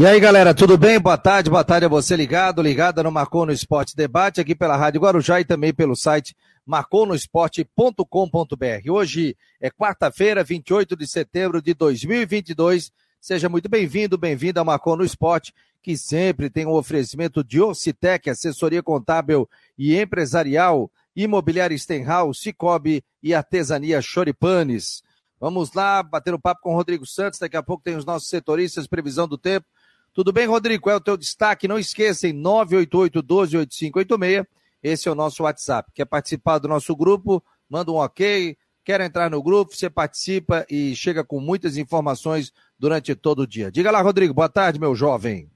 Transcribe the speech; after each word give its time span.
E 0.00 0.06
aí, 0.06 0.18
galera, 0.18 0.54
tudo 0.54 0.78
bem? 0.78 0.98
Boa 0.98 1.18
tarde, 1.18 1.50
boa 1.50 1.62
tarde 1.62 1.84
a 1.84 1.88
você 1.88 2.16
ligado, 2.16 2.62
ligada 2.62 3.02
no 3.02 3.12
Marcou 3.12 3.44
no 3.44 3.52
Esporte 3.52 3.94
Debate, 3.94 4.40
aqui 4.40 4.54
pela 4.54 4.74
Rádio 4.74 5.02
Guarujá 5.02 5.42
e 5.42 5.44
também 5.44 5.74
pelo 5.74 5.94
site 5.94 6.34
marconosport.com.br. 6.64 8.90
Hoje 8.90 9.36
é 9.60 9.70
quarta-feira, 9.70 10.42
28 10.42 10.96
de 10.96 11.06
setembro 11.06 11.60
de 11.60 11.74
2022. 11.74 12.90
Seja 13.20 13.50
muito 13.50 13.68
bem-vindo, 13.68 14.16
bem-vindo 14.16 14.58
ao 14.58 14.64
Marcou 14.64 14.96
no 14.96 15.04
Esporte, 15.04 15.52
que 15.82 15.94
sempre 15.98 16.48
tem 16.48 16.64
um 16.64 16.72
oferecimento 16.72 17.44
de 17.44 17.60
Ocitec, 17.60 18.30
assessoria 18.30 18.82
contábil 18.82 19.46
e 19.76 20.00
empresarial, 20.00 20.90
imobiliária 21.14 21.76
Stenhouse, 21.76 22.40
Cicobi 22.40 23.04
e 23.22 23.34
artesania 23.34 24.00
Choripanes. 24.00 25.02
Vamos 25.38 25.74
lá, 25.74 26.02
bater 26.02 26.32
um 26.32 26.40
papo 26.40 26.62
com 26.62 26.72
o 26.72 26.76
Rodrigo 26.76 27.04
Santos, 27.04 27.38
daqui 27.38 27.58
a 27.58 27.62
pouco 27.62 27.82
tem 27.82 27.96
os 27.96 28.06
nossos 28.06 28.30
setoristas, 28.30 28.86
previsão 28.86 29.28
do 29.28 29.36
tempo. 29.36 29.66
Tudo 30.12 30.32
bem, 30.32 30.44
Rodrigo? 30.44 30.82
Qual 30.82 30.94
é 30.94 30.96
o 30.96 31.00
teu 31.00 31.16
destaque? 31.16 31.68
Não 31.68 31.78
esqueça, 31.78 32.26
em 32.26 32.34
988-12-8586. 32.42 34.44
Esse 34.82 35.08
é 35.08 35.12
o 35.12 35.14
nosso 35.14 35.44
WhatsApp. 35.44 35.92
Quer 35.94 36.04
participar 36.04 36.58
do 36.58 36.66
nosso 36.66 36.96
grupo? 36.96 37.40
Manda 37.68 37.92
um 37.92 37.96
ok. 37.96 38.56
Quer 38.84 39.00
entrar 39.02 39.30
no 39.30 39.40
grupo? 39.40 39.76
Você 39.76 39.88
participa 39.88 40.66
e 40.68 40.96
chega 40.96 41.22
com 41.22 41.38
muitas 41.38 41.76
informações 41.76 42.52
durante 42.76 43.14
todo 43.14 43.42
o 43.42 43.46
dia. 43.46 43.70
Diga 43.70 43.92
lá, 43.92 44.00
Rodrigo. 44.00 44.34
Boa 44.34 44.48
tarde, 44.48 44.80
meu 44.80 44.96
jovem. 44.96 45.48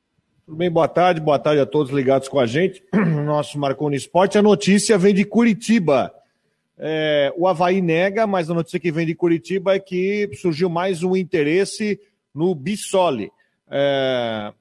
Tudo 0.47 0.57
bem, 0.57 0.71
boa 0.71 0.87
tarde. 0.87 1.21
Boa 1.21 1.39
tarde 1.39 1.61
a 1.61 1.67
todos 1.67 1.93
ligados 1.93 2.29
com 2.29 2.39
a 2.39 2.47
gente. 2.47 2.81
Nosso 3.25 3.59
Marconi 3.59 3.97
Esporte. 3.97 4.39
A 4.39 4.43
notícia 4.43 4.97
vem 4.97 5.15
de 5.15 5.25
Curitiba. 5.25 6.15
É, 6.79 7.35
o 7.37 7.49
Havaí 7.49 7.81
nega, 7.81 8.25
mas 8.25 8.49
a 8.49 8.55
notícia 8.55 8.79
que 8.79 8.93
vem 8.93 9.07
de 9.07 9.17
Curitiba 9.17 9.75
é 9.75 9.81
que 9.81 10.31
surgiu 10.41 10.69
mais 10.69 11.03
um 11.03 11.17
interesse 11.17 11.99
no 12.33 12.55
Bissoli 12.55 13.33
é, 13.75 14.53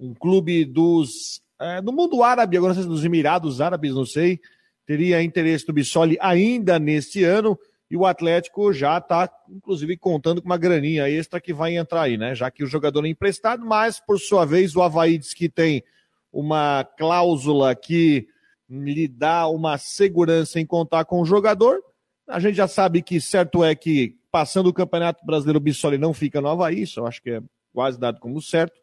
um 0.00 0.14
clube 0.14 0.64
dos 0.64 1.42
é, 1.60 1.82
do 1.82 1.92
mundo 1.92 2.22
árabe, 2.22 2.56
agora 2.56 2.72
não 2.72 2.80
sei 2.80 2.88
dos 2.88 3.04
Emirados 3.04 3.60
Árabes, 3.60 3.94
não 3.94 4.06
sei, 4.06 4.40
teria 4.86 5.22
interesse 5.22 5.66
do 5.66 5.72
Bissoli 5.72 6.16
ainda 6.20 6.78
neste 6.78 7.24
ano. 7.24 7.58
E 7.90 7.96
o 7.96 8.04
Atlético 8.04 8.70
já 8.70 8.98
está, 8.98 9.30
inclusive, 9.48 9.96
contando 9.96 10.42
com 10.42 10.48
uma 10.48 10.58
graninha 10.58 11.08
extra 11.08 11.40
que 11.40 11.54
vai 11.54 11.74
entrar 11.74 12.02
aí, 12.02 12.18
né? 12.18 12.34
Já 12.34 12.50
que 12.50 12.62
o 12.62 12.66
jogador 12.66 13.04
é 13.06 13.08
emprestado, 13.08 13.64
mas, 13.64 13.98
por 13.98 14.20
sua 14.20 14.44
vez, 14.44 14.76
o 14.76 14.82
Havaí 14.82 15.16
diz 15.16 15.32
que 15.32 15.48
tem 15.48 15.82
uma 16.30 16.84
cláusula 16.84 17.74
que 17.74 18.28
lhe 18.68 19.08
dá 19.08 19.48
uma 19.48 19.78
segurança 19.78 20.60
em 20.60 20.66
contar 20.66 21.06
com 21.06 21.22
o 21.22 21.24
jogador. 21.24 21.82
A 22.28 22.38
gente 22.38 22.56
já 22.56 22.68
sabe 22.68 23.00
que 23.00 23.22
certo 23.22 23.64
é 23.64 23.74
que, 23.74 24.18
passando 24.30 24.68
o 24.68 24.74
Campeonato 24.74 25.24
Brasileiro, 25.24 25.56
o 25.58 25.62
Bissoli 25.62 25.96
não 25.96 26.12
fica 26.12 26.42
no 26.42 26.48
Havaí, 26.48 26.82
isso 26.82 27.00
eu 27.00 27.06
acho 27.06 27.22
que 27.22 27.30
é 27.30 27.42
quase 27.78 27.96
dado 27.96 28.18
como 28.18 28.42
certo, 28.42 28.80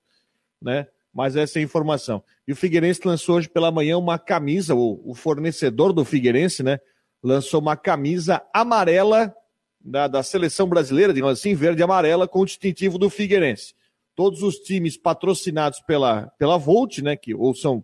né? 0.61 0.87
Mas 1.13 1.35
essa 1.35 1.59
é 1.59 1.61
a 1.61 1.63
informação. 1.63 2.23
E 2.47 2.53
o 2.53 2.55
Figueirense 2.55 3.01
lançou 3.03 3.35
hoje 3.35 3.49
pela 3.49 3.69
manhã 3.69 3.97
uma 3.97 4.17
camisa, 4.17 4.73
o, 4.73 5.01
o 5.03 5.13
fornecedor 5.13 5.91
do 5.91 6.05
Figueirense, 6.05 6.63
né? 6.63 6.79
Lançou 7.21 7.59
uma 7.59 7.75
camisa 7.75 8.41
amarela 8.53 9.35
da, 9.81 10.07
da 10.07 10.23
seleção 10.23 10.65
brasileira, 10.65 11.13
digamos 11.13 11.37
assim, 11.37 11.53
verde 11.53 11.81
e 11.81 11.83
amarela, 11.83 12.25
com 12.25 12.39
o 12.39 12.45
distintivo 12.45 12.97
do 12.97 13.09
Figueirense. 13.09 13.75
Todos 14.15 14.41
os 14.41 14.59
times 14.59 14.95
patrocinados 14.95 15.81
pela, 15.81 16.27
pela 16.39 16.57
Volt, 16.57 16.99
né? 16.99 17.17
Que, 17.17 17.35
ou 17.35 17.53
são 17.53 17.83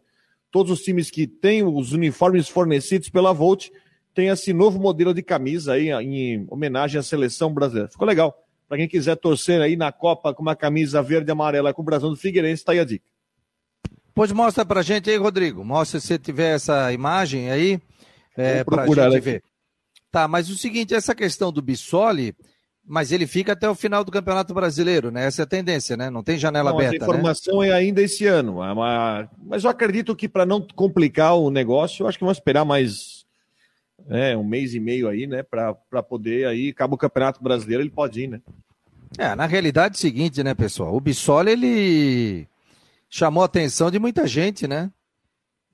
todos 0.50 0.72
os 0.72 0.82
times 0.82 1.12
que 1.12 1.28
têm 1.28 1.62
os 1.62 1.92
uniformes 1.92 2.48
fornecidos 2.48 3.10
pela 3.10 3.34
Volt, 3.34 3.68
tem 4.14 4.30
esse 4.30 4.54
novo 4.54 4.80
modelo 4.80 5.14
de 5.14 5.22
camisa 5.22 5.74
aí 5.74 5.90
em 5.90 6.46
homenagem 6.50 6.98
à 6.98 7.04
seleção 7.04 7.54
brasileira. 7.54 7.90
Ficou 7.90 8.08
legal. 8.08 8.41
Para 8.72 8.78
quem 8.78 8.88
quiser 8.88 9.18
torcer 9.18 9.62
aí 9.62 9.76
na 9.76 9.92
Copa 9.92 10.34
com 10.34 10.42
uma 10.42 10.56
camisa 10.56 11.04
verde 11.04 11.30
e 11.30 11.34
amarela 11.34 11.74
com 11.74 11.82
o 11.82 11.84
brasão 11.84 12.10
do 12.10 12.16
Figueirense, 12.16 12.64
tá 12.64 12.72
aí 12.72 12.80
a 12.80 12.86
dica. 12.86 13.04
Pois 14.16 14.32
mostra 14.32 14.64
pra 14.64 14.82
gente 14.82 15.10
aí, 15.10 15.18
Rodrigo. 15.18 15.62
Mostra 15.66 16.00
se 16.00 16.18
tiver 16.18 16.56
essa 16.56 16.94
imagem 16.94 17.52
aí. 17.52 17.82
É, 18.34 18.64
pra 18.64 18.88
gente 18.88 18.98
aqui. 19.02 19.20
ver. 19.20 19.44
Tá, 20.10 20.26
mas 20.26 20.50
o 20.50 20.58
seguinte, 20.58 20.96
essa 20.96 21.14
questão 21.14 21.52
do 21.52 21.62
Bissoli, 21.62 22.34
mas 22.82 23.12
ele 23.12 23.28
fica 23.28 23.52
até 23.52 23.70
o 23.70 23.76
final 23.76 24.06
do 24.06 24.12
Campeonato 24.12 24.54
Brasileiro, 24.54 25.12
né? 25.12 25.26
Essa 25.26 25.42
é 25.42 25.44
a 25.44 25.48
tendência, 25.48 25.98
né? 25.98 26.10
Não 26.10 26.24
tem 26.24 26.38
janela 26.38 26.70
não, 26.70 26.78
aberta. 26.78 26.96
A 26.96 27.00
né? 27.00 27.14
informação 27.14 27.60
né? 27.60 27.68
é 27.68 27.74
ainda 27.74 28.02
esse 28.02 28.26
ano. 28.26 28.64
É 28.64 28.74
mas 29.44 29.66
eu 29.66 29.70
acredito 29.70 30.16
que 30.16 30.30
para 30.30 30.46
não 30.46 30.66
complicar 30.66 31.36
o 31.36 31.52
negócio, 31.52 32.04
eu 32.04 32.08
acho 32.08 32.18
que 32.18 32.24
vamos 32.24 32.38
esperar 32.38 32.64
mais 32.64 33.26
né, 34.08 34.36
um 34.36 34.44
mês 34.44 34.74
e 34.74 34.80
meio 34.80 35.08
aí, 35.08 35.28
né, 35.28 35.44
para 35.44 36.04
poder 36.04 36.48
aí, 36.48 36.70
acaba 36.70 36.96
o 36.96 36.98
Campeonato 36.98 37.44
Brasileiro, 37.44 37.84
ele 37.84 37.90
pode 37.90 38.22
ir, 38.22 38.28
né? 38.28 38.42
É, 39.18 39.36
na 39.36 39.46
realidade 39.46 39.96
é 39.96 39.98
o 39.98 40.00
seguinte, 40.00 40.44
né, 40.44 40.54
pessoal, 40.54 40.96
o 40.96 41.00
Bissoli, 41.02 41.52
ele 41.52 42.48
chamou 43.10 43.44
a 43.44 43.46
atenção 43.46 43.92
de 43.92 44.00
muita 44.00 44.26
gente, 44.26 44.68
né? 44.68 44.90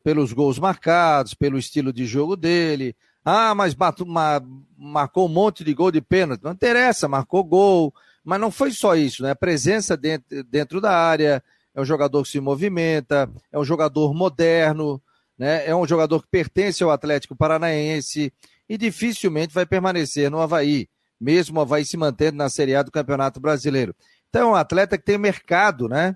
Pelos 0.03 0.33
gols 0.33 0.57
marcados, 0.57 1.33
pelo 1.33 1.57
estilo 1.57 1.93
de 1.93 2.05
jogo 2.05 2.35
dele. 2.35 2.95
Ah, 3.23 3.53
mas 3.53 3.73
batu, 3.73 4.05
ma, 4.05 4.41
marcou 4.77 5.27
um 5.27 5.31
monte 5.31 5.63
de 5.63 5.73
gol 5.73 5.91
de 5.91 6.01
pênalti. 6.01 6.43
Não 6.43 6.51
interessa, 6.51 7.07
marcou 7.07 7.43
gol. 7.43 7.93
Mas 8.23 8.39
não 8.39 8.49
foi 8.49 8.71
só 8.71 8.95
isso, 8.95 9.21
né? 9.21 9.31
A 9.31 9.35
presença 9.35 9.95
dentro, 9.95 10.43
dentro 10.45 10.81
da 10.81 10.91
área, 10.91 11.43
é 11.75 11.81
um 11.81 11.85
jogador 11.85 12.23
que 12.23 12.29
se 12.29 12.39
movimenta, 12.39 13.29
é 13.51 13.59
um 13.59 13.63
jogador 13.63 14.13
moderno, 14.13 15.01
né? 15.37 15.67
É 15.67 15.75
um 15.75 15.85
jogador 15.85 16.21
que 16.21 16.27
pertence 16.29 16.83
ao 16.83 16.89
Atlético 16.89 17.35
Paranaense 17.35 18.33
e 18.67 18.77
dificilmente 18.77 19.53
vai 19.53 19.65
permanecer 19.65 20.31
no 20.31 20.41
Havaí, 20.41 20.89
mesmo 21.19 21.59
Havaí 21.59 21.85
se 21.85 21.97
mantendo 21.97 22.37
na 22.37 22.49
Série 22.49 22.75
A 22.75 22.83
do 22.83 22.91
Campeonato 22.91 23.39
Brasileiro. 23.39 23.95
Então 24.29 24.49
é 24.49 24.51
um 24.51 24.55
atleta 24.55 24.97
que 24.97 25.03
tem 25.03 25.17
mercado, 25.17 25.87
né? 25.87 26.15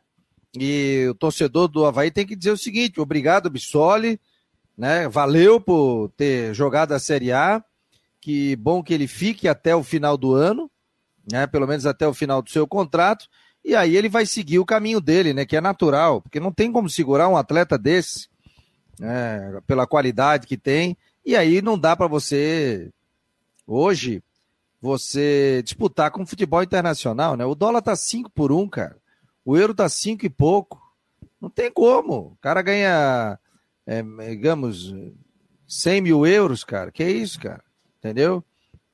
E 0.58 1.08
o 1.10 1.16
torcedor 1.16 1.68
do 1.68 1.86
Havaí 1.86 2.12
tem 2.12 2.26
que 2.26 2.36
dizer 2.36 2.52
o 2.52 2.58
seguinte: 2.58 3.00
obrigado, 3.00 3.50
Bissoli, 3.50 4.20
né? 4.78 5.08
Valeu 5.08 5.60
por 5.60 6.10
ter 6.18 6.54
jogado 6.54 6.94
a 6.94 7.00
Série 7.00 7.32
A. 7.32 7.64
Que 8.20 8.56
bom 8.56 8.84
que 8.84 8.94
ele 8.94 9.08
fique 9.08 9.48
até 9.48 9.76
o 9.76 9.84
final 9.84 10.18
do 10.18 10.34
ano, 10.34 10.70
né? 11.32 11.48
Pelo 11.48 11.68
menos 11.68 11.86
até 11.86 12.08
o 12.08 12.14
final 12.14 12.42
do 12.42 12.50
seu 12.50 12.68
contrato. 12.68 13.28
E 13.64 13.76
aí 13.76 13.96
ele 13.96 14.10
vai 14.10 14.26
seguir 14.26 14.60
o 14.60 14.66
caminho 14.66 15.00
dele, 15.00 15.34
né? 15.34 15.46
Que 15.46 15.56
é 15.56 15.62
natural, 15.62 16.22
porque 16.22 16.40
não 16.40 16.52
tem 16.52 16.72
como 16.72 16.90
segurar 16.90 17.28
um 17.30 17.38
atleta 17.38 17.78
desse 17.78 18.32
né, 19.02 19.60
pela 19.66 19.88
qualidade 19.88 20.46
que 20.46 20.56
tem, 20.56 20.96
e 21.26 21.36
aí 21.36 21.60
não 21.60 21.78
dá 21.78 21.96
para 21.96 22.06
você, 22.06 22.92
hoje, 23.66 24.24
você 24.82 25.62
disputar 25.64 26.10
com 26.10 26.24
o 26.24 26.26
futebol 26.26 26.64
internacional, 26.64 27.38
né? 27.38 27.46
O 27.46 27.54
dólar 27.54 27.82
tá 27.84 27.96
5 27.96 28.32
por 28.32 28.52
1, 28.52 28.60
um, 28.60 28.68
cara. 28.68 28.98
O 29.46 29.56
euro 29.56 29.76
tá 29.76 29.88
5 29.88 30.26
e 30.26 30.30
pouco. 30.30 30.82
Não 31.40 31.50
tem 31.50 31.72
como. 31.72 32.14
O 32.14 32.38
cara 32.42 32.62
ganha, 32.64 33.38
é, 33.86 34.02
digamos, 34.30 34.94
100 35.68 36.02
mil 36.02 36.26
euros, 36.26 36.64
cara. 36.64 36.92
Que 36.92 37.08
isso, 37.08 37.40
cara? 37.40 37.64
Entendeu? 38.00 38.44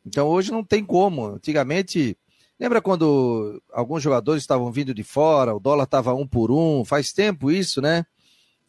Então 0.05 0.27
hoje 0.27 0.51
não 0.51 0.63
tem 0.63 0.83
como. 0.83 1.25
Antigamente, 1.25 2.17
lembra 2.59 2.81
quando 2.81 3.61
alguns 3.71 4.03
jogadores 4.03 4.43
estavam 4.43 4.71
vindo 4.71 4.93
de 4.93 5.03
fora, 5.03 5.55
o 5.55 5.59
dólar 5.59 5.85
estava 5.85 6.13
um 6.13 6.27
por 6.27 6.51
um? 6.51 6.83
Faz 6.83 7.13
tempo 7.13 7.49
isso, 7.49 7.81
né? 7.81 8.05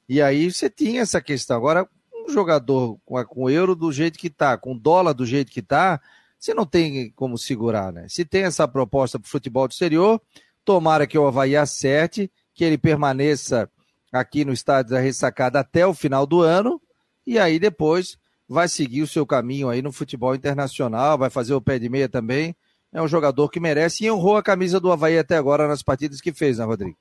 E 0.09 0.23
aí 0.23 0.51
você 0.51 0.71
tinha 0.71 1.03
essa 1.03 1.21
questão. 1.21 1.57
Agora, 1.57 1.89
um 2.15 2.31
jogador 2.31 2.99
com, 3.05 3.23
com 3.25 3.51
euro 3.51 3.75
do 3.75 3.93
jeito 3.93 4.19
que 4.19 4.31
tá, 4.31 4.57
com 4.57 4.77
dólar 4.77 5.13
do 5.13 5.27
jeito 5.27 5.51
que 5.51 5.63
tá, 5.63 6.01
você 6.39 6.55
não 6.55 6.65
tem 6.65 7.11
como 7.17 7.37
segurar, 7.37 7.93
né? 7.93 8.07
Se 8.09 8.25
tem 8.25 8.45
essa 8.45 8.67
proposta 8.69 9.19
para 9.19 9.27
o 9.27 9.31
futebol 9.31 9.67
do 9.67 9.73
exterior, 9.73 10.21
tomara 10.65 11.07
que 11.07 11.19
o 11.19 11.27
Havaí 11.27 11.57
acerte, 11.57 12.31
que 12.55 12.65
ele 12.65 12.79
permaneça 12.79 13.69
aqui 14.13 14.45
no 14.45 14.53
estádio 14.53 14.93
da 14.93 15.01
ressacada 15.01 15.61
até 15.61 15.87
o 15.87 15.95
final 15.95 16.27
do 16.27 16.41
ano, 16.41 16.81
e 17.27 17.39
aí 17.39 17.59
depois 17.59 18.17
vai 18.49 18.69
seguir 18.69 19.03
o 19.03 19.07
seu 19.07 19.27
caminho 19.27 19.69
aí 19.69 19.83
no 19.83 19.93
futebol 19.93 20.35
internacional, 20.35 21.19
vai 21.19 21.29
fazer 21.29 21.55
o 21.55 21.61
pé 21.61 21.79
de 21.79 21.89
meia 21.89 22.09
também. 22.09 22.57
É 22.91 23.03
um 23.03 23.09
jogador 23.09 23.51
que 23.51 23.61
merece 23.61 24.05
e 24.05 24.11
honrou 24.11 24.37
a 24.37 24.43
camisa 24.43 24.81
do 24.81 24.91
Havaí 24.91 25.19
até 25.19 25.37
agora 25.37 25.69
nas 25.69 25.83
partidas 25.83 26.21
que 26.21 26.33
fez, 26.33 26.57
né, 26.57 26.65
Rodrigo? 26.65 26.97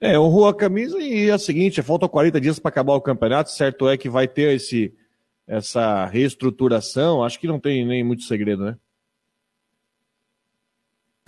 É, 0.00 0.18
honrou 0.18 0.46
a 0.46 0.54
camisa 0.54 0.98
e 1.00 1.28
é 1.28 1.34
o 1.34 1.38
seguinte, 1.38 1.82
faltam 1.82 2.08
40 2.08 2.40
dias 2.40 2.58
para 2.58 2.68
acabar 2.68 2.94
o 2.94 3.00
campeonato, 3.00 3.50
certo 3.50 3.88
é 3.88 3.96
que 3.96 4.10
vai 4.10 4.28
ter 4.28 4.54
esse, 4.54 4.94
essa 5.46 6.06
reestruturação, 6.06 7.22
acho 7.22 7.38
que 7.38 7.46
não 7.46 7.60
tem 7.60 7.86
nem 7.86 8.02
muito 8.02 8.24
segredo, 8.24 8.64
né? 8.64 8.76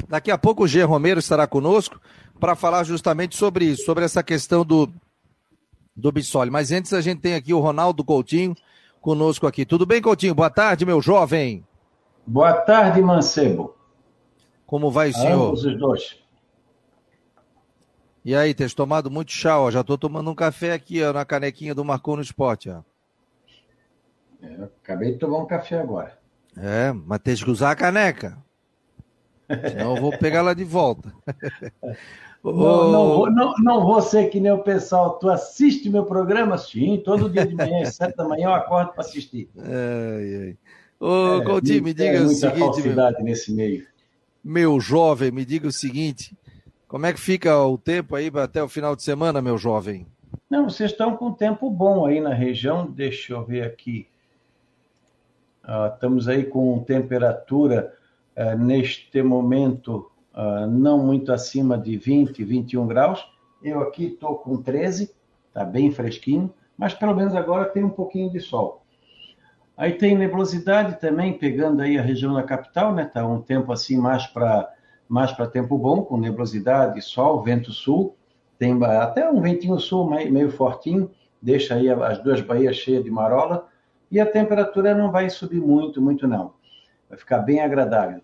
Daqui 0.08 0.30
a 0.30 0.38
pouco 0.38 0.64
o 0.64 0.68
G. 0.68 0.82
Romero 0.82 1.20
estará 1.20 1.46
conosco 1.46 2.00
para 2.40 2.56
falar 2.56 2.82
justamente 2.84 3.36
sobre 3.36 3.66
isso, 3.66 3.84
sobre 3.84 4.04
essa 4.04 4.22
questão 4.22 4.64
do, 4.64 4.90
do 5.94 6.10
Bissoli. 6.10 6.50
Mas 6.50 6.72
antes 6.72 6.92
a 6.92 7.00
gente 7.00 7.20
tem 7.20 7.34
aqui 7.34 7.52
o 7.52 7.60
Ronaldo 7.60 8.02
Coutinho 8.04 8.54
conosco 9.00 9.46
aqui. 9.46 9.66
Tudo 9.66 9.84
bem, 9.84 10.00
Coutinho? 10.00 10.34
Boa 10.34 10.50
tarde, 10.50 10.86
meu 10.86 11.02
jovem. 11.02 11.64
Boa 12.26 12.54
tarde, 12.54 13.02
Mancebo. 13.02 13.74
Como 14.66 14.90
vai 14.90 15.10
o 15.10 15.14
senhor? 15.14 15.48
Ambos 15.48 15.64
os 15.64 15.78
dois. 15.78 16.16
E 18.24 18.34
aí, 18.34 18.52
tem 18.52 18.68
tomado 18.68 19.10
muito 19.10 19.32
chá, 19.32 19.58
ó. 19.58 19.70
Já 19.70 19.82
tô 19.82 19.96
tomando 19.96 20.30
um 20.30 20.34
café 20.34 20.72
aqui, 20.72 21.02
ó, 21.02 21.12
na 21.12 21.24
canequinha 21.24 21.74
do 21.74 21.84
Marcou 21.84 22.16
no 22.16 22.22
Esporte, 22.22 22.68
ó. 22.68 22.82
É, 24.58 24.64
acabei 24.64 25.12
de 25.12 25.18
tomar 25.18 25.38
um 25.38 25.46
café 25.46 25.78
agora. 25.78 26.18
É, 26.56 26.92
mas 26.92 27.20
tem 27.20 27.36
que 27.36 27.50
usar 27.50 27.70
a 27.70 27.76
caneca. 27.76 28.36
Senão 29.48 29.96
eu 29.96 30.02
vou 30.02 30.18
pegar 30.18 30.40
ela 30.40 30.54
de 30.54 30.64
volta. 30.64 31.12
Não, 32.44 32.92
não, 32.92 33.08
vou, 33.08 33.30
não, 33.30 33.54
não 33.58 33.84
vou 33.84 34.00
ser 34.00 34.30
que 34.30 34.38
nem 34.38 34.52
o 34.52 34.62
pessoal. 34.62 35.18
Tu 35.18 35.28
assiste 35.28 35.90
meu 35.90 36.04
programa? 36.04 36.56
Sim, 36.56 37.02
todo 37.04 37.28
dia 37.28 37.44
de 37.44 37.54
manhã, 37.54 37.82
às 37.82 37.96
sete 37.96 38.16
da 38.16 38.26
manhã, 38.26 38.46
eu 38.46 38.54
acordo 38.54 38.92
para 38.92 39.00
assistir. 39.02 39.50
Ai, 39.58 40.34
ai. 40.36 40.56
Ô, 41.00 41.40
é, 41.40 41.44
Coutinho, 41.44 41.82
me 41.82 41.92
diga 41.92 42.22
o 42.22 42.28
seguinte. 42.28 42.88
meu, 42.88 43.24
nesse 43.24 43.52
meio. 43.52 43.84
Meu 44.42 44.80
jovem, 44.80 45.32
me 45.32 45.44
diga 45.44 45.66
o 45.66 45.72
seguinte: 45.72 46.36
como 46.86 47.06
é 47.06 47.12
que 47.12 47.20
fica 47.20 47.58
o 47.58 47.76
tempo 47.76 48.14
aí 48.14 48.30
até 48.34 48.62
o 48.62 48.68
final 48.68 48.94
de 48.94 49.02
semana, 49.02 49.42
meu 49.42 49.58
jovem? 49.58 50.06
Não, 50.48 50.70
vocês 50.70 50.92
estão 50.92 51.16
com 51.16 51.32
tempo 51.32 51.68
bom 51.68 52.06
aí 52.06 52.20
na 52.20 52.32
região. 52.32 52.86
Deixa 52.86 53.32
eu 53.32 53.44
ver 53.44 53.64
aqui. 53.64 54.06
Ah, 55.70 55.90
estamos 55.92 56.28
aí 56.28 56.44
com 56.44 56.82
temperatura 56.82 57.94
ah, 58.34 58.54
neste 58.54 59.22
momento 59.22 60.10
ah, 60.32 60.66
não 60.66 60.98
muito 61.04 61.30
acima 61.30 61.76
de 61.76 61.94
20, 61.98 62.42
21 62.42 62.86
graus. 62.86 63.22
Eu 63.62 63.82
aqui 63.82 64.06
estou 64.06 64.36
com 64.36 64.62
13, 64.62 65.14
está 65.46 65.66
bem 65.66 65.90
fresquinho, 65.90 66.50
mas 66.74 66.94
pelo 66.94 67.14
menos 67.14 67.34
agora 67.34 67.66
tem 67.66 67.84
um 67.84 67.90
pouquinho 67.90 68.30
de 68.32 68.40
sol. 68.40 68.82
Aí 69.76 69.92
tem 69.92 70.16
nebulosidade 70.16 70.98
também, 70.98 71.36
pegando 71.36 71.82
aí 71.82 71.98
a 71.98 72.02
região 72.02 72.32
da 72.32 72.42
capital, 72.42 72.94
né? 72.94 73.04
Tá 73.04 73.26
um 73.26 73.42
tempo 73.42 73.70
assim 73.70 73.98
mais 73.98 74.26
para 74.26 74.72
mais 75.06 75.32
para 75.32 75.46
tempo 75.46 75.76
bom, 75.76 76.02
com 76.02 76.18
nebulosidade, 76.18 77.00
sol, 77.02 77.42
vento 77.42 77.72
sul. 77.72 78.16
Tem 78.58 78.82
até 78.84 79.30
um 79.30 79.40
ventinho 79.40 79.78
sul 79.78 80.08
meio, 80.08 80.32
meio 80.32 80.50
fortinho, 80.50 81.10
deixa 81.40 81.74
aí 81.74 81.90
as 81.90 82.22
duas 82.22 82.40
baías 82.40 82.76
cheias 82.76 83.04
de 83.04 83.10
marola. 83.10 83.68
E 84.10 84.18
a 84.18 84.26
temperatura 84.26 84.94
não 84.94 85.10
vai 85.10 85.28
subir 85.28 85.60
muito, 85.60 86.00
muito 86.00 86.26
não. 86.26 86.54
Vai 87.08 87.18
ficar 87.18 87.38
bem 87.38 87.60
agradável. 87.60 88.20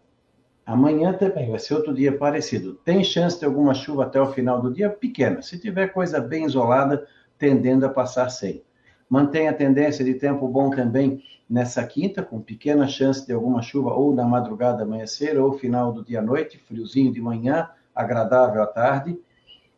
Amanhã 0.64 1.12
também 1.12 1.50
vai 1.50 1.58
ser 1.58 1.74
outro 1.74 1.92
dia 1.92 2.16
parecido. 2.16 2.74
Tem 2.84 3.04
chance 3.04 3.38
de 3.38 3.44
alguma 3.44 3.74
chuva 3.74 4.04
até 4.04 4.20
o 4.20 4.32
final 4.32 4.62
do 4.62 4.72
dia? 4.72 4.88
Pequena. 4.88 5.42
Se 5.42 5.58
tiver 5.58 5.88
coisa 5.88 6.20
bem 6.20 6.46
isolada, 6.46 7.06
tendendo 7.38 7.84
a 7.84 7.90
passar 7.90 8.30
sem. 8.30 8.62
Mantém 9.08 9.46
a 9.46 9.52
tendência 9.52 10.02
de 10.02 10.14
tempo 10.14 10.48
bom 10.48 10.70
também 10.70 11.22
nessa 11.48 11.84
quinta, 11.86 12.22
com 12.22 12.40
pequena 12.40 12.86
chance 12.86 13.26
de 13.26 13.32
alguma 13.34 13.60
chuva 13.60 13.92
ou 13.92 14.14
na 14.14 14.24
madrugada 14.24 14.82
amanhecer 14.82 15.38
ou 15.38 15.52
final 15.52 15.92
do 15.92 16.02
dia 16.02 16.20
à 16.20 16.22
noite, 16.22 16.58
friozinho 16.58 17.12
de 17.12 17.20
manhã, 17.20 17.68
agradável 17.94 18.62
à 18.62 18.66
tarde. 18.66 19.18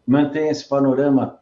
Mantém 0.07 0.49
esse 0.49 0.69
panorama 0.69 1.41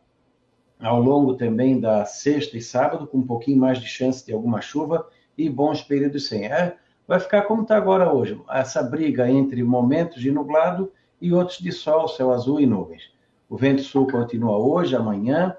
ao 0.81 1.01
longo 1.01 1.35
também 1.35 1.81
da 1.81 2.05
sexta 2.05 2.57
e 2.57 2.63
sábado, 2.63 3.07
com 3.07 3.19
um 3.19 3.27
pouquinho 3.27 3.59
mais 3.59 3.79
de 3.79 3.87
chance 3.87 4.25
de 4.25 4.33
alguma 4.33 4.61
chuva 4.61 5.07
e 5.37 5.49
bons 5.49 5.83
períodos 5.83 6.27
sem. 6.29 6.47
É, 6.47 6.77
vai 7.07 7.21
ficar 7.21 7.43
como 7.43 7.63
está 7.63 7.77
agora 7.77 8.13
hoje, 8.13 8.41
essa 8.51 8.83
briga 8.83 9.29
entre 9.29 9.63
momentos 9.63 10.21
de 10.21 10.31
nublado 10.31 10.93
e 11.21 11.33
outros 11.33 11.59
de 11.59 11.73
sol, 11.73 12.09
céu 12.09 12.33
azul 12.33 12.61
e 12.61 12.67
nuvens. 12.67 13.13
O 13.49 13.57
vento 13.57 13.83
sul 13.83 14.07
continua 14.11 14.59
hoje, 14.59 14.97
amanhã, 14.97 15.57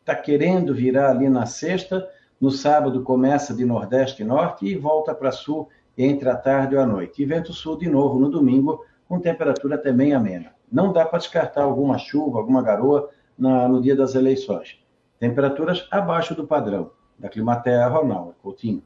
está 0.00 0.14
querendo 0.14 0.74
virar 0.74 1.10
ali 1.10 1.28
na 1.28 1.46
sexta, 1.46 2.08
no 2.40 2.50
sábado 2.50 3.02
começa 3.02 3.54
de 3.54 3.64
nordeste 3.64 4.22
e 4.22 4.24
norte 4.24 4.66
e 4.66 4.76
volta 4.76 5.14
para 5.14 5.30
sul 5.30 5.68
entre 5.96 6.28
a 6.28 6.36
tarde 6.36 6.74
e 6.74 6.78
a 6.78 6.86
noite. 6.86 7.22
E 7.22 7.24
vento 7.24 7.52
sul 7.52 7.76
de 7.76 7.88
novo 7.88 8.18
no 8.18 8.28
domingo, 8.28 8.84
com 9.08 9.20
temperatura 9.20 9.78
também 9.78 10.12
amena. 10.12 10.52
Não 10.70 10.92
dá 10.92 11.04
para 11.04 11.18
descartar 11.18 11.62
alguma 11.62 11.98
chuva, 11.98 12.38
alguma 12.38 12.62
garoa 12.62 13.10
na, 13.38 13.68
no 13.68 13.80
dia 13.80 13.96
das 13.96 14.14
eleições. 14.14 14.78
Temperaturas 15.18 15.86
abaixo 15.90 16.34
do 16.34 16.46
padrão. 16.46 16.90
Da 17.18 17.28
Climaterra, 17.28 17.88
Ronaldo 17.88 18.34
Coutinho. 18.42 18.82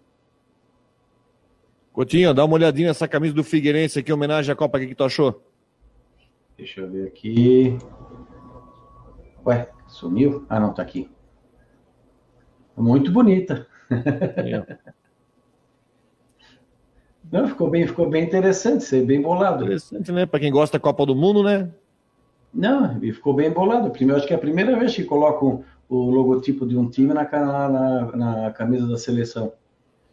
Coutinho, 1.92 2.34
dá 2.34 2.44
uma 2.44 2.54
olhadinha 2.54 2.88
nessa 2.88 3.08
camisa 3.08 3.34
do 3.34 3.42
Figueirense 3.42 3.98
aqui, 3.98 4.12
homenagem 4.12 4.52
à 4.52 4.56
Copa, 4.56 4.76
o 4.76 4.80
que, 4.80 4.88
que 4.88 4.94
tu 4.94 5.04
achou? 5.04 5.42
Deixa 6.58 6.82
eu 6.82 6.90
ver 6.90 7.08
aqui. 7.08 7.78
Ué, 9.46 9.70
sumiu? 9.88 10.44
Ah, 10.48 10.60
não, 10.60 10.74
tá 10.74 10.82
aqui. 10.82 11.08
Muito 12.76 13.10
bonita. 13.10 13.66
Não, 17.32 17.48
ficou 17.48 17.68
bem, 17.68 17.86
ficou 17.86 18.08
bem 18.08 18.24
interessante, 18.24 18.84
ser 18.84 19.04
bem 19.04 19.20
bolado. 19.20 19.64
Interessante, 19.64 20.12
né? 20.12 20.26
Para 20.26 20.38
quem 20.38 20.52
gosta 20.52 20.78
da 20.78 20.82
Copa 20.82 21.04
do 21.04 21.16
Mundo, 21.16 21.42
né? 21.42 21.68
Não, 22.52 22.98
e 23.02 23.12
ficou 23.12 23.34
bem 23.34 23.50
bolado. 23.50 23.90
Primeiro, 23.90 24.18
acho 24.18 24.26
que 24.26 24.32
é 24.32 24.36
a 24.36 24.40
primeira 24.40 24.78
vez 24.78 24.94
que 24.94 25.04
colocam 25.04 25.62
o 25.88 26.10
logotipo 26.10 26.66
de 26.66 26.76
um 26.76 26.88
time 26.88 27.12
na, 27.12 27.24
na, 27.24 28.16
na 28.16 28.50
camisa 28.50 28.86
da 28.86 28.96
seleção. 28.96 29.52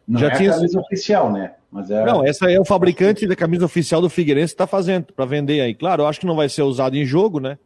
Não 0.06 0.20
Já 0.20 0.28
é 0.28 0.30
tinha... 0.36 0.50
a 0.50 0.54
camisa 0.54 0.80
oficial, 0.80 1.32
né? 1.32 1.54
Mas 1.70 1.90
é... 1.90 2.04
Não, 2.04 2.24
essa 2.24 2.50
é 2.50 2.60
o 2.60 2.64
fabricante 2.64 3.26
da 3.26 3.34
camisa 3.34 3.64
oficial 3.64 4.00
do 4.00 4.10
Figueirense 4.10 4.52
que 4.52 4.54
está 4.54 4.66
fazendo 4.66 5.12
para 5.12 5.24
vender 5.24 5.60
aí. 5.60 5.74
Claro, 5.74 6.02
eu 6.02 6.06
acho 6.06 6.20
que 6.20 6.26
não 6.26 6.36
vai 6.36 6.48
ser 6.48 6.62
usado 6.62 6.96
em 6.96 7.04
jogo, 7.04 7.40
né? 7.40 7.58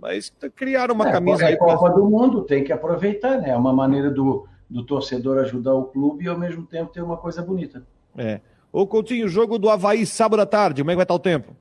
Mas 0.00 0.32
criaram 0.54 0.94
uma 0.94 1.08
é, 1.08 1.12
camisa 1.12 1.44
é 1.44 1.48
aí. 1.48 1.56
Copa 1.56 1.78
pra... 1.78 1.88
do 1.88 2.08
Mundo, 2.08 2.42
tem 2.42 2.62
que 2.62 2.72
aproveitar, 2.72 3.38
né? 3.38 3.50
É 3.50 3.56
uma 3.56 3.72
maneira 3.72 4.10
do, 4.10 4.46
do 4.70 4.84
torcedor 4.84 5.38
ajudar 5.38 5.74
o 5.74 5.84
clube 5.84 6.24
e 6.24 6.28
ao 6.28 6.38
mesmo 6.38 6.64
tempo 6.64 6.92
ter 6.92 7.02
uma 7.02 7.16
coisa 7.16 7.42
bonita. 7.42 7.82
É. 8.16 8.40
Ô 8.72 8.86
Coutinho, 8.86 9.28
jogo 9.28 9.58
do 9.58 9.68
Havaí 9.68 10.06
sábado 10.06 10.40
à 10.40 10.46
tarde, 10.46 10.82
como 10.82 10.90
é 10.90 10.94
que 10.94 10.98
vai 10.98 11.04
estar 11.04 11.14
o 11.14 11.18
tempo? 11.18 11.56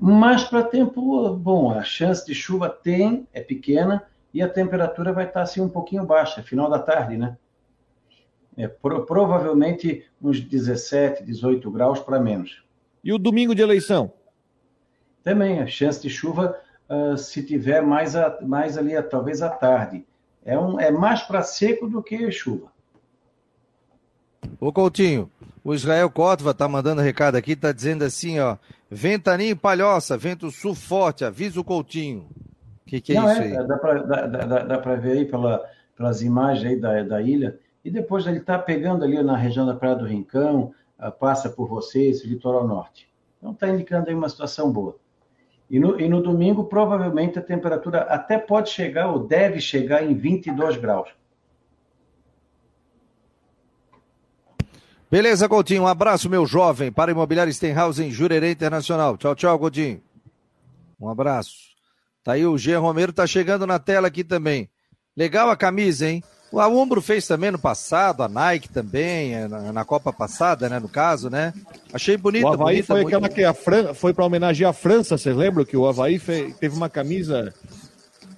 Mas 0.00 0.44
para 0.44 0.62
tempo 0.62 1.30
bom, 1.30 1.72
a 1.72 1.82
chance 1.82 2.24
de 2.24 2.32
chuva 2.32 2.68
tem, 2.70 3.26
é 3.32 3.40
pequena, 3.40 4.06
e 4.32 4.40
a 4.40 4.48
temperatura 4.48 5.12
vai 5.12 5.26
estar 5.26 5.42
assim 5.42 5.60
um 5.60 5.68
pouquinho 5.68 6.04
baixa, 6.04 6.40
final 6.40 6.70
da 6.70 6.78
tarde, 6.78 7.16
né? 7.16 7.36
É, 8.56 8.68
pro, 8.68 9.04
provavelmente 9.04 10.04
uns 10.22 10.40
17, 10.40 11.24
18 11.24 11.68
graus 11.70 11.98
para 11.98 12.20
menos. 12.20 12.62
E 13.02 13.12
o 13.12 13.18
domingo 13.18 13.54
de 13.54 13.62
eleição? 13.62 14.12
Também, 15.24 15.60
a 15.60 15.66
chance 15.66 16.00
de 16.00 16.08
chuva, 16.08 16.56
uh, 16.88 17.18
se 17.18 17.44
tiver 17.44 17.80
mais, 17.80 18.14
a, 18.14 18.38
mais 18.42 18.78
ali, 18.78 19.00
talvez 19.02 19.42
à 19.42 19.48
tarde. 19.48 20.06
É, 20.44 20.56
um, 20.56 20.78
é 20.78 20.92
mais 20.92 21.22
para 21.22 21.42
seco 21.42 21.88
do 21.88 22.02
que 22.02 22.30
chuva. 22.30 22.72
Ô 24.60 24.72
Coutinho, 24.72 25.30
o 25.64 25.74
Israel 25.74 26.10
Cótova 26.10 26.54
tá 26.54 26.68
mandando 26.68 27.00
recado 27.02 27.36
aqui, 27.36 27.54
tá 27.54 27.72
dizendo 27.72 28.04
assim, 28.04 28.38
ó, 28.38 28.56
ventaninho 28.90 29.56
palhoça, 29.56 30.16
vento 30.16 30.50
sul 30.50 30.74
forte, 30.74 31.24
avisa 31.24 31.60
o 31.60 31.64
Coutinho. 31.64 32.26
O 32.86 32.88
que, 32.88 33.00
que 33.00 33.12
é 33.12 33.16
Não, 33.16 33.30
isso 33.30 33.42
é, 33.42 33.44
aí? 33.44 33.66
Dá 33.66 33.76
para 33.76 34.02
dá, 34.02 34.26
dá, 34.26 34.62
dá 34.64 34.94
ver 34.96 35.18
aí 35.18 35.24
pela, 35.24 35.64
pelas 35.96 36.22
imagens 36.22 36.66
aí 36.66 36.80
da, 36.80 37.02
da 37.02 37.22
ilha, 37.22 37.58
e 37.84 37.90
depois 37.90 38.26
ele 38.26 38.38
está 38.38 38.58
pegando 38.58 39.04
ali 39.04 39.22
na 39.22 39.36
região 39.36 39.66
da 39.66 39.74
Praia 39.74 39.96
do 39.96 40.06
Rincão, 40.06 40.72
ah, 40.98 41.10
passa 41.10 41.48
por 41.48 41.68
vocês, 41.68 42.24
litoral 42.24 42.66
norte. 42.66 43.08
Então 43.38 43.52
está 43.52 43.68
indicando 43.68 44.08
aí 44.08 44.14
uma 44.14 44.28
situação 44.28 44.72
boa. 44.72 44.96
E 45.70 45.78
no, 45.78 46.00
e 46.00 46.08
no 46.08 46.22
domingo, 46.22 46.64
provavelmente, 46.64 47.38
a 47.38 47.42
temperatura 47.42 48.00
até 48.02 48.38
pode 48.38 48.70
chegar, 48.70 49.12
ou 49.12 49.20
deve 49.26 49.60
chegar, 49.60 50.02
em 50.02 50.14
22 50.14 50.76
graus. 50.78 51.10
Beleza, 55.10 55.48
Coutinho. 55.48 55.84
Um 55.84 55.86
abraço, 55.86 56.28
meu 56.28 56.44
jovem, 56.44 56.92
para 56.92 57.10
Imobiliário 57.10 57.52
Stenhouse 57.52 58.02
em 58.02 58.10
Jurerê 58.10 58.50
Internacional. 58.50 59.16
Tchau, 59.16 59.34
tchau, 59.34 59.58
Coutinho. 59.58 60.02
Um 61.00 61.08
abraço. 61.08 61.54
Tá 62.22 62.32
aí 62.32 62.44
o 62.44 62.58
G. 62.58 62.76
Romero, 62.76 63.12
tá 63.12 63.26
chegando 63.26 63.66
na 63.66 63.78
tela 63.78 64.08
aqui 64.08 64.22
também. 64.22 64.68
Legal 65.16 65.48
a 65.48 65.56
camisa, 65.56 66.06
hein? 66.06 66.22
A 66.52 66.68
Umbro 66.68 67.00
fez 67.00 67.26
também 67.26 67.50
no 67.50 67.58
passado, 67.58 68.22
a 68.22 68.28
Nike 68.28 68.68
também, 68.68 69.34
é, 69.34 69.48
na, 69.48 69.72
na 69.72 69.84
Copa 69.84 70.12
passada, 70.12 70.68
né, 70.68 70.78
no 70.78 70.88
caso, 70.88 71.28
né? 71.28 71.52
Achei 71.92 72.16
bonito. 72.16 72.44
O 72.44 72.48
Havaí 72.48 72.76
bonita, 72.76 72.86
foi 72.86 73.02
aquela 73.02 73.28
que 73.28 73.44
a 73.44 73.52
Fran... 73.52 73.92
foi 73.92 74.14
para 74.14 74.24
homenagear 74.24 74.70
a 74.70 74.72
França, 74.74 75.18
vocês 75.18 75.36
lembram 75.36 75.64
que 75.64 75.76
o 75.76 75.86
Havaí 75.86 76.18
fez... 76.18 76.56
teve 76.56 76.74
uma 76.74 76.88
camisa 76.88 77.52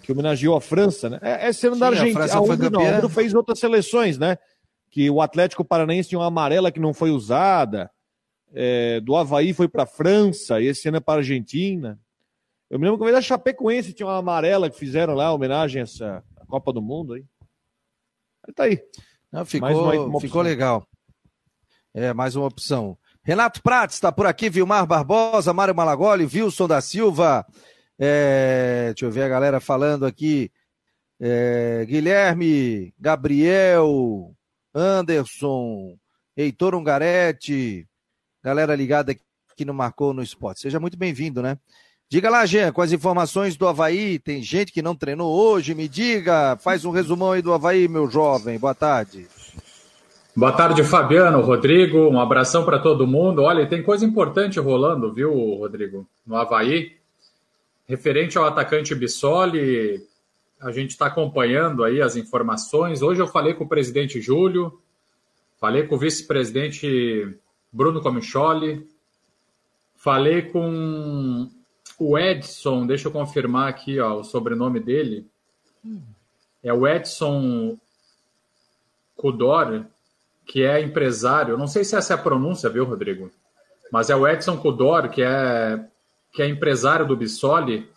que 0.03 0.11
homenageou 0.11 0.57
a 0.57 0.61
França, 0.61 1.09
né? 1.09 1.19
É, 1.23 1.49
é 1.49 1.53
sendo 1.53 1.77
da 1.77 1.89
Argentina. 1.89 2.25
A, 2.25 2.37
a 2.37 2.41
Umbro, 2.41 2.71
não, 2.71 2.81
a 2.81 2.97
Umbro 2.97 3.09
fez 3.09 3.33
outras 3.33 3.61
seleções, 3.61 4.19
né? 4.19 4.37
Que 4.91 5.09
o 5.09 5.21
Atlético 5.21 5.65
Paranaense 5.65 6.09
tinha 6.09 6.19
uma 6.19 6.27
amarela 6.27 6.73
que 6.73 6.81
não 6.81 6.93
foi 6.93 7.11
usada, 7.11 7.91
é, 8.53 9.01
do 9.01 9.17
Havaí 9.17 9.53
foi 9.53 9.69
para 9.69 9.85
a 9.85 9.87
França, 9.87 10.61
e 10.61 10.67
esse 10.67 10.89
ano 10.89 10.97
é 10.97 11.01
para 11.01 11.15
a 11.15 11.23
Argentina. 11.23 11.99
Eu 12.69 12.79
me 12.79 12.89
lembro 12.89 13.05
que 13.05 13.13
a 13.13 13.23
Chapecoense 13.23 13.93
tinha 13.93 14.07
uma 14.07 14.19
amarela 14.19 14.71
que 14.71 14.79
fizeram 14.79 15.15
lá, 15.15 15.33
homenagem 15.33 15.81
a 15.81 15.85
essa 15.85 16.25
Copa 16.47 16.73
do 16.73 16.83
Mundo 16.83 17.15
aí. 17.15 17.25
Tá 18.55 18.65
aí. 18.65 18.81
Não, 19.31 19.45
ficou, 19.45 20.21
ficou 20.21 20.43
legal. 20.43 20.87
É, 21.95 22.13
mais 22.13 22.37
uma 22.37 22.47
opção. 22.47 22.99
Renato 23.23 23.63
Prates 23.63 23.97
está 23.97 24.11
por 24.11 24.27
aqui, 24.27 24.49
Vilmar 24.49 24.87
Barbosa, 24.87 25.53
Mário 25.53 25.75
Malagoli, 25.75 26.25
Wilson 26.25 26.67
da 26.67 26.81
Silva. 26.81 27.47
É, 27.99 28.87
deixa 28.95 29.05
eu 29.05 29.11
ver 29.11 29.23
a 29.23 29.29
galera 29.29 29.61
falando 29.61 30.07
aqui. 30.07 30.51
É, 31.21 31.85
Guilherme, 31.87 32.95
Gabriel, 32.99 34.35
Anderson, 34.75 35.97
Heitor 36.37 36.75
Ungaretti, 36.75 37.87
galera 38.43 38.75
ligada 38.75 39.15
aqui 39.51 39.65
no 39.65 39.75
Marcou 39.75 40.13
no 40.13 40.23
Esporte. 40.23 40.61
Seja 40.61 40.81
muito 40.81 40.97
bem-vindo, 40.97 41.43
né? 41.43 41.59
Diga 42.09 42.29
lá, 42.29 42.45
Jean, 42.45 42.73
com 42.73 42.83
as 42.83 42.91
informações 42.91 43.57
do 43.57 43.69
Havaí, 43.69 44.19
tem 44.19 44.43
gente 44.43 44.73
que 44.73 44.83
não 44.83 44.97
treinou 44.97 45.33
hoje, 45.33 45.77
me 45.77 45.87
diga, 45.87 46.57
faz 46.57 46.85
um 46.85 46.91
resumão 46.91 47.33
aí 47.33 47.43
do 47.43 47.53
Havaí, 47.53 47.87
meu 47.87 48.11
jovem, 48.11 48.59
boa 48.59 48.75
tarde. 48.75 49.29
Boa 50.35 50.53
tarde, 50.53 50.83
Fabiano, 50.83 51.41
Rodrigo, 51.41 52.09
um 52.09 52.21
abração 52.21 52.65
para 52.65 52.79
todo 52.79 53.07
mundo. 53.07 53.43
Olha, 53.43 53.67
tem 53.69 53.83
coisa 53.83 54.05
importante 54.05 54.59
rolando, 54.59 55.13
viu, 55.13 55.33
Rodrigo, 55.33 56.07
no 56.27 56.37
Havaí. 56.37 56.97
referente 57.87 58.39
ao 58.39 58.45
atacante 58.45 58.95
Bissoli, 58.95 60.01
a 60.61 60.71
gente 60.71 60.91
está 60.91 61.07
acompanhando 61.07 61.83
aí 61.83 62.03
as 62.03 62.17
informações. 62.17 63.01
Hoje 63.01 63.21
eu 63.21 63.27
falei 63.27 63.55
com 63.55 63.65
o 63.65 63.69
presidente 63.69 64.21
Júlio, 64.21 64.81
falei 65.59 65.87
com 65.87 65.95
o 65.95 65.99
vice-presidente 65.99 67.39
Bruno 67.73 68.03
Comicholi, 68.03 68.87
falei 69.97 70.43
com 70.43 71.51
o 71.99 72.19
Edson, 72.19 72.87
deixa 72.87 73.09
eu 73.09 73.13
confirmar 73.13 73.69
aqui 73.69 73.99
ó, 73.99 74.21
o 74.21 74.25
sobrenome 74.25 74.81
dele. 74.81 75.27
É 76.63 76.73
o 76.73 76.87
Edson 76.87 77.79
Kudor, 79.17 79.87
que 80.47 80.63
é 80.63 80.81
empresário. 80.83 81.57
Não 81.57 81.67
sei 81.67 81.85
se 81.85 81.97
essa 81.97 82.13
é 82.13 82.17
a 82.17 82.23
pronúncia, 82.23 82.69
viu, 82.69 82.85
Rodrigo? 82.85 83.31
Mas 83.91 84.11
é 84.11 84.17
o 84.17 84.29
Edson 84.29 84.59
Kudor, 84.59 85.09
que 85.09 85.23
é, 85.23 85.83
que 86.33 86.43
é 86.43 86.49
empresário 86.49 87.07
do 87.07 87.17
Bissoli 87.17 87.90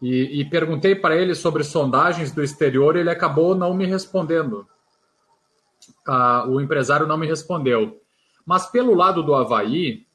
e, 0.00 0.40
e 0.40 0.44
perguntei 0.44 0.94
para 0.94 1.16
ele 1.16 1.34
sobre 1.34 1.64
sondagens 1.64 2.32
do 2.32 2.42
exterior 2.42 2.96
e 2.96 3.00
ele 3.00 3.10
acabou 3.10 3.54
não 3.54 3.74
me 3.74 3.86
respondendo. 3.86 4.66
Ah, 6.06 6.44
o 6.48 6.60
empresário 6.60 7.06
não 7.06 7.16
me 7.16 7.26
respondeu. 7.26 8.00
Mas 8.46 8.66
pelo 8.66 8.94
lado 8.94 9.22
do 9.22 9.34
Havaí, 9.34 10.06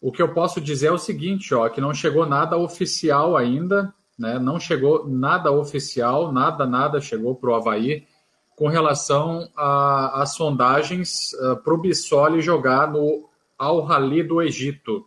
o 0.00 0.10
que 0.10 0.20
eu 0.20 0.32
posso 0.32 0.60
dizer 0.60 0.88
é 0.88 0.92
o 0.92 0.98
seguinte, 0.98 1.54
ó, 1.54 1.68
que 1.68 1.80
não 1.80 1.94
chegou 1.94 2.26
nada 2.26 2.56
oficial 2.56 3.36
ainda, 3.36 3.94
né? 4.18 4.38
Não 4.38 4.60
chegou 4.60 5.08
nada 5.08 5.50
oficial, 5.50 6.30
nada, 6.30 6.66
nada 6.66 7.00
chegou 7.00 7.34
para 7.34 7.50
o 7.50 7.54
Havaí 7.54 8.06
com 8.54 8.68
relação 8.68 9.48
às 9.56 10.34
sondagens 10.34 11.32
uh, 11.32 11.56
para 11.56 11.72
o 11.72 11.78
Bissoli 11.78 12.42
jogar 12.42 12.90
no 12.90 13.26
Al 13.58 13.80
Rally 13.80 14.22
do 14.22 14.42
Egito. 14.42 15.06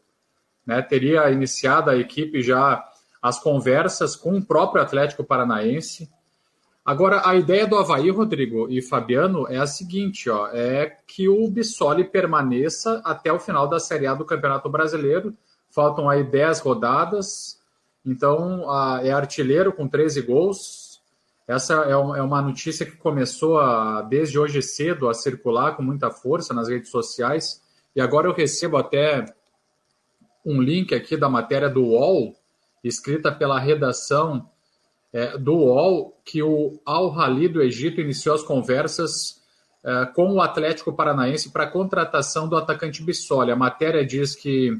Né? 0.66 0.82
Teria 0.82 1.30
iniciado 1.30 1.92
a 1.92 1.96
equipe 1.96 2.42
já 2.42 2.84
as 3.24 3.40
conversas 3.40 4.18
com 4.18 4.38
o 4.38 4.46
próprio 4.46 4.84
Atlético 4.84 5.24
Paranaense. 5.24 6.12
Agora, 6.84 7.22
a 7.26 7.34
ideia 7.38 7.66
do 7.66 7.78
Havaí, 7.78 8.10
Rodrigo 8.10 8.70
e 8.70 8.82
Fabiano, 8.82 9.48
é 9.48 9.58
a 9.58 9.66
seguinte: 9.66 10.30
ó, 10.30 10.50
é 10.52 10.98
que 11.08 11.30
o 11.30 11.48
Bissoli 11.48 12.04
permaneça 12.04 13.02
até 13.06 13.32
o 13.32 13.40
final 13.40 13.66
da 13.70 13.80
Série 13.80 14.06
A 14.06 14.14
do 14.14 14.26
Campeonato 14.26 14.70
Brasileiro. 14.70 15.34
Faltam 15.70 16.10
aí 16.10 16.22
10 16.22 16.60
rodadas, 16.60 17.58
então 18.06 18.70
a, 18.70 19.00
é 19.02 19.12
artilheiro 19.12 19.72
com 19.72 19.88
13 19.88 20.22
gols. 20.24 21.02
Essa 21.48 21.86
é, 21.86 21.92
é 21.92 22.22
uma 22.22 22.42
notícia 22.42 22.86
que 22.86 22.98
começou 22.98 23.58
a, 23.58 24.02
desde 24.02 24.38
hoje 24.38 24.62
cedo 24.62 25.08
a 25.08 25.14
circular 25.14 25.78
com 25.78 25.82
muita 25.82 26.12
força 26.12 26.54
nas 26.54 26.68
redes 26.68 26.90
sociais. 26.90 27.62
E 27.96 28.02
agora 28.02 28.28
eu 28.28 28.34
recebo 28.34 28.76
até 28.76 29.26
um 30.46 30.62
link 30.62 30.94
aqui 30.94 31.16
da 31.16 31.30
matéria 31.30 31.70
do 31.70 31.84
UOL, 31.86 32.36
escrita 32.84 33.32
pela 33.32 33.60
redação 33.60 34.50
é, 35.12 35.38
do 35.38 35.54
UOL, 35.54 36.20
que 36.26 36.42
o 36.42 36.80
Al 36.86 37.10
Rali 37.10 37.48
do 37.48 37.62
Egito 37.62 38.02
iniciou 38.02 38.36
as 38.36 38.44
conversas 38.44 39.42
é, 39.84 40.06
com 40.08 40.34
o 40.34 40.42
Atlético 40.42 40.94
Paranaense 40.94 41.52
para 41.52 41.66
a 41.66 41.70
contratação 41.70 42.48
do 42.48 42.58
atacante 42.58 43.04
Bissoli. 43.04 43.52
A 43.52 43.56
matéria 43.56 44.06
diz 44.06 44.36
que 44.36 44.72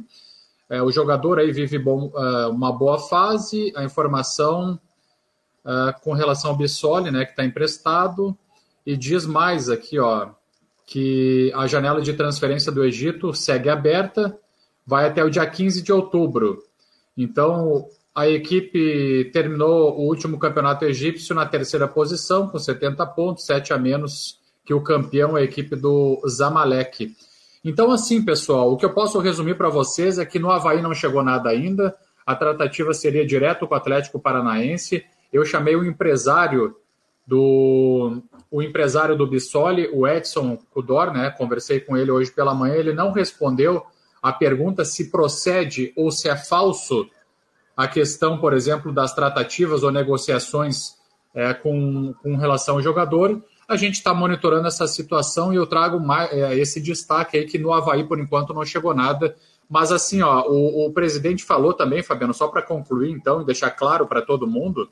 é, 0.70 0.82
o 0.82 0.92
jogador 0.92 1.40
aí 1.40 1.52
vive 1.52 1.78
bom, 1.78 2.12
é, 2.16 2.48
uma 2.48 2.72
boa 2.72 2.98
fase, 2.98 3.72
a 3.76 3.84
informação 3.84 4.80
é, 5.66 5.94
com 6.02 6.14
relação 6.14 6.52
ao 6.52 6.58
Bissoli, 6.58 7.12
né, 7.12 7.26
que 7.26 7.32
está 7.32 7.44
emprestado, 7.44 8.36
e 8.86 8.98
diz 8.98 9.26
mais 9.26 9.70
aqui, 9.70 10.00
ó, 10.00 10.30
que 10.86 11.52
a 11.56 11.68
janela 11.68 12.02
de 12.02 12.14
transferência 12.14 12.72
do 12.72 12.84
Egito 12.84 13.34
segue 13.34 13.70
aberta, 13.70 14.38
vai 14.86 15.06
até 15.06 15.24
o 15.24 15.30
dia 15.30 15.46
15 15.46 15.82
de 15.82 15.92
outubro. 15.92 16.64
Então, 17.18 17.88
a 18.16 18.28
equipe 18.28 19.30
terminou 19.34 19.98
o 19.98 20.08
último 20.08 20.38
campeonato 20.38 20.86
egípcio 20.86 21.36
na 21.36 21.46
terceira 21.46 21.88
posição, 21.88 22.48
com 22.48 22.60
70 22.60 23.06
pontos, 23.08 23.46
7 23.46 23.74
a 23.74 23.78
menos 23.78 24.40
que 24.66 24.74
o 24.74 24.82
campeão, 24.82 25.36
a 25.36 25.42
equipe 25.42 25.76
do 25.76 26.22
Zamalek. 26.28 27.16
Então, 27.64 27.92
assim, 27.92 28.24
pessoal, 28.24 28.72
o 28.72 28.78
que 28.78 28.86
eu 28.86 28.94
posso 28.94 29.20
resumir 29.20 29.56
para 29.56 29.70
vocês 29.70 30.20
é 30.20 30.26
que 30.26 30.40
no 30.40 30.52
Havaí 30.52 30.82
não 30.82 30.94
chegou 30.94 31.24
nada 31.24 31.50
ainda, 31.50 31.96
a 32.26 32.36
tratativa 32.36 32.94
seria 32.94 33.26
direto 33.26 33.68
com 33.68 33.74
o 33.74 33.78
Atlético 33.78 34.20
Paranaense. 34.20 35.04
Eu 35.32 35.46
chamei 35.46 35.76
o 35.76 35.86
empresário 35.86 36.76
do 37.26 38.22
o 38.52 38.62
empresário 38.62 39.16
do 39.16 39.26
Bissoli, 39.26 39.90
o 39.92 40.08
Edson 40.08 40.58
Cudor, 40.72 41.12
né? 41.12 41.32
Conversei 41.32 41.80
com 41.80 41.98
ele 41.98 42.12
hoje 42.12 42.32
pela 42.32 42.54
manhã, 42.54 42.76
ele 42.76 42.94
não 42.94 43.12
respondeu 43.12 43.84
a 44.24 44.32
pergunta 44.32 44.86
se 44.86 45.12
procede 45.12 45.92
ou 45.98 46.10
se 46.10 46.30
é 46.30 46.38
falso 46.38 47.10
a 47.76 47.90
questão, 47.90 48.38
por 48.38 48.54
exemplo, 48.54 48.94
das 48.94 49.14
tratativas 49.14 49.84
ou 49.84 49.92
negociações 49.92 50.96
é, 51.36 51.54
com, 51.54 52.14
com 52.24 52.38
relação 52.38 52.76
ao 52.76 52.82
jogador. 52.82 53.44
A 53.68 53.76
gente 53.76 53.96
está 53.96 54.14
monitorando 54.14 54.68
essa 54.68 54.88
situação 54.88 55.52
e 55.52 55.58
eu 55.58 55.68
trago 55.68 56.00
mais, 56.00 56.32
é, 56.32 56.58
esse 56.58 56.80
destaque 56.80 57.38
aí 57.38 57.46
que 57.46 57.58
no 57.58 57.74
Havaí, 57.74 58.06
por 58.06 58.18
enquanto, 58.18 58.54
não 58.54 58.64
chegou 58.64 58.94
nada. 58.94 59.36
Mas 59.70 59.92
assim, 59.92 60.22
ó, 60.22 60.48
o, 60.48 60.88
o 60.88 60.94
presidente 60.94 61.44
falou 61.44 61.74
também, 61.74 62.02
Fabiano, 62.02 62.34
só 62.34 62.48
para 62.48 62.62
concluir 62.62 63.12
então 63.12 63.42
e 63.42 63.46
deixar 63.46 63.72
claro 63.72 64.08
para 64.08 64.22
todo 64.22 64.48
mundo, 64.48 64.90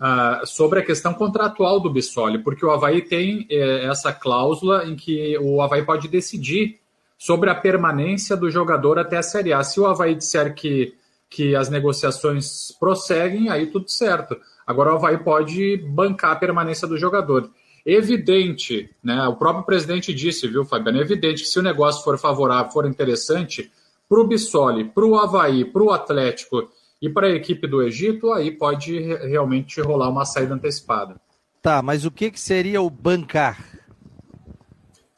uh, 0.00 0.44
sobre 0.46 0.80
a 0.80 0.84
questão 0.84 1.14
contratual 1.14 1.78
do 1.78 1.90
Bissoli, 1.90 2.38
porque 2.38 2.64
o 2.64 2.70
Havaí 2.70 3.02
tem 3.02 3.46
é, 3.48 3.84
essa 3.84 4.12
cláusula 4.12 4.84
em 4.86 4.96
que 4.96 5.38
o 5.38 5.60
Havaí 5.60 5.84
pode 5.84 6.08
decidir 6.08 6.80
sobre 7.18 7.50
a 7.50 7.54
permanência 7.54 8.36
do 8.36 8.48
jogador 8.48 8.98
até 8.98 9.16
a 9.16 9.22
Série 9.22 9.52
A. 9.52 9.64
Se 9.64 9.80
o 9.80 9.86
Havaí 9.86 10.14
disser 10.14 10.54
que, 10.54 10.94
que 11.28 11.56
as 11.56 11.68
negociações 11.68 12.70
prosseguem, 12.78 13.50
aí 13.50 13.66
tudo 13.66 13.90
certo. 13.90 14.36
Agora 14.64 14.92
o 14.92 14.96
Havaí 14.96 15.18
pode 15.18 15.76
bancar 15.78 16.30
a 16.30 16.36
permanência 16.36 16.86
do 16.86 16.96
jogador. 16.96 17.50
Evidente, 17.84 18.88
né? 19.02 19.26
O 19.26 19.34
próprio 19.34 19.64
presidente 19.64 20.14
disse, 20.14 20.46
viu, 20.46 20.64
Fabiano? 20.64 20.98
É 20.98 21.02
evidente 21.02 21.42
que 21.42 21.48
se 21.48 21.58
o 21.58 21.62
negócio 21.62 22.04
for 22.04 22.16
favorável, 22.18 22.70
for 22.70 22.86
interessante, 22.86 23.72
para 24.08 24.20
o 24.20 24.26
Bissoli, 24.26 24.84
para 24.84 25.04
o 25.04 25.18
Havaí, 25.18 25.64
para 25.64 25.82
o 25.82 25.90
Atlético 25.90 26.70
e 27.00 27.08
para 27.08 27.26
a 27.26 27.30
equipe 27.30 27.66
do 27.66 27.82
Egito, 27.82 28.32
aí 28.32 28.50
pode 28.50 28.98
realmente 28.98 29.80
rolar 29.80 30.08
uma 30.08 30.24
saída 30.24 30.54
antecipada. 30.54 31.16
Tá, 31.60 31.82
mas 31.82 32.04
o 32.04 32.10
que, 32.10 32.30
que 32.30 32.40
seria 32.40 32.80
o 32.80 32.88
bancar? 32.88 33.77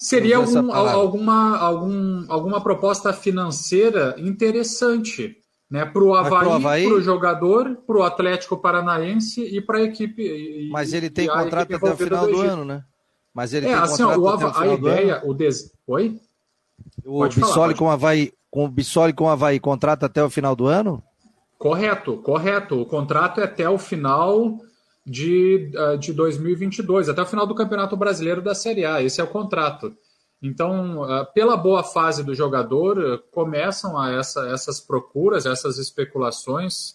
Seria 0.00 0.38
algum, 0.38 0.72
alguma, 0.72 1.58
algum, 1.58 2.24
alguma 2.26 2.62
proposta 2.62 3.12
financeira 3.12 4.14
interessante 4.16 5.36
né, 5.70 5.84
para 5.84 6.02
o 6.02 6.14
Havaí, 6.14 6.86
para 6.86 6.96
o 6.96 7.02
jogador, 7.02 7.76
para 7.86 7.98
o 7.98 8.02
Atlético 8.02 8.56
Paranaense 8.56 9.42
e 9.42 9.60
para 9.60 9.76
a 9.76 9.82
equipe. 9.82 10.70
Mas 10.72 10.94
ele 10.94 11.10
tem 11.10 11.28
contrato 11.28 11.74
até 11.74 11.92
o 11.92 11.96
final 11.98 12.26
do, 12.26 12.32
do, 12.32 12.40
ano, 12.40 12.64
né? 12.64 12.82
Mas 13.34 13.52
ele 13.52 13.66
é, 13.66 13.74
tem 13.74 13.78
assim, 13.78 14.02
contrato 14.02 14.22
ó, 14.22 14.48
Havaí, 14.48 14.70
a 14.70 14.74
ideia, 14.74 15.22
o 15.22 15.34
des... 15.34 15.70
Oi? 15.86 16.18
O 17.04 17.28
Bissoli 17.28 17.74
com 17.74 17.84
o 17.84 17.90
Havaí, 17.90 18.32
com 18.50 18.64
o 18.64 18.68
Bissoli 18.68 19.12
com 19.12 19.24
o 19.24 19.28
Havaí, 19.28 19.60
contrato 19.60 20.04
até 20.04 20.24
o 20.24 20.30
final 20.30 20.56
do 20.56 20.64
ano? 20.66 21.04
Correto, 21.58 22.16
correto. 22.22 22.80
O 22.80 22.86
contrato 22.86 23.38
é 23.42 23.44
até 23.44 23.68
o 23.68 23.76
final 23.76 24.58
de, 25.10 25.72
uh, 25.74 25.98
de 25.98 26.12
2022, 26.12 27.08
até 27.08 27.20
o 27.20 27.26
final 27.26 27.44
do 27.44 27.52
Campeonato 27.52 27.96
Brasileiro 27.96 28.40
da 28.40 28.54
Série 28.54 28.84
A. 28.84 29.02
Esse 29.02 29.20
é 29.20 29.24
o 29.24 29.26
contrato. 29.26 29.92
Então, 30.40 31.02
uh, 31.02 31.26
pela 31.34 31.56
boa 31.56 31.82
fase 31.82 32.22
do 32.22 32.32
jogador, 32.32 32.96
uh, 32.96 33.18
começam 33.32 33.98
a 33.98 34.12
essa, 34.12 34.46
essas 34.46 34.78
procuras, 34.78 35.46
essas 35.46 35.78
especulações. 35.78 36.94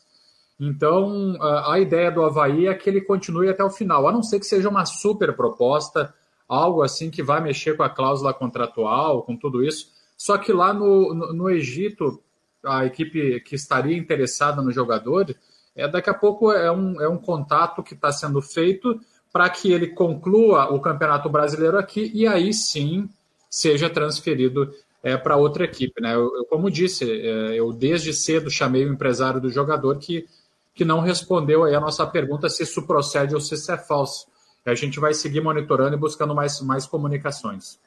Então, 0.57 1.35
a 1.41 1.77
ideia 1.81 2.09
do 2.09 2.23
Havaí 2.23 2.67
é 2.67 2.73
que 2.73 2.89
ele 2.89 3.01
continue 3.01 3.49
até 3.49 3.61
o 3.61 3.69
final, 3.69 4.07
a 4.07 4.11
não 4.13 4.23
ser 4.23 4.39
que 4.39 4.45
seja 4.45 4.69
uma 4.69 4.85
super 4.85 5.35
proposta, 5.35 6.13
algo 6.47 6.81
assim 6.81 7.11
que 7.11 7.21
vai 7.21 7.41
mexer 7.41 7.75
com 7.75 7.83
a 7.83 7.89
cláusula 7.89 8.33
contratual, 8.33 9.23
com 9.23 9.35
tudo 9.35 9.61
isso. 9.61 9.89
Só 10.17 10.37
que 10.37 10.53
lá 10.53 10.73
no, 10.73 11.13
no, 11.13 11.33
no 11.33 11.49
Egito, 11.49 12.23
a 12.63 12.85
equipe 12.85 13.41
que 13.41 13.55
estaria 13.55 13.97
interessada 13.97 14.61
no 14.61 14.71
jogador 14.71 15.35
é, 15.75 15.87
daqui 15.87 16.09
a 16.09 16.13
pouco 16.13 16.51
é 16.51 16.71
um, 16.71 17.01
é 17.01 17.09
um 17.09 17.17
contato 17.17 17.83
que 17.83 17.93
está 17.93 18.11
sendo 18.11 18.41
feito 18.41 18.99
para 19.31 19.49
que 19.49 19.71
ele 19.71 19.87
conclua 19.87 20.73
o 20.73 20.79
Campeonato 20.79 21.29
Brasileiro 21.29 21.77
aqui 21.77 22.09
e 22.13 22.25
aí 22.25 22.53
sim 22.53 23.09
seja 23.49 23.89
transferido 23.89 24.71
é, 25.03 25.17
para 25.17 25.35
outra 25.35 25.65
equipe. 25.65 26.01
Né? 26.01 26.15
Eu, 26.15 26.33
eu 26.35 26.45
como 26.45 26.71
disse, 26.71 27.03
é, 27.03 27.59
eu 27.59 27.73
desde 27.73 28.13
cedo 28.13 28.49
chamei 28.49 28.85
o 28.85 28.93
empresário 28.93 29.41
do 29.41 29.51
jogador 29.51 29.97
que, 29.97 30.25
que 30.73 30.85
não 30.85 31.01
respondeu 31.01 31.65
aí 31.65 31.75
a 31.75 31.81
nossa 31.81 32.07
pergunta 32.07 32.47
se 32.47 32.63
isso 32.63 32.87
procede 32.87 33.35
ou 33.35 33.41
se 33.41 33.55
isso 33.55 33.71
é 33.71 33.77
falso. 33.77 34.27
E 34.65 34.69
a 34.69 34.75
gente 34.75 34.99
vai 34.99 35.13
seguir 35.13 35.41
monitorando 35.41 35.95
e 35.95 35.99
buscando 35.99 36.33
mais, 36.33 36.61
mais 36.61 36.85
comunicações. 36.85 37.77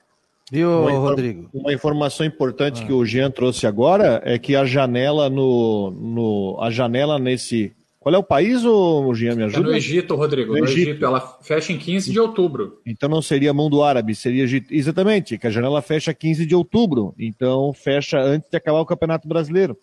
Viu, 0.51 0.83
uma 0.83 0.93
Rodrigo? 0.93 1.49
Uma 1.53 1.73
informação 1.73 2.25
importante 2.25 2.83
ah. 2.83 2.87
que 2.87 2.93
o 2.93 3.05
Jean 3.05 3.31
trouxe 3.31 3.67
agora 3.67 4.21
é 4.25 4.39
que 4.39 4.55
a 4.55 4.65
janela 4.65 5.29
no, 5.29 5.91
no 5.91 6.59
a 6.61 6.71
janela 6.71 7.19
nesse 7.19 7.73
qual 8.01 8.15
é 8.15 8.19
o 8.19 8.23
país, 8.23 8.65
o 8.65 9.13
Jean, 9.13 9.35
me 9.35 9.45
ajuda? 9.45 9.69
É 9.69 9.71
no 9.71 9.77
Egito, 9.77 10.15
Rodrigo. 10.15 10.53
No, 10.53 10.61
no 10.61 10.65
Egito. 10.65 10.91
Egito. 10.91 11.05
Ela 11.05 11.21
fecha 11.43 11.73
em 11.73 11.79
15 11.79 12.13
de 12.13 12.21
outubro. 12.21 12.81
Então 12.87 13.09
não 13.09 13.21
seria 13.21 13.53
mundo 13.53 13.83
árabe, 13.83 14.15
seria 14.15 14.45
Egito. 14.45 14.73
Exatamente, 14.73 15.37
que 15.37 15.47
a 15.47 15.51
janela 15.51 15.83
fecha 15.83 16.15
15 16.15 16.47
de 16.47 16.55
outubro. 16.55 17.15
Então 17.19 17.73
fecha 17.73 18.19
antes 18.21 18.49
de 18.49 18.57
acabar 18.57 18.81
o 18.81 18.87
Campeonato 18.87 19.27
Brasileiro. 19.27 19.77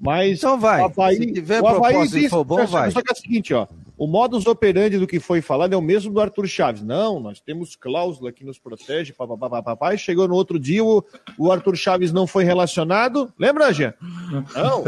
Mas 0.00 0.38
então 0.38 0.58
vai. 0.58 0.80
O 0.80 0.84
Havaí, 0.86 1.16
Se 1.16 1.32
tiver 1.32 1.62
o 1.62 1.66
Havaí 1.66 1.92
proposta 1.92 2.16
disse, 2.16 2.28
for 2.28 2.44
bom, 2.44 2.66
vai. 2.66 2.90
Só 2.90 3.00
que 3.00 3.10
é 3.10 3.12
o 3.12 3.16
seguinte, 3.16 3.54
ó. 3.54 3.66
O 3.96 4.08
modus 4.08 4.44
operandi 4.46 4.98
do 4.98 5.06
que 5.06 5.20
foi 5.20 5.40
falado 5.40 5.72
é 5.72 5.76
o 5.76 5.82
mesmo 5.82 6.12
do 6.12 6.20
Arthur 6.20 6.48
Chaves. 6.48 6.82
Não, 6.82 7.20
nós 7.20 7.40
temos 7.40 7.76
cláusula 7.76 8.32
que 8.32 8.44
nos 8.44 8.58
protege, 8.58 9.12
papapá, 9.12 9.96
Chegou 9.96 10.26
no 10.26 10.34
outro 10.34 10.58
dia, 10.58 10.84
o, 10.84 11.04
o 11.38 11.52
Arthur 11.52 11.76
Chaves 11.76 12.12
não 12.12 12.26
foi 12.26 12.42
relacionado. 12.42 13.32
Lembra, 13.38 13.72
Jean? 13.72 13.94
Não, 14.52 14.82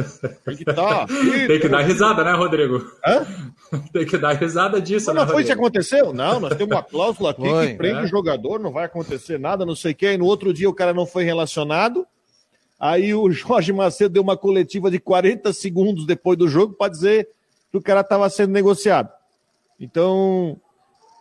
tem 0.45 0.57
que 0.57 0.65
tá. 0.65 1.07
Tem 1.47 1.61
que 1.61 1.69
dar 1.69 1.83
risada, 1.83 2.25
né, 2.25 2.33
Rodrigo? 2.33 2.85
Hã? 3.07 3.25
Tem 3.93 4.05
que 4.05 4.19
dar 4.19 4.33
risada 4.33 4.81
disso, 4.81 5.07
Mas 5.07 5.15
né, 5.15 5.21
Não 5.21 5.29
foi 5.29 5.43
isso 5.43 5.53
que 5.53 5.59
aconteceu? 5.59 6.13
Não, 6.13 6.41
nós 6.41 6.57
temos 6.57 6.75
uma 6.75 6.83
cláusula 6.83 7.31
aqui 7.31 7.49
foi, 7.49 7.69
que 7.69 7.75
prende 7.75 8.01
é? 8.01 8.03
o 8.03 8.07
jogador, 8.09 8.59
não 8.59 8.73
vai 8.73 8.87
acontecer 8.87 9.39
nada, 9.39 9.65
não 9.65 9.77
sei 9.77 9.93
o 9.93 9.95
quê. 9.95 10.13
E 10.15 10.19
no 10.19 10.25
outro 10.25 10.53
dia 10.53 10.69
o 10.69 10.75
cara 10.75 10.93
não 10.93 11.07
foi 11.07 11.23
relacionado. 11.23 12.07
Aí 12.79 13.15
o 13.15 13.31
Jorge 13.31 13.73
Macedo 13.73 14.15
deu 14.15 14.23
uma 14.23 14.37
coletiva 14.37 14.91
de 14.91 14.99
40 14.99 15.53
segundos 15.53 16.07
depois 16.07 16.39
do 16.39 16.49
jogo 16.49 16.75
para 16.75 16.91
dizer 16.91 17.29
que 17.71 17.79
o 17.79 17.83
cara 17.83 18.01
estava 18.01 18.29
sendo 18.29 18.53
negociado. 18.53 19.11
Então, 19.81 20.61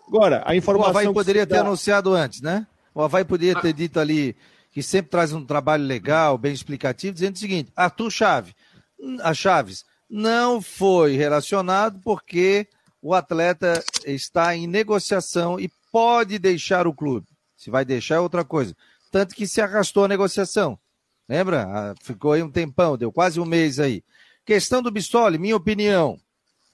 agora, 0.07 0.43
a 0.45 0.55
informação. 0.55 0.93
O 0.93 0.97
Havaí 0.97 1.13
poderia 1.13 1.47
ter 1.47 1.55
dá... 1.55 1.61
anunciado 1.61 2.13
antes, 2.13 2.41
né? 2.41 2.67
O 2.93 3.01
Havaí 3.01 3.23
poderia 3.23 3.59
ter 3.59 3.73
dito 3.73 3.99
ali 3.99 4.35
que 4.71 4.83
sempre 4.83 5.11
traz 5.11 5.31
um 5.31 5.45
trabalho 5.45 5.85
legal, 5.85 6.37
bem 6.37 6.53
explicativo, 6.53 7.13
dizendo 7.13 7.35
o 7.35 7.39
seguinte: 7.39 7.71
Arthur 7.75 8.11
Chaves, 8.11 8.53
a 9.21 9.33
Chaves 9.33 9.85
não 10.09 10.61
foi 10.61 11.15
relacionado 11.15 11.99
porque 12.03 12.67
o 13.01 13.13
atleta 13.13 13.83
está 14.05 14.55
em 14.55 14.67
negociação 14.67 15.59
e 15.59 15.69
pode 15.91 16.37
deixar 16.39 16.87
o 16.87 16.93
clube. 16.93 17.27
Se 17.55 17.69
vai 17.69 17.85
deixar 17.85 18.15
é 18.15 18.19
outra 18.19 18.43
coisa. 18.43 18.75
Tanto 19.11 19.33
que 19.33 19.47
se 19.47 19.61
arrastou 19.61 20.03
a 20.03 20.07
negociação. 20.09 20.77
Lembra? 21.27 21.65
Ah, 21.67 21.95
ficou 22.01 22.33
aí 22.33 22.43
um 22.43 22.51
tempão, 22.51 22.97
deu 22.97 23.11
quase 23.11 23.39
um 23.39 23.45
mês 23.45 23.79
aí. 23.79 24.03
Questão 24.45 24.81
do 24.81 24.91
Bistoli, 24.91 25.37
minha 25.37 25.55
opinião. 25.55 26.19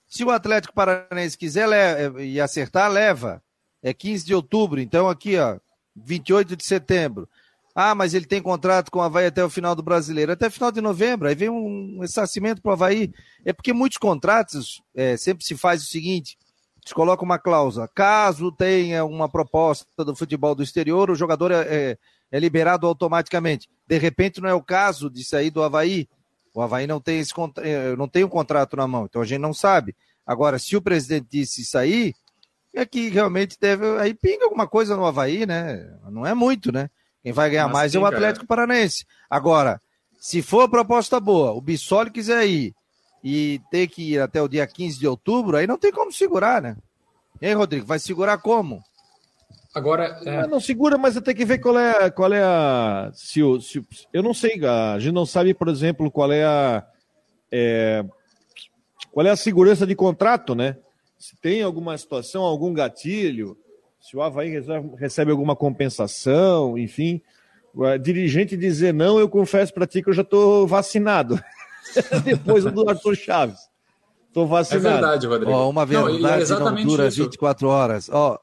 Se 0.07 0.25
o 0.25 0.29
Atlético 0.29 0.73
Paranaense 0.73 1.37
quiser 1.37 1.67
le 1.67 2.25
e 2.25 2.41
acertar, 2.41 2.91
leva. 2.91 3.41
É 3.81 3.93
15 3.93 4.25
de 4.25 4.35
outubro, 4.35 4.79
então 4.79 5.09
aqui, 5.09 5.37
ó, 5.37 5.57
28 5.95 6.55
de 6.55 6.65
setembro. 6.65 7.27
Ah, 7.73 7.95
mas 7.95 8.13
ele 8.13 8.25
tem 8.25 8.41
contrato 8.41 8.91
com 8.91 8.99
o 8.99 9.01
Havaí 9.01 9.25
até 9.25 9.43
o 9.43 9.49
final 9.49 9.73
do 9.73 9.81
brasileiro, 9.81 10.33
até 10.33 10.49
final 10.49 10.71
de 10.71 10.81
novembro. 10.81 11.27
Aí 11.27 11.35
vem 11.35 11.49
um 11.49 11.99
ressarcimento 12.01 12.61
para 12.61 12.71
o 12.71 12.73
Havaí. 12.73 13.11
É 13.45 13.53
porque 13.53 13.71
muitos 13.71 13.97
contratos 13.97 14.81
é, 14.93 15.15
sempre 15.15 15.45
se 15.45 15.55
faz 15.55 15.81
o 15.81 15.85
seguinte: 15.85 16.37
se 16.85 16.93
coloca 16.93 17.23
uma 17.23 17.39
cláusula. 17.39 17.87
Caso 17.87 18.51
tenha 18.51 19.05
uma 19.05 19.29
proposta 19.29 19.85
do 19.99 20.15
futebol 20.15 20.53
do 20.53 20.63
exterior, 20.63 21.09
o 21.09 21.15
jogador 21.15 21.51
é, 21.51 21.97
é 22.31 22.37
é 22.37 22.39
liberado 22.39 22.87
automaticamente. 22.87 23.69
De 23.87 23.97
repente 23.97 24.41
não 24.41 24.49
é 24.49 24.53
o 24.53 24.63
caso 24.63 25.09
de 25.09 25.23
sair 25.23 25.51
do 25.51 25.61
Havaí. 25.61 26.07
O 26.53 26.61
Havaí 26.61 26.87
não 26.87 26.99
tem, 26.99 27.19
esse, 27.19 27.33
eh, 27.57 27.95
não 27.95 28.07
tem 28.07 28.23
um 28.23 28.29
contrato 28.29 28.75
na 28.75 28.87
mão, 28.87 29.05
então 29.05 29.21
a 29.21 29.25
gente 29.25 29.41
não 29.41 29.53
sabe. 29.53 29.95
Agora, 30.25 30.59
se 30.59 30.75
o 30.75 30.81
presidente 30.81 31.27
disse 31.29 31.65
sair, 31.65 32.13
é 32.73 32.85
que 32.85 33.09
realmente 33.09 33.57
deve. 33.59 33.85
Aí 33.99 34.13
pinga 34.13 34.45
alguma 34.45 34.67
coisa 34.67 34.95
no 34.95 35.05
Havaí, 35.05 35.45
né? 35.45 35.93
Não 36.09 36.25
é 36.25 36.33
muito, 36.33 36.71
né? 36.71 36.89
Quem 37.21 37.31
vai 37.31 37.49
ganhar 37.49 37.67
Mas 37.67 37.73
mais 37.73 37.95
é 37.95 37.99
o 37.99 38.05
Atlético 38.05 38.47
Paranaense. 38.47 39.05
Agora, 39.29 39.79
se 40.19 40.41
for 40.41 40.69
proposta 40.69 41.19
boa, 41.19 41.51
o 41.51 41.61
Bissoli 41.61 42.11
quiser 42.11 42.47
ir 42.47 42.73
e 43.23 43.61
ter 43.69 43.87
que 43.87 44.13
ir 44.13 44.21
até 44.21 44.41
o 44.41 44.47
dia 44.47 44.65
15 44.65 44.99
de 44.99 45.07
outubro, 45.07 45.57
aí 45.57 45.67
não 45.67 45.77
tem 45.77 45.91
como 45.91 46.11
segurar, 46.11 46.61
né? 46.61 46.77
E 47.41 47.47
aí, 47.47 47.53
Rodrigo, 47.53 47.85
vai 47.85 47.99
segurar 47.99 48.37
como? 48.37 48.81
Agora. 49.73 50.19
É... 50.25 50.45
Não, 50.47 50.59
segura, 50.59 50.97
mas 50.97 51.19
tem 51.21 51.35
que 51.35 51.45
ver 51.45 51.59
qual 51.59 51.79
é, 51.79 52.09
qual 52.09 52.33
é 52.33 52.43
a. 52.43 53.09
Se, 53.13 53.41
se, 53.61 53.85
eu 54.11 54.21
não 54.21 54.33
sei, 54.33 54.59
a 54.65 54.99
gente 54.99 55.13
não 55.13 55.25
sabe, 55.25 55.53
por 55.53 55.69
exemplo, 55.69 56.11
qual 56.11 56.31
é 56.31 56.43
a. 56.43 56.85
É, 57.51 58.03
qual 59.11 59.25
é 59.25 59.29
a 59.29 59.35
segurança 59.35 59.85
de 59.85 59.95
contrato, 59.95 60.55
né? 60.55 60.77
Se 61.17 61.35
tem 61.39 61.61
alguma 61.61 61.97
situação, 61.97 62.43
algum 62.43 62.73
gatilho, 62.73 63.57
se 63.99 64.17
o 64.17 64.21
Havaí 64.21 64.51
recebe 64.97 65.31
alguma 65.31 65.55
compensação, 65.55 66.77
enfim. 66.77 67.21
O 67.73 67.97
dirigente 67.97 68.57
dizer 68.57 68.93
não, 68.93 69.19
eu 69.19 69.29
confesso 69.29 69.73
para 69.73 69.87
ti 69.87 70.01
que 70.01 70.09
eu 70.09 70.13
já 70.13 70.23
estou 70.23 70.67
vacinado. 70.67 71.39
Depois 72.25 72.65
do 72.65 72.89
Arthur 72.89 73.15
Chaves. 73.15 73.59
Estou 74.27 74.47
vacinado. 74.47 74.87
É 74.87 74.91
verdade, 74.91 75.27
Rodrigo. 75.27 75.51
Ó, 75.51 75.69
uma 75.69 75.85
verdade 75.85 76.19
não, 76.19 76.29
é 76.29 76.41
exatamente 76.41 76.87
não 76.87 76.91
dura 76.95 77.07
isso. 77.07 77.23
24 77.23 77.67
horas. 77.67 78.09
Ó, 78.09 78.37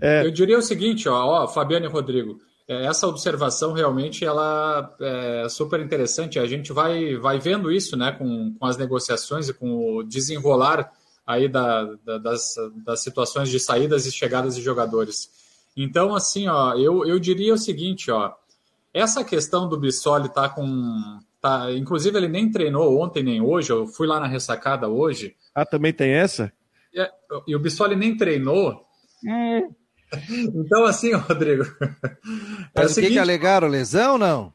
é... 0.00 0.26
Eu 0.26 0.30
diria 0.30 0.58
o 0.58 0.62
seguinte, 0.62 1.08
ó, 1.08 1.44
ó 1.44 1.48
Fabiano 1.48 1.86
e 1.86 1.88
Rodrigo, 1.88 2.40
é, 2.68 2.84
essa 2.84 3.08
observação 3.08 3.72
realmente 3.72 4.24
ela 4.24 4.94
é 5.00 5.48
super 5.48 5.80
interessante. 5.80 6.38
A 6.38 6.46
gente 6.46 6.72
vai, 6.72 7.16
vai 7.16 7.38
vendo 7.38 7.72
isso, 7.72 7.96
né, 7.96 8.12
com, 8.12 8.54
com 8.54 8.66
as 8.66 8.76
negociações 8.76 9.48
e 9.48 9.54
com 9.54 9.96
o 9.96 10.02
desenrolar 10.02 10.92
aí 11.26 11.48
da, 11.48 11.84
da, 12.04 12.18
das, 12.18 12.54
das 12.84 13.00
situações 13.00 13.50
de 13.50 13.58
saídas 13.58 14.06
e 14.06 14.12
chegadas 14.12 14.54
de 14.54 14.62
jogadores. 14.62 15.30
Então, 15.76 16.14
assim, 16.14 16.48
ó, 16.48 16.74
eu, 16.74 17.06
eu 17.06 17.18
diria 17.18 17.54
o 17.54 17.58
seguinte, 17.58 18.10
ó, 18.10 18.32
essa 18.92 19.22
questão 19.24 19.68
do 19.68 19.78
Bissoli 19.78 20.28
tá 20.28 20.48
com, 20.48 21.20
tá, 21.40 21.72
inclusive 21.72 22.18
ele 22.18 22.28
nem 22.28 22.50
treinou 22.50 23.00
ontem 23.00 23.22
nem 23.22 23.40
hoje. 23.40 23.70
Eu 23.70 23.86
fui 23.86 24.06
lá 24.06 24.18
na 24.18 24.26
ressacada 24.26 24.88
hoje. 24.88 25.36
Ah, 25.54 25.64
também 25.64 25.92
tem 25.92 26.10
essa? 26.10 26.52
É, 26.94 27.10
e 27.46 27.54
o 27.54 27.60
Bissoli 27.60 27.94
nem 27.94 28.16
treinou. 28.16 28.84
Hum. 29.24 29.70
Então, 30.54 30.84
assim, 30.84 31.12
Rodrigo. 31.14 31.64
É 32.74 32.84
o 32.84 32.88
seguinte... 32.88 33.12
que 33.12 33.18
alegaram? 33.18 33.68
Lesão 33.68 34.12
ou 34.12 34.18
não? 34.18 34.52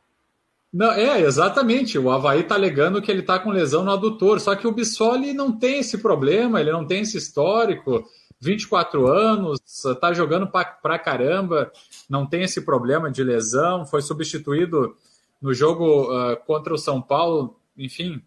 Não, 0.73 0.91
é, 0.91 1.21
exatamente. 1.21 1.99
O 1.99 2.09
Havaí 2.09 2.41
está 2.41 2.55
alegando 2.55 3.01
que 3.01 3.11
ele 3.11 3.19
está 3.19 3.37
com 3.37 3.51
lesão 3.51 3.83
no 3.83 3.91
adutor, 3.91 4.39
só 4.39 4.55
que 4.55 4.65
o 4.65 4.71
Bissoli 4.71 5.31
não 5.31 5.51
tem 5.51 5.79
esse 5.79 5.99
problema, 5.99 6.59
ele 6.59 6.71
não 6.71 6.85
tem 6.85 7.01
esse 7.01 7.17
histórico. 7.17 8.03
24 8.41 9.07
anos, 9.07 9.61
está 9.85 10.11
jogando 10.11 10.47
pra, 10.47 10.99
caramba, 10.99 11.71
não 12.09 12.25
tem 12.25 12.43
esse 12.43 12.61
problema 12.61 13.09
de 13.09 13.23
lesão, 13.23 13.85
foi 13.85 14.01
substituído 14.01 14.97
no 15.41 15.53
jogo 15.53 16.11
uh, 16.11 16.35
contra 16.45 16.73
o 16.73 16.77
São 16.77 17.01
Paulo, 17.01 17.57
enfim, 17.77 18.21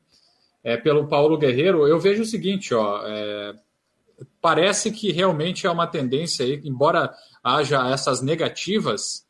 é, 0.64 0.76
pelo 0.76 1.06
Paulo 1.06 1.36
Guerreiro. 1.36 1.86
Eu 1.86 1.98
vejo 1.98 2.22
o 2.22 2.26
seguinte, 2.26 2.72
ó, 2.72 3.02
é, 3.04 3.54
parece 4.40 4.90
que 4.90 5.12
realmente 5.12 5.66
é 5.66 5.70
uma 5.70 5.86
tendência 5.86 6.44
aí, 6.44 6.60
embora 6.64 7.14
haja 7.42 7.88
essas 7.90 8.20
negativas, 8.20 9.26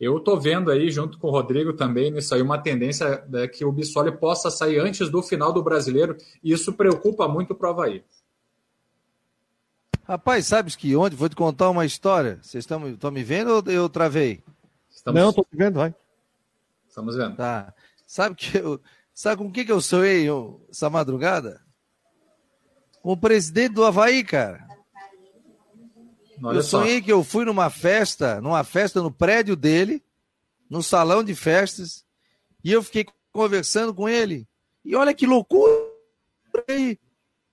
eu 0.00 0.18
estou 0.18 0.40
vendo 0.40 0.70
aí, 0.70 0.90
junto 0.90 1.18
com 1.18 1.28
o 1.28 1.30
Rodrigo 1.30 1.72
também, 1.74 2.10
nisso 2.10 2.34
aí, 2.34 2.42
uma 2.42 2.58
tendência 2.58 3.24
né, 3.28 3.46
que 3.46 3.64
o 3.64 3.70
Bissoli 3.70 4.10
possa 4.10 4.50
sair 4.50 4.80
antes 4.80 5.08
do 5.08 5.22
final 5.22 5.52
do 5.52 5.62
brasileiro, 5.62 6.16
e 6.42 6.52
isso 6.52 6.72
preocupa 6.72 7.28
muito 7.28 7.54
para 7.54 7.68
o 7.68 7.70
Havaí. 7.70 8.04
Rapaz, 10.04 10.46
sabes 10.46 10.74
que 10.74 10.96
ontem, 10.96 11.14
vou 11.14 11.28
te 11.28 11.36
contar 11.36 11.70
uma 11.70 11.86
história. 11.86 12.40
Vocês 12.42 12.64
estão 12.64 13.10
me 13.12 13.22
vendo 13.22 13.52
ou 13.52 13.62
eu 13.72 13.88
travei? 13.88 14.42
Estamos... 14.90 15.20
Não, 15.20 15.30
estou 15.30 15.46
vendo, 15.52 15.76
vai. 15.76 15.94
Estamos 16.88 17.16
vendo. 17.16 17.36
Tá. 17.36 17.72
Sabe, 18.04 18.34
que 18.34 18.58
eu, 18.58 18.80
sabe 19.14 19.38
com 19.38 19.48
o 19.48 19.52
que, 19.52 19.64
que 19.64 19.72
eu 19.72 19.80
sonhei 19.80 20.26
essa 20.68 20.90
madrugada? 20.90 21.61
Com 23.02 23.12
o 23.12 23.16
presidente 23.16 23.74
do 23.74 23.84
Havaí, 23.84 24.22
cara. 24.22 24.66
Olha 26.42 26.58
eu 26.58 26.62
sonhei 26.62 26.98
só. 26.98 27.04
que 27.04 27.12
eu 27.12 27.22
fui 27.22 27.44
numa 27.44 27.68
festa, 27.68 28.40
numa 28.40 28.64
festa 28.64 29.02
no 29.02 29.10
prédio 29.10 29.54
dele, 29.54 30.02
no 30.70 30.82
salão 30.82 31.22
de 31.22 31.34
festas, 31.34 32.04
e 32.64 32.72
eu 32.72 32.82
fiquei 32.82 33.06
conversando 33.32 33.92
com 33.94 34.08
ele. 34.08 34.46
E 34.84 34.96
olha 34.96 35.14
que 35.14 35.26
loucura 35.26 35.72
aí. 36.68 36.98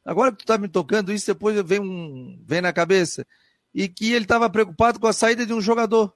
Agora 0.03 0.31
que 0.31 0.39
tu 0.39 0.45
tá 0.45 0.57
me 0.57 0.67
tocando 0.67 1.11
isso, 1.11 1.27
depois 1.27 1.59
vem 1.61 1.79
um 1.79 2.41
vem 2.45 2.61
na 2.61 2.73
cabeça. 2.73 3.25
E 3.73 3.87
que 3.87 4.11
ele 4.11 4.25
estava 4.25 4.49
preocupado 4.49 4.99
com 4.99 5.05
a 5.05 5.13
saída 5.13 5.45
de 5.45 5.53
um 5.53 5.61
jogador. 5.61 6.13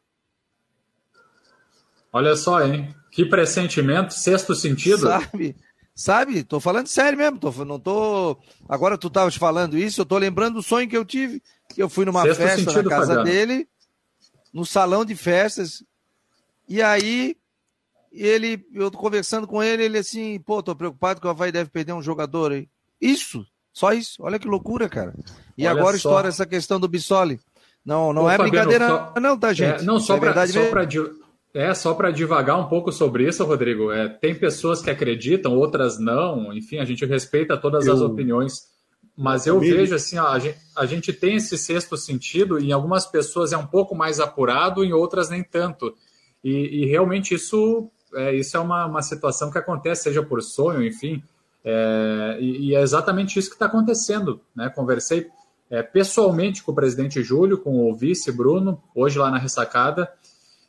Olha 2.12 2.36
só, 2.36 2.64
hein? 2.66 2.96
Que 3.12 3.26
pressentimento, 3.26 4.14
sexto 4.14 4.56
sentido. 4.56 5.02
Sabe? 5.02 5.56
Sabe? 5.96 6.44
Tô 6.44 6.60
falando 6.60 6.88
sério 6.88 7.18
mesmo. 7.18 7.38
Tô, 7.40 7.52
não 7.66 7.80
tô. 7.80 8.38
Agora 8.68 8.98
tu 8.98 9.08
estavas 9.08 9.36
falando 9.36 9.78
isso, 9.78 10.02
eu 10.02 10.06
tô 10.06 10.18
lembrando 10.18 10.56
do 10.56 10.64
sonho 10.64 10.88
que 10.88 10.98
eu 10.98 11.06
tive. 11.06 11.42
Que 11.70 11.82
eu 11.82 11.90
fui 11.90 12.06
numa 12.06 12.24
Sexto 12.24 12.38
festa 12.42 12.84
na 12.84 12.90
casa 12.90 13.16
Fabiano. 13.16 13.24
dele, 13.24 13.68
no 14.52 14.66
salão 14.66 15.06
de 15.06 15.16
festas. 15.16 15.84
E 16.68 16.82
aí, 16.82 17.36
ele, 18.12 18.66
eu 18.74 18.90
tô 18.90 18.98
conversando 18.98 19.48
com 19.48 19.62
ele, 19.62 19.84
ele 19.84 19.98
assim, 19.98 20.40
pô, 20.40 20.62
tô 20.62 20.76
preocupado 20.76 21.20
que 21.20 21.28
o 21.28 21.30
Havaí 21.30 21.52
deve 21.52 21.70
perder 21.70 21.94
um 21.94 22.02
jogador 22.02 22.52
aí. 22.52 22.68
Isso, 23.02 23.46
só 23.72 23.92
isso. 23.92 24.24
Olha 24.24 24.40
que 24.40 24.48
loucura, 24.48 24.88
cara. 24.88 25.14
E 25.58 25.66
Olha 25.68 25.72
agora 25.72 25.98
só. 25.98 26.10
estoura 26.10 26.30
essa 26.30 26.46
questão 26.46 26.80
do 26.80 26.88
Bissoli. 26.88 27.40
Não, 27.86 28.14
não 28.14 28.24
Ô, 28.24 28.30
é 28.30 28.38
Fabiano, 28.38 28.50
brincadeira, 28.50 28.88
só... 28.88 29.20
não, 29.20 29.38
tá, 29.38 29.52
gente? 29.52 29.82
É, 29.82 29.84
não, 29.84 30.00
só 30.00 30.16
é 30.16 30.20
para 30.20 30.88
é, 31.54 31.74
só 31.74 31.94
para 31.94 32.12
divagar 32.12 32.60
um 32.60 32.68
pouco 32.68 32.92
sobre 32.92 33.28
isso, 33.28 33.44
Rodrigo, 33.46 33.92
é, 33.92 34.10
tem 34.10 34.34
pessoas 34.34 34.82
que 34.82 34.90
acreditam, 34.90 35.56
outras 35.56 36.00
não, 36.00 36.52
enfim, 36.54 36.80
a 36.80 36.86
gente 36.86 37.06
respeita 37.06 37.58
todas 37.58 37.86
eu... 37.86 37.94
as 37.94 38.02
opiniões, 38.02 38.72
mas 39.16 39.46
eu 39.46 39.60
vejo 39.60 39.94
assim, 39.94 40.18
ó, 40.18 40.28
a, 40.28 40.40
gente, 40.40 40.58
a 40.76 40.86
gente 40.86 41.14
tem 41.14 41.36
esse 41.36 41.58
sexto 41.58 41.96
sentido, 41.96 42.60
e 42.60 42.70
em 42.70 42.72
algumas 42.72 43.06
pessoas 43.06 43.54
é 43.54 43.58
um 43.58 43.68
pouco 43.68 43.94
mais 43.94 44.20
apurado, 44.20 44.84
em 44.84 44.92
outras 44.92 45.30
nem 45.30 45.44
tanto. 45.44 45.94
E, 46.44 46.84
e 46.84 46.86
realmente 46.88 47.36
isso 47.36 47.90
é, 48.16 48.34
isso 48.36 48.56
é 48.58 48.60
uma, 48.60 48.86
uma 48.86 49.02
situação 49.02 49.52
que 49.52 49.58
acontece, 49.58 50.04
seja 50.04 50.24
por 50.24 50.42
sonho, 50.42 50.84
enfim, 50.84 51.22
É, 51.66 52.38
e, 52.42 52.68
e, 52.68 52.76
é 52.76 52.82
exatamente 52.82 53.40
isso 53.40 53.50
que 53.50 53.56
está 53.56 53.68
acontecendo. 53.68 54.42
Né? 54.54 54.70
Conversei 54.70 55.30
é, 55.70 55.82
pessoalmente 55.82 56.62
com 56.62 56.74
o 56.74 56.76
presidente 56.76 57.24
Júlio, 57.24 57.58
com 57.58 57.90
o 57.90 57.96
vice 57.96 58.32
Bruno, 58.32 58.84
hoje 58.94 59.18
lá 59.18 59.32
na 59.32 59.38
ressacada, 59.38 60.12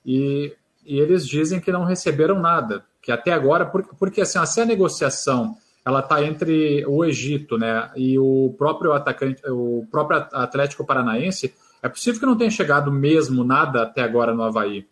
e, 0.06 0.54
e 0.84 0.98
eles 0.98 1.26
dizem 1.26 1.60
que 1.60 1.72
não 1.72 1.84
receberam 1.84 2.40
nada, 2.40 2.84
que 3.02 3.10
até 3.10 3.32
agora, 3.32 3.66
porque, 3.66 4.20
assim, 4.20 4.44
se 4.46 4.60
a 4.60 4.66
negociação 4.66 5.56
ela 5.84 6.00
está 6.00 6.22
entre 6.22 6.84
o 6.86 7.04
Egito 7.04 7.58
né, 7.58 7.90
e 7.94 8.18
o 8.18 8.54
próprio 8.56 8.92
atacante, 8.92 9.42
o 9.46 9.86
próprio 9.90 10.26
Atlético 10.32 10.84
Paranaense, 10.84 11.54
é 11.82 11.88
possível 11.88 12.20
que 12.20 12.26
não 12.26 12.36
tenha 12.36 12.50
chegado 12.50 12.90
mesmo 12.90 13.44
nada 13.44 13.82
até 13.82 14.02
agora 14.02 14.32
no 14.32 14.42
Havaí. 14.42 14.86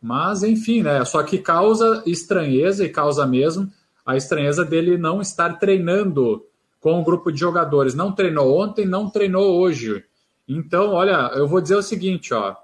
Mas, 0.00 0.42
enfim, 0.42 0.82
né? 0.82 1.04
Só 1.04 1.22
que 1.22 1.38
causa 1.38 2.02
estranheza 2.06 2.84
e 2.84 2.88
causa 2.88 3.26
mesmo 3.26 3.70
a 4.04 4.16
estranheza 4.16 4.64
dele 4.64 4.96
não 4.96 5.20
estar 5.20 5.58
treinando 5.58 6.46
com 6.80 7.00
o 7.00 7.04
grupo 7.04 7.32
de 7.32 7.40
jogadores. 7.40 7.94
Não 7.94 8.12
treinou 8.12 8.58
ontem, 8.58 8.86
não 8.86 9.10
treinou 9.10 9.60
hoje. 9.60 10.04
Então, 10.48 10.92
olha, 10.92 11.32
eu 11.34 11.48
vou 11.48 11.60
dizer 11.60 11.74
o 11.74 11.82
seguinte, 11.82 12.32
ó. 12.32 12.54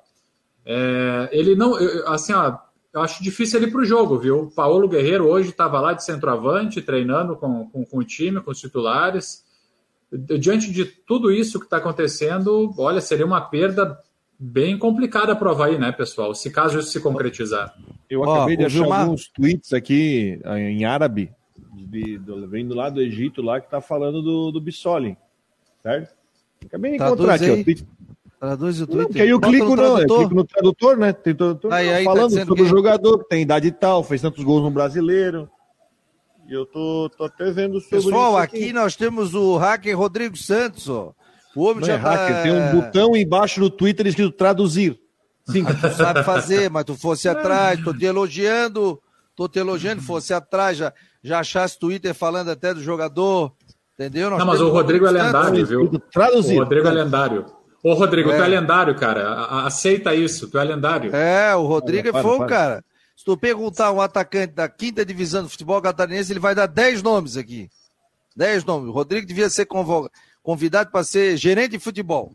É, 0.65 1.29
ele 1.33 1.55
não, 1.55 1.75
assim, 2.07 2.33
ó, 2.33 2.57
eu 2.93 3.01
acho 3.01 3.23
difícil 3.23 3.59
ele 3.59 3.67
ir 3.67 3.73
para 3.73 3.81
o 3.81 3.85
jogo, 3.85 4.19
viu? 4.19 4.43
O 4.43 4.51
Paulo 4.51 4.89
Guerreiro 4.89 5.27
hoje 5.27 5.51
estava 5.51 5.81
lá 5.81 5.93
de 5.93 6.05
centroavante, 6.05 6.83
treinando 6.83 7.37
com, 7.37 7.69
com, 7.71 7.85
com, 7.85 7.99
o 7.99 8.05
time, 8.05 8.41
com 8.41 8.51
os 8.51 8.61
titulares. 8.61 9.45
Diante 10.39 10.71
de 10.71 10.85
tudo 10.85 11.33
isso 11.33 11.59
que 11.59 11.65
está 11.65 11.79
acontecendo, 11.79 12.75
olha, 12.77 13.01
seria 13.01 13.25
uma 13.25 13.41
perda 13.41 13.99
bem 14.39 14.79
complicada 14.79 15.35
para 15.35 15.49
o 15.49 15.51
Havaí, 15.53 15.79
né, 15.79 15.91
pessoal? 15.91 16.35
Se 16.35 16.51
caso 16.51 16.79
isso 16.79 16.91
se 16.91 17.01
concretizar. 17.01 17.75
Eu 18.11 18.23
acabei 18.25 18.57
oh, 18.57 18.59
de 18.59 18.65
achar 18.67 18.75
Gilmar... 18.75 19.01
alguns 19.03 19.29
tweets 19.29 19.73
aqui 19.73 20.39
em 20.45 20.85
árabe, 20.85 21.33
de, 21.73 22.19
de, 22.19 22.47
vindo 22.47 22.75
lá 22.75 22.91
do 22.91 23.01
Egito, 23.01 23.41
lá 23.41 23.59
que 23.59 23.69
está 23.69 23.81
falando 23.81 24.21
do, 24.21 24.51
do 24.51 24.61
Bissoli, 24.61 25.17
certo? 25.83 26.15
Acabei 26.67 26.91
de 26.93 26.97
encontrar 27.03 27.35
aqui, 27.35 27.51
ó. 27.51 27.55
Traduz 28.43 28.81
o 28.81 28.89
Twitter. 28.89 29.07
Não, 29.07 29.13
que 29.13 29.23
aí 29.23 29.29
eu 29.29 29.41
clico, 29.41 29.77
no, 29.77 30.01
eu 30.01 30.05
clico 30.05 30.35
no 30.35 30.45
tradutor, 30.45 30.97
né? 30.97 31.13
Tem 31.13 31.33
tradutor 31.33 31.73
aí, 31.73 31.89
aí, 31.93 32.05
tá 32.05 32.11
falando 32.11 32.35
tá 32.35 32.41
sobre 32.41 32.57
que... 32.57 32.63
o 32.63 32.67
jogador 32.67 33.19
que 33.19 33.29
tem 33.29 33.43
idade 33.43 33.71
tal, 33.71 34.03
fez 34.03 34.21
tantos 34.21 34.43
gols 34.43 34.65
no 34.65 34.71
brasileiro. 34.73 35.49
E 36.49 36.53
eu 36.53 36.67
tô, 36.67 37.09
tô 37.17 37.23
até 37.23 37.53
vendo 37.53 37.81
sobre 37.81 37.99
Pessoal, 37.99 38.37
aqui. 38.37 38.57
aqui 38.57 38.73
nós 38.73 38.97
temos 38.97 39.33
o 39.37 39.57
hacker 39.59 39.97
Rodrigo 39.97 40.37
Santos, 40.37 40.89
ó. 40.89 41.15
O 41.55 41.63
homem 41.63 41.85
já 41.85 41.93
é 41.93 41.97
hacker, 41.97 42.35
tá... 42.35 42.43
tem 42.43 42.53
um 42.53 42.81
botão 42.81 43.17
embaixo 43.17 43.61
do 43.61 43.71
Twitter 43.71 44.09
escrito 44.09 44.33
traduzir. 44.33 44.99
Sim, 45.49 45.65
tu 45.65 45.91
sabe 45.95 46.25
fazer, 46.25 46.69
mas 46.69 46.85
tu 46.85 46.97
fosse 46.97 47.29
atrás, 47.31 47.81
tô 47.81 47.95
te 47.95 48.07
elogiando, 48.07 49.01
tô 49.37 49.47
te 49.49 49.61
elogiando, 49.61 50.03
fosse 50.03 50.35
atrás, 50.35 50.77
já, 50.77 50.93
já 51.23 51.39
achasse 51.39 51.79
Twitter 51.79 52.13
falando 52.13 52.51
até 52.51 52.75
do 52.75 52.83
jogador, 52.83 53.53
entendeu? 53.95 54.31
Nós 54.31 54.41
Não, 54.41 54.47
mas 54.47 54.61
o 54.61 54.69
Rodrigo 54.69 55.07
é 55.07 55.13
lendário, 55.13 55.65
viu? 55.65 55.89
Traduzir. 56.13 56.57
O 56.57 56.65
Rodrigo 56.65 56.89
é 56.89 56.91
lendário. 56.91 57.62
Ô, 57.83 57.95
Rodrigo, 57.95 58.31
é. 58.31 58.37
tu 58.37 58.43
é 58.43 58.49
lendário, 58.49 58.95
cara. 58.95 59.65
Aceita 59.67 60.15
isso, 60.15 60.49
tu 60.49 60.59
é 60.59 60.65
lendário. 60.65 61.15
É, 61.15 61.55
o 61.57 61.67
Rodrigo 61.67 62.09
é 62.09 62.23
fogo, 62.23 62.47
cara. 62.47 62.85
Se 63.17 63.25
tu 63.25 63.37
perguntar 63.37 63.93
um 63.93 64.01
atacante 64.01 64.55
da 64.55 64.69
quinta 64.69 65.05
divisão 65.05 65.43
do 65.43 65.49
futebol 65.49 65.81
catarinense, 65.83 66.33
ele 66.33 66.41
vai 66.41 66.55
dar 66.55 66.67
10 66.67 67.03
nomes 67.03 67.37
aqui. 67.37 67.69
10 68.37 68.65
nomes. 68.65 68.89
O 68.89 68.93
Rodrigo 68.93 69.27
devia 69.27 69.51
ser 69.51 69.67
convocado 69.67 70.11
convidado 70.43 70.91
para 70.91 71.05
ser 71.05 71.37
gerente 71.37 71.73
de 71.73 71.79
futebol. 71.79 72.35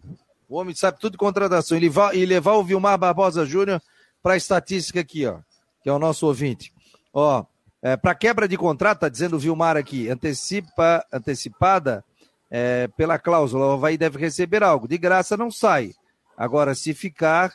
O 0.50 0.58
homem 0.58 0.74
sabe 0.74 1.00
tudo 1.00 1.14
de 1.14 1.18
contratação. 1.18 1.78
E 1.78 1.82
levar, 1.82 2.16
e 2.16 2.26
levar 2.26 2.54
o 2.54 2.64
Vilmar 2.64 2.98
Barbosa 2.98 3.46
Júnior 3.46 3.82
para 4.24 4.34
a 4.34 4.38
estatística 4.38 5.00
aqui, 5.00 5.26
ó, 5.26 5.40
que 5.84 5.90
é 5.90 5.94
o 5.94 6.00
nosso 6.00 6.26
ouvinte. 6.26 6.74
Ó, 7.14 7.44
é, 7.82 7.98
para 7.98 8.16
quebra 8.16 8.48
de 8.48 8.58
contrato, 8.58 9.00
tá 9.00 9.10
dizendo 9.10 9.36
o 9.36 9.40
Vilmar 9.40 9.76
aqui, 9.76 10.10
antecipa, 10.10 11.06
antecipada 11.12 12.04
é, 12.50 12.88
pela 12.90 13.20
cláusula, 13.20 13.68
o 13.68 13.72
Havaí 13.72 13.98
deve 13.98 14.18
receber 14.18 14.64
algo. 14.64 14.88
De 14.88 14.98
graça 14.98 15.36
não 15.36 15.52
sai. 15.52 15.94
Agora, 16.38 16.76
se 16.76 16.94
ficar 16.94 17.54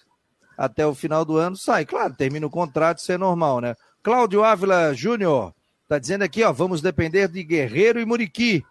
até 0.56 0.86
o 0.86 0.94
final 0.94 1.24
do 1.24 1.36
ano, 1.36 1.56
sai. 1.56 1.84
Claro, 1.84 2.14
termina 2.14 2.46
o 2.46 2.50
contrato, 2.50 2.98
isso 2.98 3.12
é 3.12 3.18
normal, 3.18 3.60
né? 3.60 3.74
Cláudio 4.02 4.44
Ávila 4.44 4.92
Júnior 4.94 5.54
tá 5.88 5.98
dizendo 5.98 6.22
aqui, 6.22 6.42
ó, 6.42 6.52
vamos 6.52 6.80
depender 6.80 7.28
de 7.28 7.42
Guerreiro 7.42 8.00
e 8.00 8.06
Muriqui, 8.06 8.64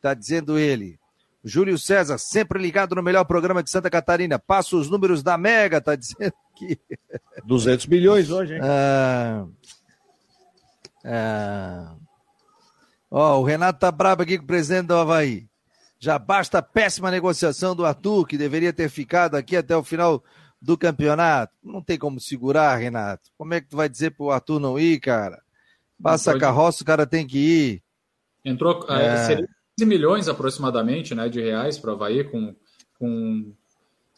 tá 0.00 0.14
dizendo 0.14 0.58
ele. 0.58 0.98
Júlio 1.42 1.78
César, 1.78 2.18
sempre 2.18 2.60
ligado 2.60 2.94
no 2.94 3.02
melhor 3.02 3.24
programa 3.24 3.62
de 3.62 3.70
Santa 3.70 3.90
Catarina. 3.90 4.38
Passa 4.38 4.76
os 4.76 4.90
números 4.90 5.22
da 5.22 5.38
Mega, 5.38 5.80
tá 5.80 5.96
dizendo 5.96 6.32
aqui. 6.52 6.78
200 7.44 7.86
milhões 7.86 8.30
hoje, 8.30 8.54
hein? 8.54 8.60
Ah, 8.62 9.46
ah, 11.04 11.94
ó, 13.10 13.40
o 13.40 13.44
Renato 13.44 13.80
tá 13.80 13.90
brabo 13.90 14.22
aqui 14.22 14.36
com 14.38 14.44
o 14.44 14.46
presidente 14.46 14.86
do 14.86 14.94
Havaí. 14.94 15.49
Já 16.00 16.18
basta 16.18 16.58
a 16.58 16.62
péssima 16.62 17.10
negociação 17.10 17.76
do 17.76 17.84
Arthur, 17.84 18.26
que 18.26 18.38
deveria 18.38 18.72
ter 18.72 18.88
ficado 18.88 19.36
aqui 19.36 19.54
até 19.54 19.76
o 19.76 19.84
final 19.84 20.24
do 20.60 20.76
campeonato. 20.76 21.52
Não 21.62 21.82
tem 21.82 21.98
como 21.98 22.18
segurar, 22.18 22.76
Renato. 22.76 23.30
Como 23.36 23.52
é 23.52 23.60
que 23.60 23.68
tu 23.68 23.76
vai 23.76 23.88
dizer 23.88 24.12
pro 24.12 24.30
Arthur 24.30 24.58
não 24.58 24.78
ir, 24.78 24.98
cara? 24.98 25.42
Passa 26.02 26.32
a 26.32 26.38
carroça, 26.38 26.82
o 26.82 26.86
cara 26.86 27.06
tem 27.06 27.26
que 27.26 27.38
ir. 27.38 27.82
Entrou. 28.42 28.86
É... 28.88 29.06
é 29.06 29.16
seria 29.26 29.48
15 29.78 29.86
milhões 29.86 30.28
aproximadamente 30.28 31.14
né, 31.14 31.28
de 31.28 31.40
reais 31.40 31.78
para 31.78 31.90
o 31.90 31.94
Havaí, 31.94 32.24
com, 32.24 32.54
com 32.98 33.52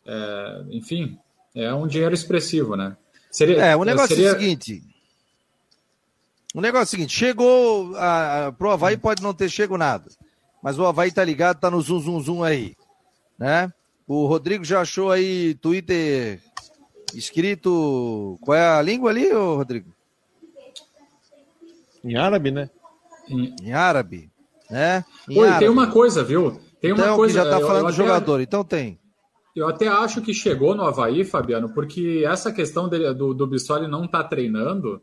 é, 0.05 0.65
enfim, 0.71 1.19
é 1.55 1.73
um 1.73 1.87
dinheiro 1.87 2.15
expressivo, 2.15 2.77
né? 2.77 2.97
Seria, 3.31 3.65
é, 3.65 3.77
o 3.77 3.85
negócio 3.85 4.15
seria... 4.15 4.31
é 4.31 4.33
o 4.33 4.39
seguinte. 4.39 4.83
O 6.55 6.61
negócio 6.61 6.83
é 6.83 6.87
o 6.87 6.91
seguinte, 6.91 7.17
chegou 7.17 7.97
a, 7.97 8.47
a, 8.47 8.53
pro 8.53 8.71
Havaí 8.71 8.97
pode 8.97 9.23
não 9.23 9.33
ter 9.33 9.49
chego 9.49 9.79
nada, 9.79 10.11
mas 10.63 10.79
o 10.79 10.87
Havaí 10.87 11.11
tá 11.11 11.25
ligado, 11.25 11.61
tá 11.61 11.71
no 11.71 11.81
zoom, 11.81 12.01
zoom, 12.01 12.21
zoom 12.21 12.43
aí, 12.43 12.77
né? 13.39 13.73
O 14.07 14.27
Rodrigo 14.27 14.65
já 14.65 14.81
achou 14.81 15.11
aí 15.11 15.55
Twitter 15.55 16.41
escrito, 17.15 18.39
qual 18.41 18.57
é 18.57 18.67
a 18.67 18.83
língua 18.83 19.11
ali, 19.11 19.31
Rodrigo? 19.33 19.93
Em 22.05 22.17
árabe, 22.17 22.51
né? 22.51 22.71
Em, 23.29 23.55
em 23.63 23.73
árabe 23.73 24.33
né? 24.73 25.05
Oi, 25.29 25.59
tem 25.59 25.69
uma 25.69 25.89
coisa, 25.89 26.25
viu? 26.25 26.59
Tem 26.81 26.93
uma 26.93 27.03
então, 27.03 27.17
coisa. 27.17 27.35
já 27.35 27.49
tá 27.49 27.61
falando 27.61 27.87
do 27.89 27.93
jogador, 27.93 28.41
então 28.41 28.65
tem. 28.65 28.99
Eu 29.55 29.69
até 29.69 29.87
acho 29.87 30.23
que 30.23 30.33
chegou 30.33 30.75
no 30.75 30.83
Havaí, 30.83 31.25
Fabiano, 31.25 31.69
porque 31.75 32.25
essa 32.27 32.51
questão 32.51 32.89
dele, 32.89 33.13
do, 33.13 33.35
do 33.35 33.47
Bissoli 33.47 33.87
não 33.87 34.09
tá 34.09 34.25
treinando, 34.25 35.03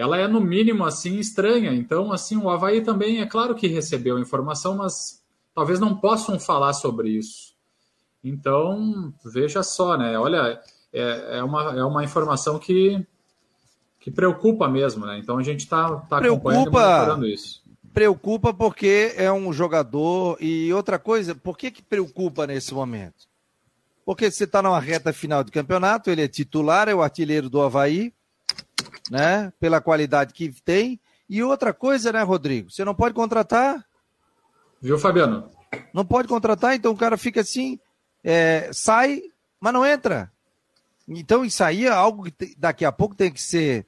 ela 0.00 0.16
é 0.16 0.26
no 0.26 0.40
mínimo 0.40 0.84
assim 0.84 1.18
estranha. 1.18 1.72
Então, 1.72 2.12
assim, 2.12 2.36
o 2.36 2.48
Havaí 2.48 2.80
também 2.80 3.20
é 3.20 3.26
claro 3.26 3.54
que 3.54 3.66
recebeu 3.66 4.18
informação, 4.18 4.76
mas 4.76 5.22
talvez 5.54 5.78
não 5.78 5.96
possam 5.96 6.38
falar 6.38 6.72
sobre 6.72 7.10
isso. 7.10 7.54
Então, 8.22 9.12
veja 9.24 9.62
só, 9.62 9.96
né? 9.96 10.18
Olha, 10.18 10.60
é, 10.92 11.38
é, 11.38 11.44
uma, 11.44 11.78
é 11.78 11.84
uma 11.84 12.04
informação 12.04 12.58
que, 12.58 13.04
que 13.98 14.10
preocupa 14.10 14.68
mesmo, 14.68 15.06
né? 15.06 15.18
Então 15.18 15.38
a 15.38 15.42
gente 15.42 15.60
está 15.60 15.96
tá 15.96 16.18
acompanhando 16.18 16.68
e 16.68 16.70
monitorando 16.70 17.26
isso 17.26 17.60
preocupa 17.92 18.54
porque 18.54 19.12
é 19.16 19.30
um 19.30 19.52
jogador. 19.52 20.36
E 20.40 20.72
outra 20.72 20.98
coisa, 20.98 21.34
por 21.34 21.56
que, 21.56 21.70
que 21.70 21.82
preocupa 21.82 22.46
nesse 22.46 22.72
momento? 22.72 23.28
Porque 24.04 24.30
você 24.30 24.44
está 24.44 24.62
numa 24.62 24.80
reta 24.80 25.12
final 25.12 25.44
de 25.44 25.52
campeonato, 25.52 26.10
ele 26.10 26.22
é 26.22 26.28
titular, 26.28 26.88
é 26.88 26.94
o 26.94 27.02
artilheiro 27.02 27.50
do 27.50 27.60
Havaí, 27.60 28.12
né? 29.10 29.52
Pela 29.58 29.80
qualidade 29.80 30.32
que 30.32 30.50
tem. 30.62 31.00
E 31.28 31.42
outra 31.42 31.72
coisa, 31.72 32.12
né, 32.12 32.22
Rodrigo? 32.22 32.70
Você 32.70 32.84
não 32.84 32.94
pode 32.94 33.14
contratar. 33.14 33.84
Viu, 34.80 34.98
Fabiano? 34.98 35.50
Não 35.92 36.04
pode 36.04 36.26
contratar, 36.26 36.74
então 36.74 36.92
o 36.92 36.96
cara 36.96 37.16
fica 37.16 37.40
assim, 37.40 37.78
é, 38.24 38.70
sai, 38.72 39.22
mas 39.60 39.72
não 39.72 39.86
entra. 39.86 40.32
Então 41.06 41.44
isso 41.44 41.62
aí 41.62 41.86
é 41.86 41.90
algo 41.90 42.24
que 42.24 42.54
daqui 42.56 42.84
a 42.84 42.92
pouco 42.92 43.14
tem 43.14 43.30
que 43.30 43.40
ser 43.40 43.86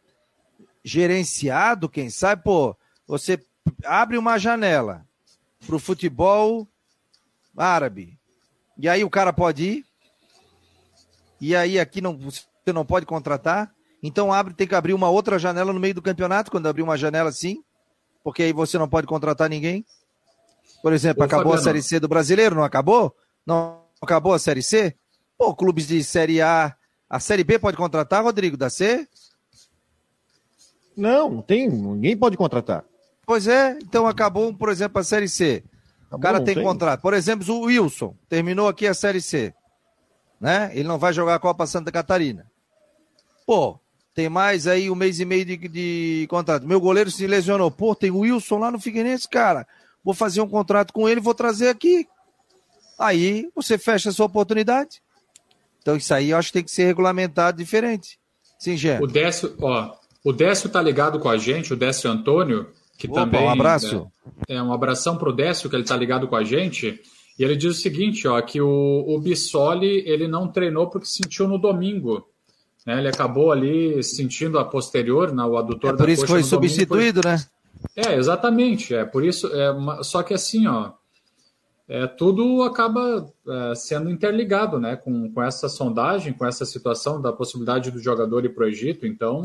gerenciado, 0.84 1.88
quem 1.88 2.10
sabe, 2.10 2.42
pô, 2.42 2.76
você 3.06 3.44
abre 3.84 4.18
uma 4.18 4.38
janela 4.38 5.06
para 5.64 5.76
o 5.76 5.80
futebol 5.80 6.68
árabe. 7.56 8.18
E 8.76 8.88
aí 8.88 9.04
o 9.04 9.10
cara 9.10 9.32
pode 9.32 9.64
ir. 9.64 9.86
E 11.40 11.54
aí 11.54 11.78
aqui 11.78 12.00
não, 12.00 12.16
você 12.16 12.72
não 12.72 12.84
pode 12.84 13.06
contratar. 13.06 13.72
Então 14.02 14.32
abre, 14.32 14.52
tem 14.52 14.66
que 14.66 14.74
abrir 14.74 14.94
uma 14.94 15.08
outra 15.08 15.38
janela 15.38 15.72
no 15.72 15.78
meio 15.78 15.94
do 15.94 16.02
campeonato, 16.02 16.50
quando 16.50 16.66
abrir 16.66 16.82
uma 16.82 16.96
janela 16.96 17.28
assim, 17.28 17.62
porque 18.24 18.42
aí 18.42 18.52
você 18.52 18.76
não 18.76 18.88
pode 18.88 19.06
contratar 19.06 19.48
ninguém. 19.48 19.84
Por 20.82 20.92
exemplo, 20.92 21.22
Ô, 21.22 21.24
acabou 21.24 21.52
Fabiano. 21.52 21.60
a 21.60 21.64
Série 21.64 21.82
C 21.82 22.00
do 22.00 22.08
brasileiro, 22.08 22.56
não 22.56 22.64
acabou? 22.64 23.14
Não 23.46 23.82
acabou 24.00 24.34
a 24.34 24.38
Série 24.38 24.62
C? 24.62 24.96
Pô, 25.38 25.54
clubes 25.54 25.86
de 25.86 26.02
Série 26.02 26.40
A, 26.40 26.74
a 27.08 27.20
Série 27.20 27.44
B 27.44 27.58
pode 27.58 27.76
contratar, 27.76 28.24
Rodrigo, 28.24 28.56
da 28.56 28.68
C? 28.68 29.06
Não, 30.96 31.30
não 31.30 31.42
tem, 31.42 31.68
ninguém 31.68 32.16
pode 32.16 32.36
contratar. 32.36 32.84
Pois 33.24 33.46
é, 33.46 33.78
então 33.80 34.06
acabou, 34.06 34.52
por 34.52 34.68
exemplo, 34.68 35.00
a 35.00 35.04
Série 35.04 35.28
C. 35.28 35.62
o 36.10 36.18
cara 36.18 36.40
tem, 36.40 36.56
tem 36.56 36.64
contrato. 36.64 37.00
Por 37.00 37.14
exemplo, 37.14 37.48
o 37.54 37.62
Wilson 37.62 38.16
terminou 38.28 38.68
aqui 38.68 38.86
a 38.86 38.94
Série 38.94 39.20
C. 39.20 39.54
Né? 40.40 40.70
Ele 40.74 40.88
não 40.88 40.98
vai 40.98 41.12
jogar 41.12 41.36
a 41.36 41.38
Copa 41.38 41.66
Santa 41.66 41.92
Catarina. 41.92 42.50
Pô, 43.46 43.78
tem 44.14 44.28
mais 44.28 44.66
aí 44.66 44.90
um 44.90 44.94
mês 44.94 45.20
e 45.20 45.24
meio 45.24 45.44
de, 45.44 45.56
de 45.56 46.26
contrato. 46.28 46.66
Meu 46.66 46.80
goleiro 46.80 47.10
se 47.10 47.26
lesionou. 47.26 47.70
Pô, 47.70 47.94
tem 47.94 48.10
o 48.10 48.18
Wilson 48.18 48.58
lá 48.58 48.70
no 48.70 48.80
Figueirense, 48.80 49.28
cara. 49.28 49.66
Vou 50.04 50.14
fazer 50.14 50.40
um 50.40 50.48
contrato 50.48 50.92
com 50.92 51.08
ele, 51.08 51.20
vou 51.20 51.34
trazer 51.34 51.68
aqui. 51.68 52.06
Aí 52.98 53.48
você 53.54 53.78
fecha 53.78 54.10
a 54.10 54.12
sua 54.12 54.26
oportunidade. 54.26 55.00
Então 55.80 55.96
isso 55.96 56.12
aí 56.12 56.30
eu 56.30 56.38
acho 56.38 56.48
que 56.48 56.54
tem 56.54 56.64
que 56.64 56.70
ser 56.70 56.84
regulamentado 56.84 57.58
diferente. 57.58 58.18
Sim, 58.58 58.76
Gé. 58.76 59.00
O 59.00 59.06
Décio, 59.06 59.56
ó, 59.60 59.92
o 60.24 60.32
Décio 60.32 60.68
tá 60.68 60.80
ligado 60.80 61.18
com 61.18 61.28
a 61.28 61.36
gente, 61.36 61.72
o 61.72 61.76
Décio 61.76 62.10
Antônio, 62.10 62.68
que 62.96 63.08
Opa, 63.08 63.20
também. 63.20 63.42
Um 63.42 63.50
abraço. 63.50 64.06
É, 64.48 64.54
é 64.54 64.62
um 64.62 64.72
abração 64.72 65.16
pro 65.16 65.32
Décio, 65.32 65.68
que 65.68 65.74
ele 65.74 65.84
tá 65.84 65.96
ligado 65.96 66.28
com 66.28 66.36
a 66.36 66.44
gente. 66.44 67.00
E 67.38 67.42
ele 67.42 67.56
diz 67.56 67.76
o 67.76 67.80
seguinte, 67.80 68.28
ó, 68.28 68.40
que 68.40 68.60
o, 68.60 69.04
o 69.08 69.18
Bissoli 69.18 70.04
ele 70.06 70.28
não 70.28 70.46
treinou 70.46 70.88
porque 70.88 71.06
sentiu 71.06 71.48
no 71.48 71.58
domingo. 71.58 72.24
Né? 72.86 72.98
Ele 72.98 73.08
acabou 73.08 73.52
ali 73.52 74.02
sentindo 74.02 74.58
a 74.58 74.64
posterior, 74.64 75.32
na, 75.32 75.46
o 75.46 75.56
adutor 75.56 75.94
é 75.94 75.96
por 75.96 76.06
da 76.06 76.12
isso 76.12 76.22
que 76.22 76.30
foi 76.30 76.42
substituído, 76.42 77.22
foi... 77.22 77.32
né? 77.32 77.44
É, 77.96 78.14
exatamente. 78.14 78.94
É 78.94 79.04
por 79.04 79.24
isso. 79.24 79.48
É, 79.48 80.02
só 80.02 80.22
que 80.22 80.34
assim, 80.34 80.66
ó, 80.66 80.92
é, 81.88 82.06
tudo 82.06 82.62
acaba 82.62 83.28
é, 83.48 83.74
sendo 83.74 84.10
interligado, 84.10 84.78
né? 84.78 84.96
Com, 84.96 85.32
com 85.32 85.42
essa 85.42 85.68
sondagem, 85.68 86.32
com 86.32 86.46
essa 86.46 86.64
situação 86.64 87.20
da 87.20 87.32
possibilidade 87.32 87.90
do 87.90 87.98
jogador 87.98 88.44
ir 88.44 88.54
para 88.54 88.64
o 88.64 88.68
Egito. 88.68 89.06
Então, 89.06 89.42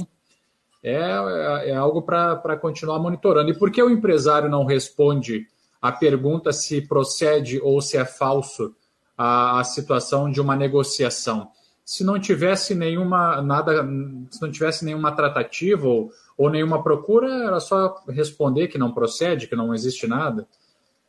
é, 0.83 0.95
é, 0.95 1.69
é 1.71 1.75
algo 1.75 2.01
para 2.01 2.57
continuar 2.57 2.99
monitorando. 2.99 3.49
E 3.49 3.57
por 3.57 3.71
que 3.71 3.81
o 3.81 3.89
empresário 3.89 4.49
não 4.49 4.65
responde 4.65 5.47
a 5.81 5.91
pergunta 5.91 6.51
se 6.51 6.81
procede 6.81 7.59
ou 7.61 7.81
se 7.81 7.97
é 7.97 8.05
falso 8.05 8.73
a, 9.17 9.59
a 9.59 9.63
situação 9.63 10.31
de 10.31 10.39
uma 10.39 10.55
negociação? 10.55 11.49
Se 11.87 12.03
não 12.03 12.19
tivesse 12.19 12.75
nenhuma 12.75 13.41
nada, 13.41 13.81
se 14.29 14.41
não 14.41 14.51
tivesse 14.51 14.83
nenhuma 14.83 15.09
tratativa 15.15 15.87
ou, 15.87 16.11
ou 16.37 16.49
nenhuma 16.49 16.83
procura, 16.83 17.45
era 17.45 17.61
só 17.61 18.03
responder 18.09 18.67
que 18.67 18.77
não 18.77 18.91
procede, 18.91 19.47
que 19.47 19.55
não 19.55 19.73
existe 19.73 20.05
nada. 20.05 20.45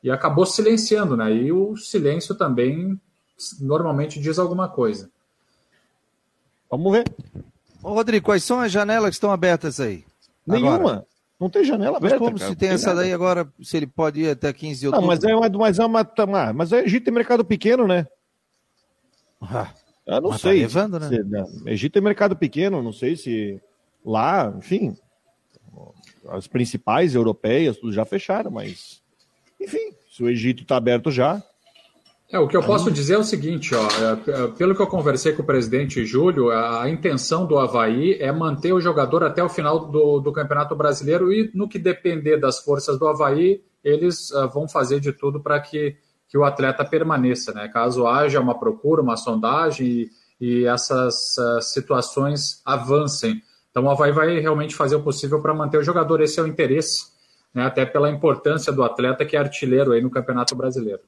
E 0.04 0.08
acabou 0.08 0.46
silenciando, 0.46 1.16
né? 1.16 1.34
E 1.34 1.50
o 1.50 1.76
silêncio 1.76 2.32
também 2.32 2.96
normalmente 3.60 4.20
diz 4.20 4.38
alguma 4.38 4.68
coisa. 4.68 5.10
Vamos 6.70 6.92
ver. 6.92 7.12
Ô, 7.82 7.94
Rodrigo, 7.94 8.26
quais 8.26 8.44
são 8.44 8.60
as 8.60 8.70
janelas 8.70 9.10
que 9.10 9.14
estão 9.14 9.32
abertas 9.32 9.80
aí? 9.80 10.04
Nenhuma. 10.46 10.74
Agora? 10.76 11.06
Não 11.40 11.50
tem 11.50 11.64
janela 11.64 11.96
aberta. 11.96 12.20
Mas 12.20 12.24
como 12.24 12.38
cara, 12.38 12.50
se 12.52 12.56
tem, 12.56 12.68
tem 12.68 12.76
essa 12.76 12.90
nada. 12.90 13.00
daí 13.00 13.12
agora, 13.12 13.52
se 13.60 13.76
ele 13.76 13.88
pode 13.88 14.20
ir 14.20 14.30
até 14.30 14.52
15 14.52 14.78
de 14.78 14.86
outubro? 14.86 15.00
Não, 15.00 15.08
mas 15.12 15.24
é 15.24 15.34
uma. 15.34 15.48
Mas, 15.48 15.78
é 15.80 15.84
uma, 15.84 16.04
tá, 16.04 16.24
mas 16.54 16.72
a 16.72 16.78
Egito 16.84 17.08
é 17.08 17.10
mercado 17.10 17.44
pequeno, 17.44 17.84
né? 17.84 18.06
Ah, 19.40 19.72
eu 20.16 20.20
não 20.20 20.30
mas 20.30 20.40
sei. 20.40 20.54
Tá 20.54 20.66
levando, 20.66 21.00
né? 21.00 21.08
Se, 21.08 21.22
né? 21.24 21.44
Egito 21.66 21.98
é 21.98 22.00
mercado 22.00 22.34
pequeno, 22.34 22.82
não 22.82 22.92
sei 22.92 23.16
se 23.16 23.60
lá, 24.04 24.52
enfim, 24.56 24.96
as 26.28 26.46
principais 26.46 27.14
europeias 27.14 27.76
tudo 27.76 27.92
já 27.92 28.04
fecharam, 28.04 28.50
mas 28.50 29.02
enfim, 29.60 29.92
se 30.10 30.22
o 30.22 30.28
Egito 30.28 30.62
está 30.62 30.76
aberto 30.76 31.10
já. 31.10 31.42
É, 32.30 32.38
o 32.38 32.46
que 32.46 32.56
eu 32.56 32.62
posso 32.62 32.90
dizer 32.90 33.14
é 33.14 33.18
o 33.18 33.24
seguinte, 33.24 33.74
ó, 33.74 33.86
é, 33.86 34.44
é, 34.44 34.48
pelo 34.48 34.74
que 34.74 34.82
eu 34.82 34.86
conversei 34.86 35.32
com 35.32 35.42
o 35.42 35.46
presidente 35.46 36.04
Júlio, 36.04 36.50
a, 36.50 36.82
a, 36.82 36.90
intenção 36.90 37.46
do 37.46 37.58
Havaí 37.58 38.18
é 38.20 38.30
manter 38.30 38.70
o 38.74 38.80
jogador 38.80 39.24
até 39.24 39.42
o 39.42 39.48
final 39.48 39.86
do, 39.86 40.20
do 40.20 40.30
Campeonato 40.30 40.76
Brasileiro 40.76 41.32
e 41.32 41.50
no 41.54 41.66
que 41.66 41.78
depender 41.78 42.36
das 42.36 42.58
forças 42.58 42.98
do 42.98 43.08
Havaí, 43.08 43.62
eles 43.82 44.30
uh, 44.32 44.46
vão 44.46 44.68
fazer 44.68 45.00
de 45.00 45.10
tudo 45.10 45.40
para 45.40 45.58
que, 45.58 45.96
que 46.28 46.36
o 46.36 46.44
atleta 46.44 46.84
permaneça, 46.84 47.52
né? 47.52 47.68
Caso 47.68 48.06
haja 48.06 48.40
uma 48.40 48.58
procura, 48.58 49.00
uma 49.00 49.16
sondagem 49.16 49.86
e, 49.86 50.10
e 50.40 50.64
essas 50.66 51.36
uh, 51.38 51.60
situações 51.62 52.60
avancem. 52.64 53.42
Então 53.70 53.84
o 53.84 53.90
Havaí 53.90 54.12
vai 54.12 54.38
realmente 54.38 54.74
fazer 54.74 54.96
o 54.96 55.02
possível 55.02 55.40
para 55.40 55.54
manter 55.54 55.78
o 55.78 55.82
jogador, 55.82 56.20
esse 56.20 56.38
é 56.38 56.42
o 56.42 56.46
interesse, 56.46 57.06
né? 57.54 57.64
até 57.64 57.86
pela 57.86 58.10
importância 58.10 58.72
do 58.72 58.82
atleta 58.82 59.24
que 59.24 59.36
é 59.36 59.40
artilheiro 59.40 59.92
aí 59.92 60.02
no 60.02 60.10
Campeonato 60.10 60.54
Brasileiro. 60.54 61.00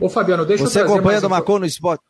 Ô, 0.00 0.08
Fabiano, 0.08 0.46
deixa 0.46 0.64
Você 0.64 0.78
eu 0.78 0.84
trazer 0.84 0.94
acompanha 0.94 1.20
do 1.20 1.28
Marcou 1.28 1.58
no 1.58 1.66
Esporte. 1.66 2.02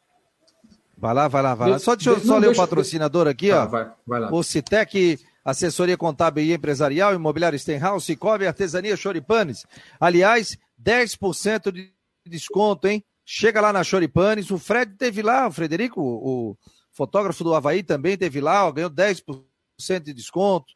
Vai 0.97 1.15
lá, 1.15 1.27
vai 1.27 1.43
lá, 1.43 1.55
vai 1.55 1.71
lá. 1.71 1.79
Só 1.79 1.97
deixa 1.97 2.11
eu 2.11 2.21
só 2.21 2.35
ler 2.35 2.49
deixa... 2.49 2.63
o 2.63 2.65
patrocinador 2.65 3.27
aqui, 3.27 3.51
tá, 3.51 3.65
ó. 3.65 3.67
Vai, 3.67 3.91
vai 4.07 4.21
lá. 4.21 4.33
O 4.33 4.43
Citec, 4.45 5.19
assessoria 5.51 5.97
contábil 5.97 6.45
e 6.45 6.53
empresarial, 6.53 7.15
imobiliário 7.15 7.59
Stenhouse, 7.59 8.07
Cicobi, 8.07 8.47
artesania 8.47 8.97
Choripanes. 8.97 9.67
Aliás, 9.99 10.57
10% 10.83 11.71
de 11.71 11.93
desconto, 12.27 12.89
hein? 12.89 13.05
Chega 13.25 13.61
lá 13.61 13.73
na 13.73 13.85
Choripanes. 13.85 14.51
O 14.51 14.59
Fred 14.59 14.97
teve 14.97 15.23
lá, 15.23 15.47
o 15.47 15.53
Frederico, 15.53 16.01
o 16.01 16.57
fotógrafo 16.93 17.45
do 17.45 17.55
Havaí 17.55 17.83
também 17.83 18.17
teve 18.17 18.41
lá, 18.41 18.67
ó, 18.67 18.73
ganhou 18.73 18.91
10% 18.91 19.45
de 20.03 20.13
desconto. 20.13 20.73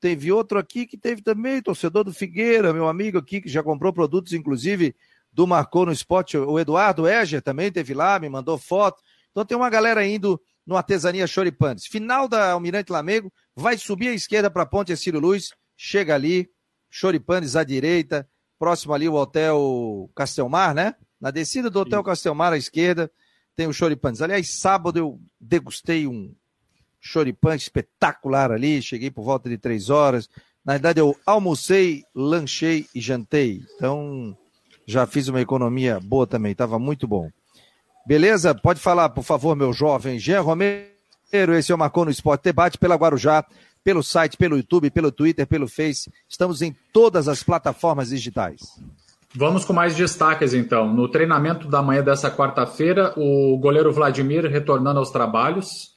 Teve 0.00 0.32
outro 0.32 0.58
aqui 0.58 0.86
que 0.86 0.96
teve 0.96 1.20
também, 1.22 1.60
torcedor 1.60 2.04
do 2.04 2.12
Figueira, 2.12 2.72
meu 2.72 2.88
amigo 2.88 3.18
aqui, 3.18 3.40
que 3.40 3.48
já 3.48 3.62
comprou 3.62 3.92
produtos, 3.92 4.32
inclusive, 4.32 4.96
do 5.32 5.46
Marcou 5.46 5.84
no 5.84 5.92
Esporte. 5.92 6.38
O 6.38 6.58
Eduardo 6.58 7.06
Eger 7.06 7.42
também 7.42 7.70
teve 7.70 7.92
lá, 7.92 8.18
me 8.18 8.28
mandou 8.28 8.56
foto. 8.56 9.02
Então 9.30 9.44
tem 9.44 9.56
uma 9.56 9.68
galera 9.68 10.04
indo 10.06 10.40
no 10.66 10.76
Artesania 10.76 11.26
Choripanes. 11.26 11.86
Final 11.86 12.28
da 12.28 12.52
Almirante 12.52 12.92
Lamego, 12.92 13.32
vai 13.54 13.76
subir 13.76 14.08
à 14.08 14.14
esquerda 14.14 14.50
para 14.50 14.62
a 14.62 14.66
Ponte 14.66 14.96
Ciro 14.96 15.18
Luz, 15.18 15.50
chega 15.76 16.14
ali, 16.14 16.48
Choripanes 16.90 17.56
à 17.56 17.64
direita, 17.64 18.28
próximo 18.58 18.92
ali 18.92 19.08
o 19.08 19.14
Hotel 19.14 20.10
Castelmar, 20.14 20.74
né? 20.74 20.94
Na 21.20 21.30
descida 21.30 21.70
do 21.70 21.80
Hotel 21.80 22.00
Sim. 22.00 22.04
Castelmar 22.04 22.52
à 22.52 22.56
esquerda 22.56 23.10
tem 23.56 23.66
o 23.66 23.72
Choripanes. 23.72 24.22
Aliás, 24.22 24.58
sábado 24.58 24.98
eu 24.98 25.20
degustei 25.40 26.06
um 26.06 26.34
choripan 27.00 27.56
espetacular 27.56 28.52
ali, 28.52 28.82
cheguei 28.82 29.10
por 29.10 29.24
volta 29.24 29.48
de 29.48 29.56
três 29.56 29.88
horas. 29.88 30.28
Na 30.64 30.74
verdade, 30.74 31.00
eu 31.00 31.16
almocei, 31.24 32.04
lanchei 32.14 32.86
e 32.94 33.00
jantei. 33.00 33.62
Então, 33.74 34.36
já 34.86 35.06
fiz 35.06 35.28
uma 35.28 35.40
economia 35.40 35.98
boa 35.98 36.26
também, 36.26 36.52
estava 36.52 36.78
muito 36.78 37.08
bom. 37.08 37.30
Beleza? 38.06 38.54
Pode 38.54 38.80
falar, 38.80 39.10
por 39.10 39.24
favor, 39.24 39.54
meu 39.54 39.72
jovem 39.72 40.18
Jean 40.18 40.40
Romero. 40.40 40.90
Esse 41.32 41.70
é 41.70 41.74
o 41.74 41.78
Marcou 41.78 42.04
no 42.04 42.10
Esporte 42.10 42.44
Debate 42.44 42.78
pela 42.78 42.96
Guarujá, 42.96 43.44
pelo 43.84 44.02
site, 44.02 44.36
pelo 44.36 44.56
YouTube, 44.56 44.90
pelo 44.90 45.12
Twitter, 45.12 45.46
pelo 45.46 45.68
Face. 45.68 46.12
Estamos 46.28 46.60
em 46.62 46.74
todas 46.92 47.28
as 47.28 47.42
plataformas 47.42 48.08
digitais. 48.08 48.60
Vamos 49.34 49.64
com 49.64 49.72
mais 49.72 49.94
destaques, 49.94 50.54
então. 50.54 50.92
No 50.92 51.08
treinamento 51.08 51.68
da 51.68 51.80
manhã 51.80 52.02
dessa 52.02 52.30
quarta-feira, 52.30 53.12
o 53.16 53.56
goleiro 53.58 53.92
Vladimir 53.92 54.44
retornando 54.46 54.98
aos 54.98 55.10
trabalhos, 55.10 55.94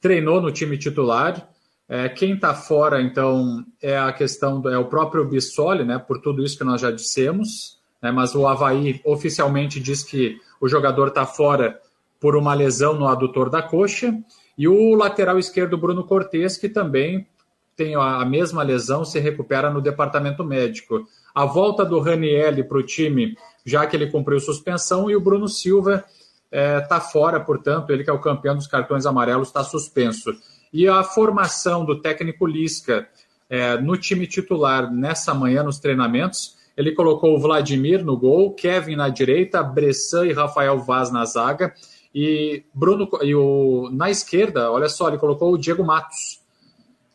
treinou 0.00 0.40
no 0.40 0.50
time 0.50 0.76
titular. 0.76 1.48
É, 1.88 2.08
quem 2.08 2.34
está 2.34 2.54
fora, 2.54 3.00
então, 3.00 3.64
é 3.80 3.96
a 3.96 4.12
questão 4.12 4.60
do, 4.60 4.68
é 4.68 4.78
o 4.78 4.86
próprio 4.86 5.24
Bissoli, 5.24 5.84
né? 5.84 5.98
Por 5.98 6.20
tudo 6.20 6.42
isso 6.42 6.58
que 6.58 6.64
nós 6.64 6.80
já 6.80 6.90
dissemos 6.90 7.80
né, 8.02 8.10
mas 8.10 8.34
o 8.34 8.46
Havaí 8.46 9.00
oficialmente 9.04 9.78
diz 9.78 10.02
que 10.02 10.40
o 10.62 10.68
jogador 10.68 11.08
está 11.08 11.26
fora 11.26 11.80
por 12.20 12.36
uma 12.36 12.54
lesão 12.54 12.94
no 12.94 13.08
adutor 13.08 13.50
da 13.50 13.60
coxa, 13.60 14.16
e 14.56 14.68
o 14.68 14.94
lateral 14.94 15.36
esquerdo 15.36 15.76
Bruno 15.76 16.04
Cortes, 16.04 16.56
que 16.56 16.68
também 16.68 17.26
tem 17.74 17.96
a 17.96 18.24
mesma 18.24 18.62
lesão, 18.62 19.04
se 19.04 19.18
recupera 19.18 19.68
no 19.70 19.80
departamento 19.80 20.44
médico. 20.44 21.04
A 21.34 21.44
volta 21.44 21.84
do 21.84 21.98
Ranielli 21.98 22.62
para 22.62 22.78
o 22.78 22.82
time, 22.82 23.36
já 23.66 23.84
que 23.88 23.96
ele 23.96 24.08
cumpriu 24.08 24.38
suspensão, 24.38 25.10
e 25.10 25.16
o 25.16 25.20
Bruno 25.20 25.48
Silva 25.48 26.04
está 26.48 26.96
é, 26.96 27.00
fora, 27.00 27.40
portanto, 27.40 27.90
ele 27.90 28.04
que 28.04 28.10
é 28.10 28.12
o 28.12 28.20
campeão 28.20 28.54
dos 28.54 28.68
cartões 28.68 29.04
amarelos, 29.04 29.48
está 29.48 29.64
suspenso. 29.64 30.32
E 30.72 30.86
a 30.86 31.02
formação 31.02 31.84
do 31.84 32.00
técnico 32.00 32.46
Lisca 32.46 33.08
é, 33.50 33.76
no 33.78 33.96
time 33.96 34.28
titular 34.28 34.92
nessa 34.92 35.34
manhã 35.34 35.64
nos 35.64 35.80
treinamentos 35.80 36.56
ele 36.76 36.92
colocou 36.92 37.34
o 37.34 37.38
Vladimir 37.38 38.04
no 38.04 38.16
gol, 38.16 38.54
Kevin 38.54 38.96
na 38.96 39.08
direita, 39.08 39.62
Bressan 39.62 40.26
e 40.26 40.32
Rafael 40.32 40.78
Vaz 40.78 41.10
na 41.10 41.24
zaga. 41.24 41.74
E 42.14 42.64
Bruno 42.74 43.08
e 43.22 43.34
o, 43.34 43.88
na 43.92 44.10
esquerda, 44.10 44.70
olha 44.70 44.88
só, 44.88 45.08
ele 45.08 45.18
colocou 45.18 45.52
o 45.52 45.58
Diego 45.58 45.84
Matos. 45.84 46.40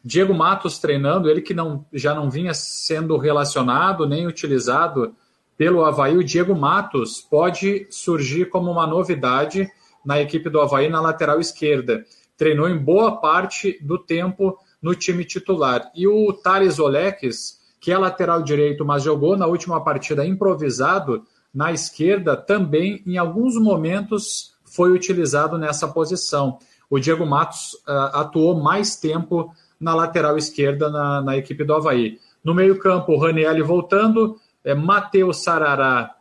Diego 0.03 0.33
Matos 0.33 0.79
treinando, 0.79 1.29
ele 1.29 1.41
que 1.41 1.53
não, 1.53 1.85
já 1.91 2.15
não 2.15 2.29
vinha 2.29 2.53
sendo 2.53 3.17
relacionado 3.17 4.07
nem 4.07 4.25
utilizado 4.25 5.13
pelo 5.57 5.83
Havaí. 5.83 6.15
O 6.15 6.23
Diego 6.23 6.55
Matos 6.55 7.19
pode 7.19 7.87
surgir 7.89 8.45
como 8.45 8.71
uma 8.71 8.87
novidade 8.87 9.67
na 10.05 10.21
equipe 10.21 10.49
do 10.49 10.61
Havaí 10.61 10.87
na 10.87 11.01
lateral 11.01 11.39
esquerda. 11.39 12.05
Treinou 12.37 12.69
em 12.69 12.77
boa 12.77 13.19
parte 13.19 13.77
do 13.81 13.97
tempo 13.97 14.57
no 14.81 14.95
time 14.95 15.25
titular. 15.25 15.91
E 15.93 16.07
o 16.07 16.31
Thales 16.31 16.79
Oleques 16.79 17.57
que 17.87 17.91
é 17.93 17.97
lateral 17.97 18.43
direito, 18.43 18.83
mas 18.83 19.01
jogou 19.01 19.37
na 19.37 19.47
última 19.47 19.81
partida 19.81 20.25
improvisado 20.25 21.23
na 21.55 21.71
esquerda, 21.71 22.35
também 22.35 23.01
em 23.07 23.17
alguns 23.17 23.55
momentos 23.55 24.53
foi 24.65 24.91
utilizado 24.91 25.57
nessa 25.57 25.87
posição. 25.87 26.59
O 26.89 26.99
Diego 26.99 27.25
Matos 27.25 27.75
uh, 27.87 28.11
atuou 28.11 28.61
mais 28.61 28.97
tempo 28.97 29.53
na 29.79 29.95
lateral 29.95 30.37
esquerda 30.37 30.89
na, 30.89 31.21
na 31.21 31.37
equipe 31.37 31.63
do 31.63 31.75
Havaí. 31.75 32.19
No 32.43 32.53
meio-campo, 32.53 33.13
o 33.13 33.17
Ranielli 33.17 33.61
voltando, 33.61 34.35
é, 34.65 34.75
Matheus 34.75 35.41
Sarará 35.41 36.13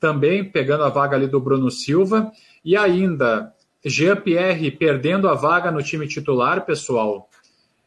também 0.00 0.42
pegando 0.42 0.84
a 0.84 0.88
vaga 0.88 1.16
ali 1.16 1.26
do 1.26 1.38
Bruno 1.38 1.70
Silva, 1.70 2.32
e 2.64 2.78
ainda 2.78 3.52
Jean-Pierre 3.84 4.70
perdendo 4.70 5.28
a 5.28 5.34
vaga 5.34 5.70
no 5.70 5.82
time 5.82 6.08
titular, 6.08 6.64
pessoal. 6.64 7.28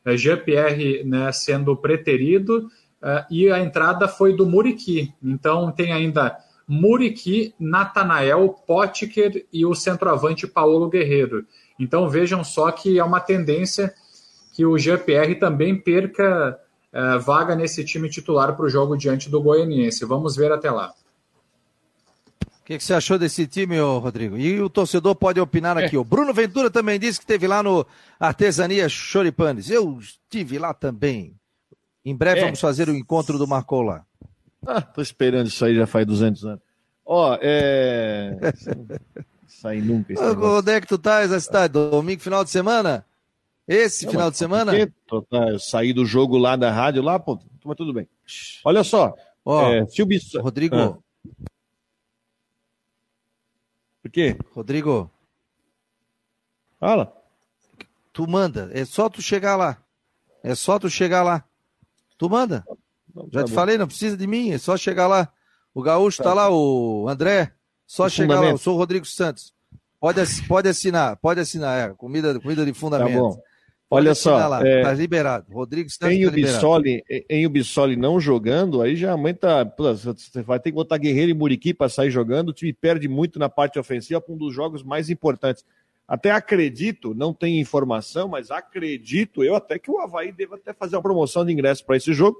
É, 0.05 0.15
Jean-Pierre 0.15 1.03
né, 1.03 1.31
sendo 1.31 1.75
preterido 1.75 2.69
uh, 3.03 3.25
e 3.29 3.51
a 3.51 3.59
entrada 3.59 4.07
foi 4.07 4.33
do 4.35 4.45
Muriqui. 4.45 5.13
Então 5.21 5.71
tem 5.71 5.91
ainda 5.91 6.37
Muriqui, 6.67 7.53
Natanael, 7.59 8.55
Potker 8.65 9.45
e 9.51 9.65
o 9.65 9.75
centroavante 9.75 10.47
Paulo 10.47 10.89
Guerreiro. 10.89 11.45
Então 11.77 12.09
vejam 12.09 12.43
só 12.43 12.71
que 12.71 12.97
é 12.97 13.03
uma 13.03 13.19
tendência 13.19 13.93
que 14.53 14.65
o 14.65 14.77
GPR 14.77 15.35
também 15.35 15.75
perca 15.75 16.57
uh, 16.93 17.19
vaga 17.19 17.55
nesse 17.55 17.83
time 17.83 18.09
titular 18.09 18.55
para 18.55 18.65
o 18.65 18.69
jogo 18.69 18.95
diante 18.95 19.29
do 19.29 19.41
Goianiense. 19.41 20.05
Vamos 20.05 20.35
ver 20.35 20.51
até 20.51 20.71
lá. 20.71 20.93
O 22.61 22.65
que, 22.65 22.77
que, 22.77 22.83
você 22.83 22.93
achou 22.93 23.19
desse 23.19 23.45
time, 23.45 23.77
Rodrigo? 23.77 24.37
E 24.37 24.61
o 24.61 24.69
torcedor 24.69 25.15
pode 25.15 25.37
opinar 25.37 25.77
aqui. 25.77 25.97
É. 25.97 25.99
O 25.99 26.03
Bruno 26.03 26.33
Ventura 26.33 26.71
também 26.71 26.97
disse 26.97 27.19
que 27.19 27.25
esteve 27.25 27.45
lá 27.45 27.61
no 27.61 27.85
Artesania 28.17 28.87
Choripanes. 28.87 29.69
Eu 29.69 29.99
estive 29.99 30.57
lá 30.57 30.73
também. 30.73 31.35
Em 32.05 32.15
breve 32.15 32.41
é. 32.41 32.43
vamos 32.43 32.59
fazer 32.59 32.89
o 32.89 32.95
encontro 32.95 33.37
do 33.37 33.47
Marcou 33.47 33.81
lá. 33.81 34.05
Ah, 34.65 34.81
tô 34.81 35.01
esperando 35.01 35.47
isso 35.47 35.63
aí 35.63 35.75
já 35.75 35.87
faz 35.87 36.05
200 36.05 36.45
anos. 36.45 36.61
Ó, 37.05 37.37
é... 37.41 38.37
isso 39.47 39.67
aí 39.67 39.81
nunca. 39.81 40.13
Onde 40.19 40.71
é 40.71 40.81
que 40.81 40.87
tu 40.87 40.97
tá 40.97 41.21
essa 41.21 41.39
cidade? 41.39 41.73
Domingo, 41.73 42.21
final 42.21 42.43
de 42.43 42.49
semana? 42.49 43.05
Esse 43.67 44.05
Não, 44.05 44.11
final 44.11 44.31
de 44.31 44.37
semana? 44.37 44.71
Tá, 45.29 45.49
eu 45.49 45.59
saí 45.59 45.93
do 45.93 46.05
jogo 46.05 46.37
lá 46.37 46.55
da 46.55 46.71
rádio, 46.71 47.01
lá, 47.01 47.17
pô, 47.17 47.39
mas 47.63 47.77
tudo 47.77 47.93
bem. 47.93 48.07
Olha 48.65 48.83
só. 48.83 49.13
Ó, 49.45 49.73
é, 49.73 49.85
Rodrigo... 50.41 50.75
Ah. 50.75 50.97
Por 54.01 54.11
quê? 54.11 54.37
Rodrigo. 54.51 55.09
Fala. 56.77 57.15
Tu 58.11 58.27
manda. 58.27 58.69
É 58.73 58.83
só 58.83 59.07
tu 59.07 59.21
chegar 59.21 59.55
lá. 59.55 59.81
É 60.43 60.53
só 60.53 60.77
tu 60.77 60.89
chegar 60.89 61.23
lá. 61.23 61.45
Tu 62.17 62.29
manda. 62.29 62.63
Não, 63.13 63.27
Já 63.31 63.41
tá 63.41 63.45
te 63.45 63.49
bom. 63.49 63.55
falei, 63.55 63.77
não 63.77 63.87
precisa 63.87 64.17
de 64.17 64.27
mim. 64.27 64.51
É 64.51 64.57
só 64.57 64.75
chegar 64.77 65.07
lá. 65.07 65.29
O 65.73 65.81
Gaúcho 65.81 66.17
tá, 66.17 66.25
tá 66.25 66.33
lá, 66.33 66.49
o 66.51 67.07
André. 67.07 67.51
Só 67.85 68.05
o 68.05 68.09
chegar 68.09 68.39
lá. 68.39 68.49
Eu 68.49 68.57
sou 68.57 68.75
o 68.75 68.77
Rodrigo 68.77 69.05
Santos. 69.05 69.53
Pode, 69.99 70.21
pode 70.47 70.67
assinar, 70.67 71.15
pode 71.17 71.39
assinar. 71.39 71.89
É, 71.89 71.93
comida, 71.93 72.39
comida 72.39 72.65
de 72.65 72.73
fundamento. 72.73 73.13
Tá 73.13 73.19
bom. 73.19 73.41
Olha 73.89 74.15
só, 74.15 74.47
lá, 74.47 74.67
é, 74.67 74.81
tá 74.81 74.91
liberado. 74.91 75.53
Rodrigo 75.53 75.87
Santos 75.87 76.17
em 76.17 76.23
tá 76.23 76.29
Ubissoli, 76.29 77.03
em 77.29 77.45
Ubissoli 77.45 77.95
não 77.95 78.19
jogando, 78.19 78.81
aí 78.81 78.95
já 78.95 79.11
aumenta. 79.11 79.71
Você 79.77 80.41
vai 80.41 80.59
ter 80.59 80.71
que 80.71 80.75
botar 80.75 80.97
Guerreiro 80.97 81.29
e 81.29 81.33
Muriqui 81.33 81.75
para 81.75 81.89
sair 81.89 82.09
jogando. 82.09 82.49
O 82.49 82.53
time 82.53 82.73
perde 82.73 83.07
muito 83.07 83.37
na 83.37 83.49
parte 83.49 83.77
ofensiva 83.77 84.19
para 84.19 84.33
um 84.33 84.37
dos 84.37 84.53
jogos 84.53 84.81
mais 84.81 85.11
importantes. 85.11 85.63
Até 86.13 86.29
acredito, 86.29 87.15
não 87.15 87.33
tenho 87.33 87.59
informação, 87.59 88.27
mas 88.27 88.51
acredito 88.51 89.43
eu 89.43 89.55
até 89.55 89.79
que 89.79 89.89
o 89.89 89.99
Havaí 89.99 90.31
deva 90.31 90.57
até 90.57 90.71
fazer 90.71 90.95
uma 90.95 91.01
promoção 91.01 91.43
de 91.43 91.51
ingresso 91.51 91.83
para 91.83 91.97
esse 91.97 92.13
jogo, 92.13 92.39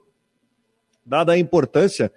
dada 1.04 1.32
a 1.32 1.40
importância. 1.40 2.14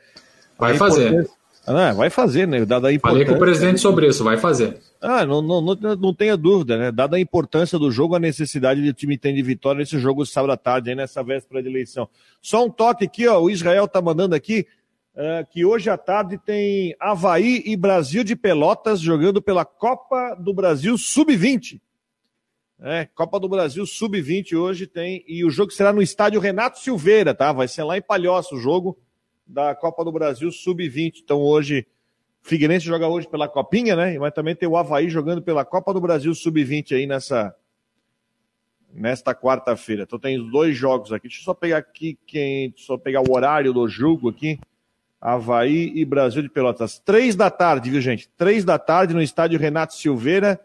Vai 0.59 0.73
a 0.73 0.77
fazer. 0.77 1.09
Importância, 1.09 1.35
ah, 1.67 1.95
vai 1.95 2.11
fazer, 2.11 2.47
né? 2.47 2.63
Dada 2.67 2.89
a 2.89 2.93
importância. 2.93 3.25
Falei 3.25 3.39
com 3.39 3.43
o 3.43 3.43
presidente 3.43 3.81
sobre 3.81 4.07
isso, 4.07 4.23
vai 4.23 4.37
fazer. 4.37 4.77
Ah, 5.01 5.25
não, 5.25 5.41
não, 5.41 5.63
não, 5.63 5.97
não 5.97 6.13
tenha 6.13 6.37
dúvida, 6.37 6.77
né? 6.77 6.93
Dada 6.93 7.17
a 7.17 7.21
importância 7.21 7.79
do 7.79 7.91
jogo, 7.91 8.15
a 8.15 8.21
necessidade 8.21 8.83
de 8.83 8.91
o 8.91 8.93
time 8.93 9.17
ter 9.17 9.33
de 9.33 9.41
vitória 9.41 9.79
nesse 9.79 9.99
jogo 9.99 10.27
sábado 10.27 10.53
à 10.53 10.59
tarde, 10.59 10.91
aí 10.91 10.95
nessa 10.95 11.23
véspera 11.23 11.63
de 11.63 11.71
eleição. 11.71 12.07
Só 12.43 12.67
um 12.67 12.71
toque 12.71 13.07
aqui, 13.07 13.27
ó. 13.27 13.41
O 13.41 13.49
Israel 13.49 13.89
tá 13.89 14.03
mandando 14.03 14.35
aqui 14.35 14.67
uh, 15.17 15.47
que 15.51 15.65
hoje 15.65 15.89
à 15.89 15.97
tarde 15.97 16.39
tem 16.39 16.95
Havaí 17.01 17.63
e 17.65 17.77
Brasil 17.77 18.23
de 18.23 18.37
Pelotas 18.37 19.01
jogando 19.01 19.41
pela 19.41 19.65
Copa 19.65 20.35
do 20.35 20.53
Brasil 20.53 20.97
Sub-20. 20.99 21.81
É, 22.79 23.07
Copa 23.07 23.41
do 23.41 23.49
Brasil 23.49 23.87
Sub-20 23.87 24.55
hoje 24.55 24.87
tem. 24.87 25.25
E 25.27 25.45
o 25.45 25.51
jogo 25.51 25.71
será 25.71 25.93
no 25.93 26.03
estádio 26.03 26.41
Renato 26.41 26.79
Silveira, 26.79 27.35
tá? 27.35 27.51
Vai 27.51 27.67
ser 27.67 27.85
lá 27.85 27.97
em 27.97 28.03
Palhoça 28.03 28.55
o 28.55 28.59
jogo 28.59 28.99
da 29.47 29.75
Copa 29.75 30.05
do 30.05 30.13
Brasil 30.13 30.53
Sub-20. 30.53 31.23
Então 31.25 31.41
hoje 31.41 31.87
Figueirense 32.43 32.87
joga 32.87 33.09
hoje 33.09 33.27
pela 33.27 33.49
Copinha, 33.49 33.97
né? 33.97 34.19
Mas 34.19 34.33
também 34.35 34.55
tem 34.55 34.69
o 34.69 34.77
Havaí 34.77 35.09
jogando 35.09 35.43
pela 35.43 35.65
Copa 35.65 35.93
do 35.95 36.01
Brasil 36.01 36.35
Sub-20 36.35 36.95
aí 36.95 37.07
nessa 37.07 37.55
nesta 38.93 39.35
quarta-feira. 39.35 40.05
Então 40.05 40.19
tem 40.19 40.39
os 40.39 40.51
dois 40.51 40.77
jogos 40.77 41.13
aqui. 41.13 41.29
Deixa 41.29 41.41
eu 41.41 41.45
só 41.45 41.55
pegar 41.55 41.79
aqui 41.79 42.19
quem, 42.27 42.73
só 42.77 42.97
pegar 42.97 43.21
o 43.21 43.35
horário 43.35 43.73
do 43.73 43.89
jogo 43.89 44.29
aqui. 44.29 44.59
Havaí 45.27 45.91
e 45.93 46.05
Brasil 46.05 46.41
de 46.41 46.49
Pelotas. 46.49 47.01
Três 47.01 47.35
da 47.35 47.51
tarde, 47.51 47.91
viu, 47.91 48.01
gente? 48.01 48.31
Três 48.37 48.65
da 48.65 48.79
tarde 48.79 49.13
no 49.13 49.21
estádio 49.21 49.59
Renato 49.59 49.93
Silveira, 49.93 50.61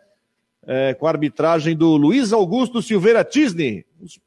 é, 0.67 0.93
com 0.93 1.08
a 1.08 1.10
arbitragem 1.10 1.76
do 1.76 1.97
Luiz 1.97 2.32
Augusto 2.32 2.80
Silveira 2.80 3.24
Tisney. 3.24 3.84
Os 4.00 4.19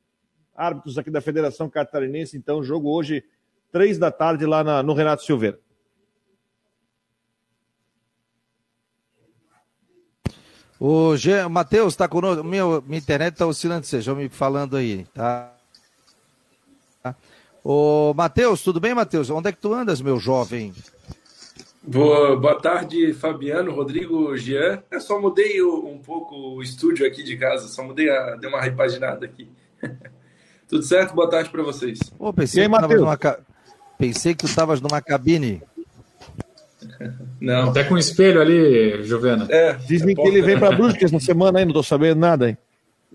árbitros 0.53 0.99
aqui 0.99 1.09
da 1.09 1.21
Federação 1.21 1.71
Catarinense. 1.71 2.37
Então, 2.37 2.65
jogo 2.65 2.91
hoje, 2.91 3.23
três 3.71 3.97
da 3.97 4.11
tarde, 4.11 4.45
lá 4.45 4.65
na, 4.65 4.83
no 4.83 4.93
Renato 4.93 5.23
Silveira. 5.23 5.61
O. 10.81 11.13
Matheus 11.49 11.93
está 11.93 12.09
conosco. 12.09 12.43
Meu, 12.43 12.83
minha 12.83 12.99
internet 12.99 13.35
está 13.35 13.47
oscilando, 13.47 13.87
sejam 13.87 14.17
me 14.17 14.29
falando 14.29 14.77
aí, 14.77 15.07
tá? 15.15 15.55
Ô, 17.65 18.13
Matheus, 18.15 18.61
tudo 18.61 18.79
bem, 18.79 18.95
Matheus? 18.95 19.31
Onde 19.31 19.49
é 19.49 19.53
que 19.53 19.59
tu 19.59 19.73
andas, 19.73 20.03
meu 20.03 20.19
jovem? 20.19 20.75
Boa, 21.83 22.37
boa 22.37 22.61
tarde, 22.61 23.15
Fabiano, 23.15 23.73
Rodrigo, 23.73 24.37
Jean. 24.37 24.83
Eu 24.91 25.01
só 25.01 25.19
mudei 25.19 25.63
um 25.63 25.99
pouco 25.99 26.35
o 26.57 26.63
estúdio 26.63 27.07
aqui 27.07 27.23
de 27.23 27.39
casa, 27.39 27.67
só 27.69 27.83
mudei 27.83 28.11
a, 28.11 28.37
dei 28.37 28.51
uma 28.51 28.61
repaginada 28.61 29.25
aqui. 29.25 29.49
Tudo 30.69 30.83
certo? 30.83 31.15
Boa 31.15 31.31
tarde 31.31 31.49
para 31.49 31.63
vocês. 31.63 31.99
Pô, 32.19 32.31
pensei, 32.35 32.65
aí, 32.65 32.71
que 32.71 32.95
numa, 32.97 33.19
pensei 33.97 34.35
que 34.35 34.41
tu 34.41 34.47
estavas 34.47 34.83
numa 34.83 35.01
cabine 35.01 35.63
não. 37.41 37.71
Até 37.71 37.85
com 37.85 37.97
espelho 37.97 38.43
ali, 38.43 39.03
Juvena. 39.05 39.47
É, 39.49 39.73
Dizem 39.73 40.13
é 40.13 40.15
que 40.15 40.29
ele 40.29 40.43
vem 40.43 40.59
para 40.59 40.77
Brusque 40.77 41.05
essa 41.05 41.19
semana 41.19 41.59
aí, 41.59 41.65
não 41.65 41.73
tô 41.73 41.83
sabendo 41.83 42.19
nada 42.19 42.47
aí. 42.47 42.59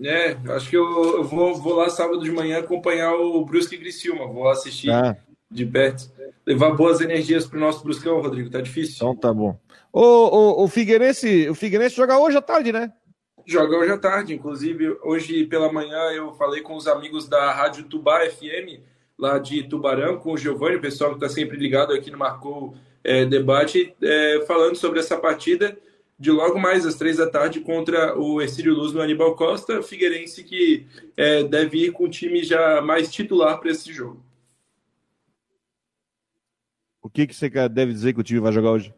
É, 0.02 0.36
acho 0.54 0.70
que 0.70 0.76
eu, 0.76 1.18
eu 1.18 1.24
vou, 1.24 1.54
vou 1.54 1.74
lá 1.74 1.90
sábado 1.90 2.22
de 2.22 2.32
manhã 2.32 2.58
acompanhar 2.58 3.14
o 3.14 3.44
Brusque 3.44 3.76
Criciúma. 3.76 4.26
Vou 4.26 4.48
assistir 4.48 4.90
ah. 4.90 5.16
de 5.50 5.66
perto. 5.66 6.10
Levar 6.46 6.70
boas 6.70 7.00
energias 7.00 7.46
pro 7.46 7.60
nosso 7.60 7.84
Bruscão, 7.84 8.20
Rodrigo. 8.20 8.50
Tá 8.50 8.60
difícil. 8.60 8.96
Então 8.96 9.14
tá 9.14 9.32
bom. 9.32 9.58
O, 9.92 10.00
o, 10.00 10.64
o, 10.64 10.68
Figueirense, 10.68 11.48
o 11.50 11.54
Figueirense 11.54 11.96
joga 11.96 12.18
hoje 12.18 12.38
à 12.38 12.42
tarde, 12.42 12.72
né? 12.72 12.92
Joga 13.44 13.76
hoje 13.76 13.92
à 13.92 13.98
tarde. 13.98 14.34
Inclusive, 14.34 14.96
hoje 15.02 15.44
pela 15.44 15.70
manhã 15.70 15.98
eu 16.12 16.32
falei 16.32 16.62
com 16.62 16.74
os 16.74 16.86
amigos 16.86 17.28
da 17.28 17.52
Rádio 17.52 17.84
Tubá 17.84 18.20
FM, 18.20 18.80
lá 19.18 19.38
de 19.38 19.64
Tubarão, 19.64 20.18
com 20.18 20.32
o 20.32 20.38
Giovanni, 20.38 20.76
o 20.76 20.80
pessoal 20.80 21.10
que 21.10 21.16
está 21.16 21.28
sempre 21.28 21.58
ligado 21.58 21.92
aqui 21.92 22.10
no 22.10 22.18
Marcou 22.18 22.74
é, 23.04 23.26
debate 23.26 23.94
é, 24.02 24.44
falando 24.46 24.76
sobre 24.76 25.00
essa 25.00 25.16
partida 25.16 25.76
de 26.20 26.30
logo 26.30 26.58
mais 26.58 26.84
às 26.84 26.96
três 26.96 27.16
da 27.16 27.26
tarde 27.26 27.60
contra 27.60 28.14
o 28.14 28.42
Ercílio 28.42 28.74
Luz 28.74 28.92
no 28.92 29.00
Aníbal 29.00 29.34
Costa, 29.34 29.82
Figueirense 29.82 30.44
que 30.44 30.86
é, 31.16 31.42
deve 31.42 31.86
ir 31.86 31.92
com 31.92 32.04
o 32.04 32.10
time 32.10 32.44
já 32.44 32.82
mais 32.82 33.10
titular 33.10 33.58
para 33.58 33.70
esse 33.70 33.90
jogo. 33.90 34.22
O 37.00 37.08
que, 37.08 37.26
que 37.26 37.34
você 37.34 37.48
deve 37.70 37.94
dizer 37.94 38.12
que 38.12 38.20
o 38.20 38.22
time 38.22 38.38
vai 38.38 38.52
jogar 38.52 38.72
hoje? 38.72 38.92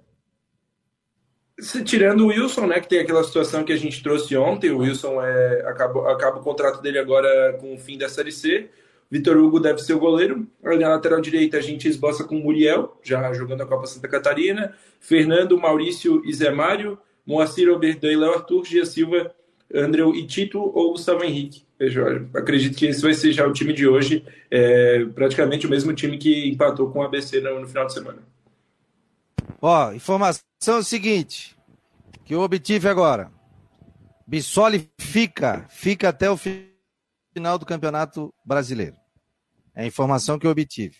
Se, 1.60 1.84
tirando 1.84 2.22
o 2.22 2.26
Wilson, 2.26 2.66
né, 2.66 2.80
que 2.80 2.88
tem 2.88 2.98
aquela 2.98 3.22
situação 3.22 3.62
que 3.62 3.72
a 3.72 3.76
gente 3.76 4.02
trouxe 4.02 4.36
ontem, 4.36 4.72
o 4.72 4.78
Wilson 4.78 5.22
é, 5.22 5.64
acaba, 5.64 6.12
acaba 6.12 6.40
o 6.40 6.42
contrato 6.42 6.82
dele 6.82 6.98
agora 6.98 7.56
com 7.60 7.72
o 7.72 7.78
fim 7.78 7.96
da 7.96 8.08
Série 8.08 8.32
C. 8.32 8.68
Vitor 9.08 9.36
Hugo 9.36 9.60
deve 9.60 9.78
ser 9.78 9.92
o 9.94 10.00
goleiro. 10.00 10.44
Na 10.60 10.88
lateral 10.88 11.20
direita 11.20 11.58
a 11.58 11.60
gente 11.60 11.86
esboça 11.86 12.24
com 12.24 12.34
Muriel, 12.34 12.98
já 13.00 13.32
jogando 13.32 13.62
a 13.62 13.66
Copa 13.66 13.86
Santa 13.86 14.08
Catarina. 14.08 14.74
Fernando, 14.98 15.56
Maurício 15.56 16.20
e 16.24 16.32
Zé 16.34 16.50
Mário. 16.50 16.98
Moacir 17.26 17.70
Oberdan 17.70 18.12
e 18.12 18.16
Léo 18.16 18.34
Arthur. 18.34 18.64
Gia 18.64 18.84
Silva, 18.84 19.34
Andreu 19.74 20.14
e 20.14 20.26
Tito 20.26 20.58
ou 20.58 20.92
Gustavo 20.92 21.24
Henrique. 21.24 21.64
Acredito 22.34 22.76
que 22.76 22.86
esse 22.86 23.02
vai 23.02 23.14
ser 23.14 23.32
já 23.32 23.46
o 23.46 23.52
time 23.52 23.72
de 23.72 23.88
hoje. 23.88 24.24
É 24.50 25.04
praticamente 25.06 25.66
o 25.66 25.70
mesmo 25.70 25.92
time 25.92 26.18
que 26.18 26.48
empatou 26.48 26.90
com 26.90 27.00
o 27.00 27.02
ABC 27.02 27.40
no, 27.40 27.66
final 27.66 27.86
de 27.86 27.92
semana. 27.92 28.18
Ó, 29.60 29.92
informação 29.92 30.78
é 30.78 30.82
seguinte, 30.82 31.56
que 32.24 32.34
eu 32.34 32.40
obtive 32.40 32.88
agora. 32.88 33.30
Bissoli 34.26 34.88
fica, 34.98 35.66
fica 35.68 36.08
até 36.08 36.30
o 36.30 36.36
final 36.36 37.58
do 37.58 37.66
Campeonato 37.66 38.32
Brasileiro. 38.44 38.96
É 39.74 39.82
a 39.82 39.86
informação 39.86 40.38
que 40.38 40.46
eu 40.46 40.50
obtive. 40.50 40.96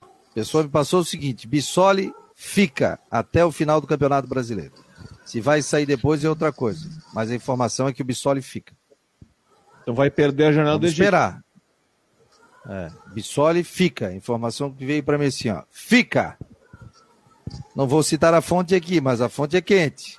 A 0.00 0.34
pessoa 0.34 0.64
me 0.64 0.70
passou 0.70 1.00
o 1.00 1.04
seguinte: 1.04 1.46
Bissoli 1.46 2.12
fica 2.34 2.98
até 3.10 3.44
o 3.44 3.52
final 3.52 3.80
do 3.80 3.86
Campeonato 3.86 4.28
Brasileiro. 4.28 4.85
Se 5.26 5.40
vai 5.40 5.60
sair 5.60 5.84
depois 5.84 6.24
é 6.24 6.28
outra 6.28 6.52
coisa. 6.52 6.88
Mas 7.12 7.30
a 7.30 7.34
informação 7.34 7.88
é 7.88 7.92
que 7.92 8.00
o 8.00 8.04
Bissoli 8.04 8.40
fica. 8.40 8.72
Então 9.82 9.94
vai 9.94 10.08
perder 10.08 10.46
a 10.46 10.52
jornada 10.52 10.78
Vamos 10.78 10.88
do 10.88 10.92
esperar. 10.92 11.44
É, 12.68 12.90
Bissoli 13.12 13.64
fica. 13.64 14.12
Informação 14.12 14.72
que 14.72 14.86
veio 14.86 15.02
para 15.02 15.18
mim 15.18 15.26
assim, 15.26 15.50
ó. 15.50 15.64
Fica. 15.70 16.38
Não 17.74 17.86
vou 17.86 18.02
citar 18.02 18.32
a 18.34 18.40
fonte 18.40 18.74
aqui, 18.74 19.00
mas 19.00 19.20
a 19.20 19.28
fonte 19.28 19.56
é 19.56 19.60
quente. 19.60 20.16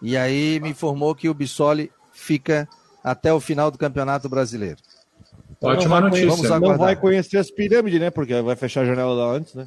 E 0.00 0.16
aí 0.16 0.60
me 0.60 0.70
informou 0.70 1.14
que 1.14 1.28
o 1.28 1.34
Bissoli 1.34 1.90
fica 2.12 2.68
até 3.02 3.32
o 3.32 3.40
final 3.40 3.70
do 3.70 3.78
Campeonato 3.78 4.28
Brasileiro. 4.28 4.78
Ótima 5.60 6.00
notícia. 6.00 6.28
Vamos 6.28 6.48
não 6.48 6.78
vai 6.78 6.94
conhecer 6.94 7.38
as 7.38 7.50
pirâmides, 7.50 8.00
né? 8.00 8.10
Porque 8.10 8.40
vai 8.42 8.54
fechar 8.56 8.82
a 8.82 8.86
janela 8.86 9.12
lá 9.12 9.32
antes, 9.32 9.54
né? 9.54 9.66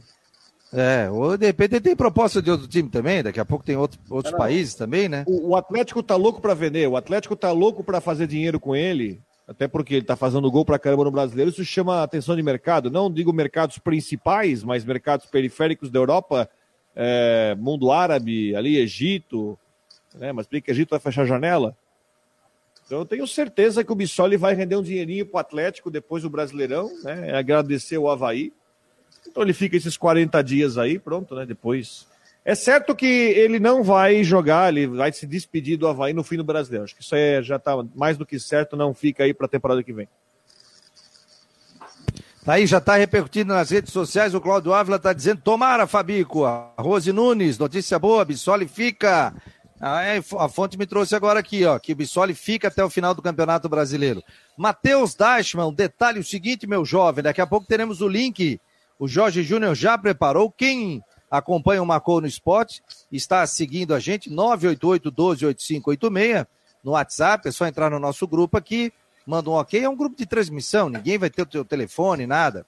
É, 0.72 1.10
ou 1.10 1.36
de 1.36 1.48
repente 1.48 1.80
tem 1.80 1.96
proposta 1.96 2.42
de 2.42 2.52
outro 2.52 2.68
time 2.68 2.90
também, 2.90 3.24
daqui 3.24 3.40
a 3.40 3.46
pouco 3.46 3.66
tem 3.66 3.76
outro, 3.76 4.00
outros 4.10 4.36
países 4.36 4.76
também, 4.76 5.10
né? 5.10 5.24
O, 5.28 5.50
o, 5.50 5.56
Atlético 5.56 6.04
tá 6.04 6.16
louco 6.16 6.40
para 6.40 6.54
vender, 6.54 6.88
o 6.88 6.96
Atlético 6.96 7.36
tá 7.36 7.52
louco 7.52 7.84
para 7.84 8.00
fazer 8.00 8.28
dinheiro 8.28 8.60
com 8.60 8.76
ele, 8.76 9.20
até 9.48 9.68
porque 9.68 9.96
ele 9.96 10.06
tá 10.06 10.16
fazendo 10.16 10.52
gol 10.52 10.64
pra 10.64 10.78
caramba 10.78 11.04
no 11.04 11.12
brasileiro, 11.12 11.50
isso 11.50 11.66
chama 11.66 11.96
a 11.96 12.04
atenção 12.04 12.36
de 12.36 12.44
mercado. 12.44 12.92
Não 12.92 13.12
digo 13.12 13.34
mercados 13.34 13.80
principais, 13.80 14.64
mas 14.64 14.86
mercados 14.86 15.26
periféricos 15.26 15.90
da 15.90 15.98
Europa, 15.98 16.48
é, 16.96 17.56
mundo 17.58 17.92
árabe, 17.92 18.56
ali, 18.56 18.78
Egito, 18.78 19.58
né? 20.14 20.32
Mas 20.32 20.46
porque 20.46 20.70
Egito 20.70 20.92
vai 20.92 21.00
fechar 21.00 21.24
a 21.24 21.26
janela. 21.26 21.76
Então 22.86 23.00
eu 23.00 23.06
tenho 23.06 23.26
certeza 23.28 23.84
que 23.84 23.92
o 23.92 23.96
Bissoli 23.96 24.38
vai 24.38 24.54
render 24.54 24.76
um 24.76 24.84
dinheirinho 24.84 25.26
pro 25.26 25.40
Atlético 25.40 25.90
depois 25.90 26.22
do 26.22 26.30
Brasileirão, 26.30 26.92
né? 27.04 27.36
Agradecer 27.36 27.98
o 27.98 28.08
Havaí. 28.08 28.54
Então 29.28 29.44
ele 29.44 29.54
fica 29.54 29.76
esses 29.76 29.98
40 29.98 30.42
dias 30.44 30.78
aí, 30.78 31.00
pronto, 31.00 31.36
né? 31.36 31.46
Depois. 31.46 32.08
É 32.44 32.56
certo 32.56 32.96
que 32.96 33.06
ele 33.06 33.60
não 33.60 33.84
vai 33.84 34.24
jogar, 34.24 34.70
ele 34.70 34.88
vai 34.88 35.12
se 35.12 35.28
despedir 35.28 35.78
do 35.78 35.88
Havaí 35.88 36.14
no 36.14 36.24
fim 36.24 36.38
do 36.38 36.44
brasileiro. 36.44 36.86
Acho 36.86 36.96
que 36.96 37.04
isso 37.04 37.16
é, 37.16 37.44
já 37.44 37.58
está 37.58 37.72
mais 37.96 38.18
do 38.18 38.26
que 38.26 38.40
certo, 38.40 38.76
não 38.76 38.94
fica 38.94 39.24
aí 39.24 39.34
para 39.34 39.46
a 39.46 39.50
temporada 39.50 39.84
que 39.84 39.94
vem. 39.94 40.08
Tá 42.44 42.54
aí, 42.54 42.66
já 42.66 42.78
está 42.78 42.96
repercutindo 42.96 43.54
nas 43.54 43.70
redes 43.70 43.94
sociais. 43.94 44.34
O 44.34 44.42
Cláudio 44.42 44.74
Ávila 44.74 44.96
está 44.96 45.14
dizendo: 45.14 45.42
tomara, 45.42 45.86
Fabico. 45.86 46.46
A 46.46 46.74
Rose 46.78 47.12
Nunes, 47.12 47.58
notícia 47.58 48.00
boa, 48.00 48.26
Bissoli 48.26 48.68
fica. 48.68 49.34
Ah, 49.80 50.04
é, 50.04 50.18
a 50.18 50.50
fonte 50.50 50.78
me 50.78 50.86
trouxe 50.86 51.16
agora 51.16 51.40
aqui, 51.40 51.64
ó, 51.64 51.80
que 51.80 51.94
o 51.94 51.96
Bissoli 51.96 52.34
fica 52.34 52.68
até 52.68 52.84
o 52.84 52.90
final 52.90 53.14
do 53.14 53.22
Campeonato 53.22 53.70
Brasileiro. 53.70 54.22
Matheus 54.58 55.16
Dashman, 55.16 55.74
detalhe 55.74 56.20
o 56.20 56.24
seguinte, 56.24 56.68
meu 56.68 56.84
jovem, 56.84 57.24
daqui 57.24 57.40
a 57.40 57.48
pouco 57.48 57.66
teremos 57.66 58.02
o 58.02 58.08
link 58.08 58.60
o 59.00 59.08
Jorge 59.08 59.42
Júnior 59.42 59.74
já 59.74 59.98
preparou. 59.98 60.52
Quem 60.52 61.02
acompanha 61.32 61.82
o 61.82 61.86
Marcou 61.86 62.20
no 62.20 62.28
Esporte 62.28 62.84
está 63.10 63.48
seguindo 63.48 63.96
a 63.96 64.00
gente, 64.00 64.30
988-12-8586, 64.30 66.46
no 66.84 66.92
WhatsApp. 66.92 67.48
É 67.48 67.52
só 67.52 67.66
entrar 67.66 67.90
no 67.90 67.98
nosso 67.98 68.28
grupo 68.28 68.58
aqui, 68.58 68.92
manda 69.26 69.50
um 69.50 69.54
ok. 69.54 69.82
É 69.82 69.90
um 69.90 69.96
grupo 69.96 70.18
de 70.18 70.26
transmissão, 70.26 70.90
ninguém 70.90 71.18
vai 71.18 71.30
ter 71.30 71.44
o 71.44 71.46
teu 71.46 71.64
telefone, 71.64 72.28
nada. 72.28 72.66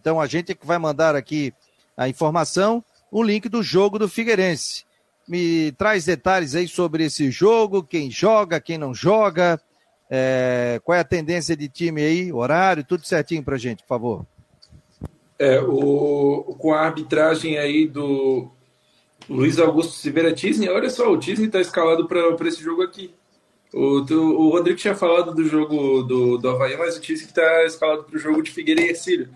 Então 0.00 0.18
a 0.18 0.26
gente 0.26 0.52
é 0.52 0.54
que 0.54 0.66
vai 0.66 0.78
mandar 0.78 1.14
aqui 1.14 1.52
a 1.96 2.08
informação, 2.08 2.82
o 3.10 3.22
link 3.22 3.48
do 3.48 3.62
jogo 3.62 3.98
do 3.98 4.08
Figueirense. 4.08 4.86
Me 5.28 5.72
traz 5.72 6.06
detalhes 6.06 6.54
aí 6.54 6.66
sobre 6.66 7.04
esse 7.04 7.30
jogo, 7.30 7.82
quem 7.82 8.10
joga, 8.10 8.60
quem 8.60 8.76
não 8.76 8.94
joga, 8.94 9.58
é, 10.10 10.78
qual 10.84 10.96
é 10.96 11.00
a 11.00 11.04
tendência 11.04 11.56
de 11.56 11.66
time 11.68 12.02
aí, 12.02 12.30
horário, 12.32 12.84
tudo 12.84 13.06
certinho 13.06 13.42
pra 13.42 13.56
gente, 13.56 13.82
por 13.82 13.88
favor. 13.88 14.26
É, 15.38 15.60
o, 15.60 16.54
com 16.58 16.72
a 16.72 16.80
arbitragem 16.80 17.58
aí 17.58 17.86
do 17.86 18.50
Luiz 19.28 19.58
Augusto 19.58 19.94
Silveira 19.94 20.32
Tisney, 20.32 20.68
olha 20.68 20.88
só, 20.88 21.10
o 21.10 21.18
Tisney 21.18 21.46
está 21.46 21.60
escalado 21.60 22.06
para 22.06 22.48
esse 22.48 22.62
jogo 22.62 22.82
aqui. 22.82 23.12
O, 23.72 24.02
o 24.02 24.50
Rodrigo 24.50 24.78
tinha 24.78 24.94
falado 24.94 25.34
do 25.34 25.44
jogo 25.44 26.02
do, 26.02 26.38
do 26.38 26.48
Havaí, 26.48 26.76
mas 26.76 26.96
o 26.96 27.00
Tisney 27.00 27.26
está 27.26 27.64
escalado 27.64 28.04
para 28.04 28.16
o 28.16 28.18
jogo 28.18 28.42
de 28.42 28.52
Figueira 28.52 28.80
e 28.80 28.90
Ercílio. 28.90 29.28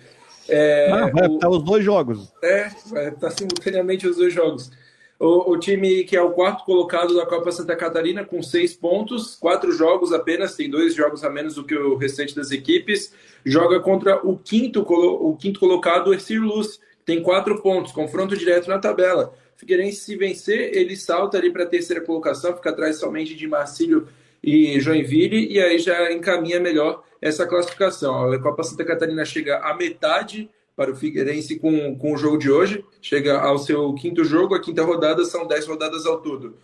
É, 0.49 0.91
ah, 0.91 1.11
vai 1.11 1.27
estar 1.27 1.49
os 1.49 1.63
dois 1.63 1.85
jogos. 1.85 2.33
É, 2.43 2.71
vai 2.87 3.09
estar 3.09 3.31
simultaneamente 3.31 4.07
os 4.07 4.17
dois 4.17 4.33
jogos. 4.33 4.71
O, 5.19 5.53
o, 5.53 5.59
time 5.59 6.05
que 6.05 6.17
é 6.17 6.23
o 6.23 6.31
quarto 6.31 6.65
colocado 6.65 7.15
da 7.17 7.27
Copa 7.27 7.51
Santa 7.51 7.75
Catarina, 7.75 8.25
com 8.25 8.41
seis 8.41 8.77
pontos, 8.77 9.35
quatro 9.35 9.73
jogos 9.73 10.13
apenas, 10.13 10.55
tem 10.55 10.71
dois 10.71 10.95
jogos 10.95 11.25
a 11.25 11.31
menos 11.31 11.57
do 11.57 11.65
que 11.65 11.75
o 11.75 11.97
restante 11.97 12.37
das 12.37 12.53
equipes, 12.53 13.13
joga 13.45 13.81
contra 13.81 14.25
o 14.25 14.39
quinto, 14.39 14.81
o 14.83 15.37
quinto 15.37 15.59
colocado, 15.59 16.09
o 16.09 16.15
Ercílio 16.15 16.45
Luz, 16.45 16.79
tem 17.05 17.21
quatro 17.21 17.61
pontos, 17.61 17.91
confronto 17.91 18.37
direto 18.37 18.69
na 18.69 18.79
tabela. 18.79 19.35
Figueirense, 19.57 20.03
se 20.03 20.17
vencer, 20.17 20.77
ele 20.77 20.95
salta 20.95 21.37
ali 21.37 21.51
para 21.51 21.65
a 21.65 21.67
terceira 21.67 22.01
colocação, 22.01 22.55
fica 22.55 22.71
atrás 22.71 23.01
somente 23.01 23.35
de 23.35 23.49
Marcílio 23.49 24.07
e 24.41 24.79
Joinville, 24.79 25.53
e 25.53 25.61
aí 25.61 25.81
já 25.81 26.13
encaminha 26.13 26.61
melhor 26.61 27.03
essa 27.21 27.45
classificação. 27.45 28.33
A 28.33 28.39
Copa 28.39 28.63
Santa 28.63 28.85
Catarina 28.85 29.25
chega 29.25 29.59
à 29.59 29.75
metade 29.75 30.49
para 30.79 30.93
o 30.93 30.95
Figueirense 30.95 31.59
com, 31.59 31.99
com 31.99 32.15
o 32.15 32.17
jogo 32.17 32.39
de 32.39 32.49
hoje. 32.49 32.85
Chega 33.03 33.41
ao 33.41 33.59
seu 33.59 33.93
quinto 33.95 34.25
jogo, 34.25 34.55
a 34.55 34.61
quinta 34.61 34.85
rodada, 34.85 35.25
são 35.25 35.45
dez 35.45 35.67
rodadas 35.67 36.07
ao 36.07 36.21
todo. 36.21 36.55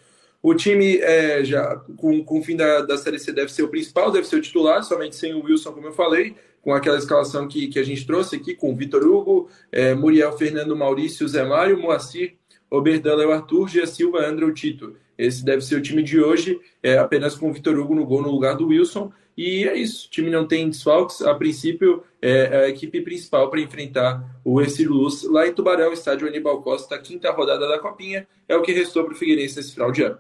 O 0.41 0.55
time, 0.55 0.99
é, 0.99 1.45
já 1.45 1.83
com, 1.97 2.23
com 2.23 2.39
o 2.39 2.43
fim 2.45 2.55
da, 2.55 2.83
da 2.83 2.97
Série 2.97 3.19
C, 3.19 3.33
deve 3.33 3.53
ser 3.53 3.65
o 3.65 3.69
principal, 3.69 4.13
deve 4.13 4.29
ser 4.29 4.37
o 4.37 4.41
titular, 4.41 4.85
somente 4.85 5.17
sem 5.17 5.35
o 5.35 5.43
Wilson, 5.43 5.73
como 5.73 5.89
eu 5.89 5.93
falei, 5.93 6.37
com 6.63 6.73
aquela 6.73 6.97
escalação 6.97 7.49
que, 7.49 7.67
que 7.67 7.79
a 7.81 7.83
gente 7.83 8.07
trouxe 8.07 8.37
aqui, 8.37 8.55
com 8.55 8.77
Vitor 8.77 9.03
Hugo, 9.03 9.49
é, 9.73 9.95
Muriel, 9.95 10.39
Fernando, 10.39 10.77
Maurício, 10.77 11.27
Zé 11.27 11.45
Mário, 11.45 11.77
Moacir, 11.77 12.35
Oberdan, 12.71 13.17
Léo 13.17 13.33
Arthur, 13.33 13.69
Gia 13.69 13.87
Silva, 13.87 14.25
André, 14.25 14.49
Tito. 14.53 14.95
Esse 15.19 15.45
deve 15.45 15.63
ser 15.63 15.75
o 15.75 15.83
time 15.83 16.05
de 16.05 16.21
hoje, 16.21 16.61
é, 16.81 16.99
apenas 16.99 17.35
com 17.35 17.51
o 17.51 17.53
Vitor 17.53 17.77
Hugo 17.77 17.97
no 17.97 18.07
gol 18.07 18.23
no 18.23 18.31
lugar 18.31 18.55
do 18.55 18.69
Wilson. 18.69 19.13
E 19.37 19.67
é 19.67 19.77
isso, 19.77 20.07
o 20.07 20.11
time 20.11 20.31
não 20.31 20.47
tem 20.47 20.69
desfalques. 20.69 21.21
A 21.23 21.35
princípio, 21.35 22.05
é 22.23 22.65
a 22.65 22.69
equipe 22.69 23.01
principal 23.01 23.51
para 23.51 23.61
enfrentar 23.61 24.41
o 24.45 24.61
Ercílio 24.61 24.93
Luz 24.93 25.25
lá 25.25 25.47
em 25.47 25.53
Tubarão, 25.53 25.93
estádio 25.93 26.29
Aníbal 26.29 26.63
Costa, 26.63 26.99
quinta 26.99 27.31
rodada 27.33 27.69
da 27.69 27.79
Copinha. 27.79 28.27
É 28.49 28.57
o 28.57 28.63
que 28.63 28.73
restou 28.73 29.05
para 29.05 29.13
o 29.13 29.17
Figueirense 29.17 29.57
nesse 29.57 29.75
final 29.75 29.91
de 29.91 30.03
ano. 30.03 30.19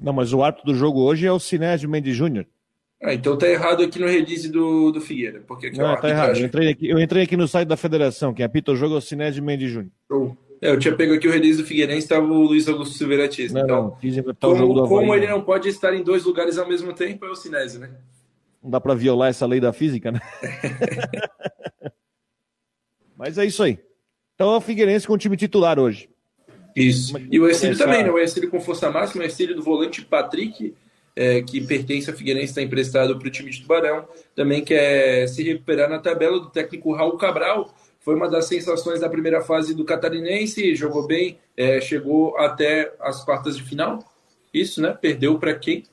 Não, 0.00 0.12
mas 0.12 0.32
o 0.32 0.42
árbitro 0.42 0.66
do 0.66 0.74
jogo 0.74 1.00
hoje 1.00 1.26
é 1.26 1.32
o 1.32 1.38
Sinésio 1.38 1.88
Mendes 1.88 2.16
Júnior. 2.16 2.44
Ah, 3.00 3.14
então 3.14 3.36
tá 3.36 3.48
errado 3.48 3.82
aqui 3.82 3.98
no 3.98 4.06
release 4.06 4.48
do, 4.48 4.92
do 4.92 5.00
Figueira. 5.00 5.42
Porque 5.46 5.68
aqui 5.68 5.78
não, 5.78 5.92
é 5.92 6.00
tá 6.00 6.08
errado. 6.08 6.36
Eu 6.38 6.46
entrei, 6.46 6.68
aqui, 6.68 6.88
eu 6.88 7.00
entrei 7.00 7.24
aqui 7.24 7.36
no 7.36 7.48
site 7.48 7.68
da 7.68 7.76
federação. 7.76 8.34
Quem 8.34 8.44
apita 8.44 8.72
o 8.72 8.76
jogo 8.76 8.94
é 8.94 8.98
o 8.98 9.00
Sinésio 9.00 9.42
Mendes 9.42 9.70
Júnior. 9.70 9.92
É, 10.62 10.70
eu 10.70 10.78
tinha 10.78 10.94
pego 10.94 11.12
aqui 11.12 11.26
o 11.26 11.30
release 11.32 11.60
do 11.60 11.66
Figueirense, 11.66 12.04
estava 12.04 12.24
o 12.24 12.42
Luiz 12.44 12.68
Augusto 12.68 12.96
Silveira 12.96 13.26
Tista. 13.26 13.58
Então, 13.58 13.98
não, 14.00 14.36
como, 14.40 14.86
como 14.86 15.12
ele 15.12 15.26
não 15.26 15.42
pode 15.42 15.68
estar 15.68 15.92
em 15.92 16.04
dois 16.04 16.22
lugares 16.22 16.56
ao 16.56 16.68
mesmo 16.68 16.92
tempo, 16.92 17.26
é 17.26 17.28
o 17.28 17.34
Sinésio, 17.34 17.80
né? 17.80 17.90
Não 18.62 18.70
dá 18.70 18.80
para 18.80 18.94
violar 18.94 19.30
essa 19.30 19.44
lei 19.44 19.58
da 19.58 19.72
física, 19.72 20.12
né? 20.12 20.20
Mas 23.18 23.38
é 23.38 23.44
isso 23.44 23.60
aí. 23.60 23.76
Então 24.36 24.54
é 24.54 24.56
o 24.56 24.60
Figueirense 24.60 25.04
com 25.04 25.14
o 25.14 25.18
time 25.18 25.36
titular 25.36 25.80
hoje. 25.80 26.08
Isso. 26.76 27.18
E 27.28 27.40
o 27.40 27.48
Ercílio 27.48 27.76
também, 27.76 28.04
né? 28.04 28.10
O 28.12 28.18
Ercílio 28.18 28.48
com 28.48 28.60
força 28.60 28.88
máxima, 28.88 29.22
o 29.22 29.26
Ercílio 29.26 29.56
do 29.56 29.62
volante 29.62 30.02
Patrick, 30.02 30.72
é, 31.16 31.42
que 31.42 31.60
pertence 31.60 32.08
ao 32.08 32.16
Figueirense, 32.16 32.50
está 32.50 32.62
emprestado 32.62 33.18
para 33.18 33.26
o 33.26 33.30
time 33.30 33.50
de 33.50 33.60
Tubarão. 33.60 34.06
Também 34.32 34.64
quer 34.64 35.26
se 35.26 35.42
recuperar 35.42 35.90
na 35.90 35.98
tabela 35.98 36.38
do 36.38 36.50
técnico 36.50 36.92
Raul 36.92 37.18
Cabral, 37.18 37.74
foi 38.04 38.14
uma 38.14 38.28
das 38.28 38.46
sensações 38.46 39.00
da 39.00 39.08
primeira 39.08 39.40
fase 39.40 39.74
do 39.74 39.84
Catarinense, 39.84 40.74
jogou 40.74 41.06
bem, 41.06 41.38
é, 41.56 41.80
chegou 41.80 42.36
até 42.36 42.92
as 43.00 43.24
quartas 43.24 43.56
de 43.56 43.62
final. 43.62 44.00
Isso, 44.52 44.82
né? 44.82 44.96
Perdeu 45.00 45.38
para 45.38 45.54
quem? 45.54 45.84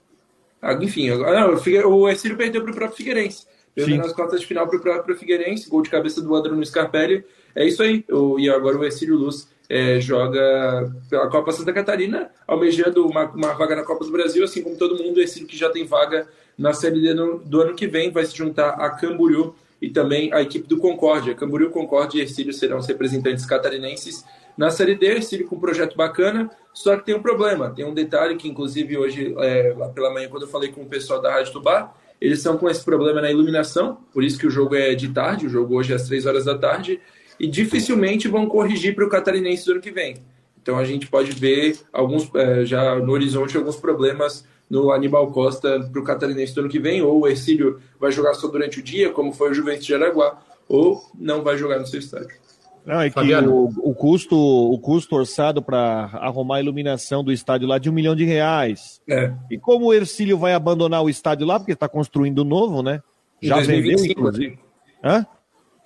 Ah, 0.61 0.73
enfim, 0.73 1.09
ah, 1.09 1.47
não, 1.47 1.91
o 1.91 2.09
Ercílio 2.09 2.35
perdeu 2.35 2.61
para 2.61 2.71
o 2.71 2.75
próprio 2.75 2.97
Figueirense. 2.97 3.45
Perdeu 3.73 3.95
Sim. 3.95 4.01
nas 4.01 4.11
quartas 4.11 4.41
de 4.41 4.47
final 4.47 4.67
para 4.67 4.77
o 4.77 4.81
próprio 4.81 5.15
Figueirense, 5.15 5.69
gol 5.69 5.81
de 5.81 5.89
cabeça 5.89 6.21
do 6.21 6.35
Adriano 6.35 6.65
Scarpelli. 6.65 7.23
É 7.55 7.65
isso 7.65 7.81
aí. 7.81 8.03
O, 8.09 8.39
e 8.39 8.49
agora 8.49 8.77
o 8.77 8.83
Ercílio 8.83 9.15
Luz 9.15 9.47
é, 9.69 10.01
joga 10.01 10.91
pela 11.09 11.29
Copa 11.29 11.51
Santa 11.51 11.71
Catarina, 11.71 12.31
almejando 12.47 13.05
uma, 13.05 13.25
uma, 13.29 13.53
vaga 13.53 13.75
na 13.75 13.83
Copa 13.83 14.03
do 14.03 14.11
Brasil, 14.11 14.43
assim 14.43 14.63
como 14.63 14.75
todo 14.75 14.97
mundo. 14.97 15.17
O 15.17 15.21
Ercílio 15.21 15.47
que 15.47 15.55
já 15.55 15.69
tem 15.69 15.85
vaga 15.85 16.27
na 16.57 16.73
Série 16.73 16.99
D 16.99 17.13
do 17.13 17.61
ano 17.61 17.75
que 17.75 17.87
vem 17.87 18.11
vai 18.11 18.25
se 18.25 18.35
juntar 18.35 18.71
a 18.71 18.89
Camboriú 18.89 19.55
e 19.81 19.89
também 19.89 20.33
a 20.33 20.41
equipe 20.41 20.67
do 20.67 20.77
Concórdia. 20.77 21.33
Camboriú, 21.33 21.69
Concórdia 21.69 22.19
e 22.19 22.21
Ercílio 22.21 22.53
serão 22.53 22.79
os 22.79 22.87
representantes 22.87 23.45
catarinenses 23.45 24.25
na 24.57 24.69
Série 24.69 24.95
D. 24.95 25.05
Ercílio 25.05 25.47
com 25.47 25.55
um 25.55 25.59
projeto 25.59 25.95
bacana, 25.95 26.49
só 26.73 26.97
que 26.97 27.05
tem 27.05 27.15
um 27.15 27.21
problema. 27.21 27.69
Tem 27.69 27.85
um 27.85 27.93
detalhe 27.93 28.35
que, 28.35 28.47
inclusive, 28.47 28.97
hoje, 28.97 29.33
é, 29.39 29.73
lá 29.77 29.89
pela 29.89 30.13
manhã, 30.13 30.27
quando 30.27 30.43
eu 30.43 30.49
falei 30.49 30.69
com 30.69 30.81
o 30.81 30.85
pessoal 30.85 31.21
da 31.21 31.31
Rádio 31.31 31.53
Tubá, 31.53 31.93
eles 32.19 32.39
estão 32.39 32.57
com 32.57 32.69
esse 32.69 32.83
problema 32.83 33.21
na 33.21 33.31
iluminação, 33.31 33.97
por 34.13 34.23
isso 34.23 34.37
que 34.37 34.45
o 34.45 34.49
jogo 34.49 34.75
é 34.75 34.93
de 34.93 35.07
tarde, 35.09 35.45
o 35.45 35.49
jogo 35.49 35.75
hoje 35.75 35.93
é 35.93 35.95
às 35.95 36.05
três 36.05 36.25
horas 36.25 36.43
da 36.43 36.57
tarde, 36.57 36.99
e 37.39 37.47
dificilmente 37.47 38.27
vão 38.27 38.45
corrigir 38.47 38.93
para 38.93 39.05
o 39.05 39.09
catarinense 39.09 39.65
do 39.65 39.71
ano 39.71 39.81
que 39.81 39.91
vem. 39.91 40.17
Então 40.61 40.77
a 40.77 40.83
gente 40.83 41.07
pode 41.07 41.31
ver 41.31 41.79
alguns 41.93 42.29
é, 42.35 42.65
já 42.65 42.95
no 42.97 43.13
horizonte 43.13 43.55
alguns 43.55 43.77
problemas 43.77 44.45
no 44.69 44.91
Aníbal 44.91 45.31
Costa 45.31 45.79
para 45.91 46.01
o 46.01 46.03
Catarinense 46.03 46.53
do 46.53 46.61
ano 46.61 46.69
que 46.69 46.79
vem, 46.79 47.01
ou 47.01 47.21
o 47.21 47.27
Ercílio 47.27 47.79
vai 47.99 48.11
jogar 48.11 48.33
só 48.35 48.47
durante 48.47 48.79
o 48.79 48.83
dia, 48.83 49.09
como 49.11 49.33
foi 49.33 49.51
o 49.51 49.53
Juventus 49.53 49.85
de 49.85 49.95
Araguá, 49.95 50.39
ou 50.67 51.01
não 51.17 51.41
vai 51.41 51.57
jogar 51.57 51.79
no 51.79 51.87
seu 51.87 51.99
estádio. 51.99 52.37
Não, 52.85 53.01
é 53.01 53.09
que 53.09 53.19
o, 53.19 53.69
o, 53.83 53.93
custo, 53.93 54.35
o 54.35 54.79
custo 54.79 55.15
orçado 55.15 55.61
para 55.61 56.09
arrumar 56.13 56.57
a 56.57 56.59
iluminação 56.61 57.23
do 57.23 57.31
estádio 57.31 57.67
lá 57.67 57.75
é 57.75 57.79
de 57.79 57.89
um 57.89 57.93
milhão 57.93 58.15
de 58.15 58.23
reais. 58.23 59.01
É. 59.07 59.33
E 59.51 59.57
como 59.57 59.87
o 59.87 59.93
Ercílio 59.93 60.37
vai 60.37 60.53
abandonar 60.53 61.03
o 61.03 61.09
estádio 61.09 61.45
lá, 61.45 61.59
porque 61.59 61.73
está 61.73 61.87
construindo 61.87 62.45
novo, 62.45 62.81
né? 62.81 63.01
Já 63.41 63.59
vendeu, 63.59 64.03
inclusive. 64.05 64.57
Hã? 65.03 65.25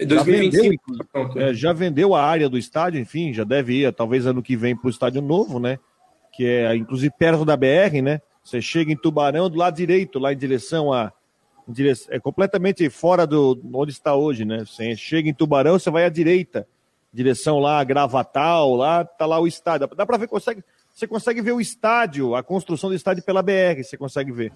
2025. 0.05 0.83
Já 0.95 1.03
vendeu, 1.13 1.41
é, 1.41 1.53
já 1.53 1.73
vendeu 1.73 2.15
a 2.15 2.23
área 2.23 2.49
do 2.49 2.57
estádio, 2.57 2.99
enfim, 2.99 3.33
já 3.33 3.43
deve 3.43 3.81
ir, 3.81 3.93
talvez 3.93 4.25
ano 4.25 4.41
que 4.41 4.55
vem, 4.55 4.75
para 4.75 4.87
o 4.87 4.91
estádio 4.91 5.21
novo, 5.21 5.59
né? 5.59 5.79
Que 6.33 6.45
é, 6.45 6.75
inclusive, 6.75 7.13
perto 7.17 7.45
da 7.45 7.55
BR, 7.55 8.01
né? 8.01 8.21
Você 8.43 8.61
chega 8.61 8.91
em 8.91 8.97
Tubarão 8.97 9.49
do 9.49 9.57
lado 9.57 9.75
direito, 9.75 10.19
lá 10.19 10.33
em 10.33 10.37
direção 10.37 10.91
a. 10.91 11.11
Em 11.67 11.71
direção, 11.71 12.13
é 12.13 12.19
completamente 12.19 12.89
fora 12.89 13.25
do 13.25 13.59
onde 13.73 13.91
está 13.91 14.13
hoje, 14.15 14.43
né? 14.43 14.65
Você 14.65 14.95
chega 14.97 15.29
em 15.29 15.33
Tubarão, 15.33 15.79
você 15.79 15.89
vai 15.89 16.03
à 16.03 16.09
direita, 16.09 16.67
direção 17.13 17.59
lá 17.59 17.79
a 17.79 17.83
Gravatal, 17.83 18.75
lá 18.75 19.05
tá 19.05 19.25
lá 19.25 19.39
o 19.39 19.47
estádio. 19.47 19.87
Dá 19.95 20.05
para 20.05 20.17
ver, 20.17 20.27
consegue, 20.27 20.61
você 20.93 21.07
consegue 21.07 21.41
ver 21.41 21.53
o 21.53 21.61
estádio, 21.61 22.35
a 22.35 22.43
construção 22.43 22.89
do 22.89 22.95
estádio 22.95 23.23
pela 23.23 23.41
BR, 23.41 23.81
você 23.81 23.95
consegue 23.95 24.31
ver. 24.31 24.51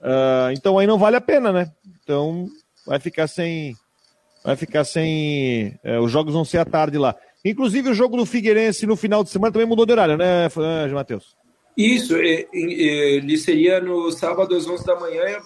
Uh, 0.00 0.50
então 0.52 0.78
aí 0.78 0.86
não 0.86 0.98
vale 0.98 1.16
a 1.16 1.20
pena, 1.20 1.52
né? 1.52 1.72
Então 2.02 2.48
vai 2.86 2.98
ficar 2.98 3.28
sem. 3.28 3.76
Vai 4.44 4.56
ficar 4.56 4.84
sem. 4.84 5.78
É, 5.82 5.98
os 5.98 6.10
jogos 6.10 6.34
vão 6.34 6.44
ser 6.44 6.58
à 6.58 6.64
tarde 6.64 6.98
lá. 6.98 7.14
Inclusive 7.44 7.90
o 7.90 7.94
jogo 7.94 8.16
do 8.16 8.26
Figueirense 8.26 8.86
no 8.86 8.96
final 8.96 9.22
de 9.22 9.30
semana 9.30 9.52
também 9.52 9.66
mudou 9.66 9.86
de 9.86 9.92
horário, 9.92 10.16
né, 10.16 10.48
Matheus? 10.92 11.36
Isso, 11.76 12.16
ele 12.16 13.36
seria 13.36 13.80
no 13.80 14.10
sábado 14.10 14.56
às 14.56 14.66
11 14.66 14.86
da 14.86 14.98
manhã, 14.98 15.38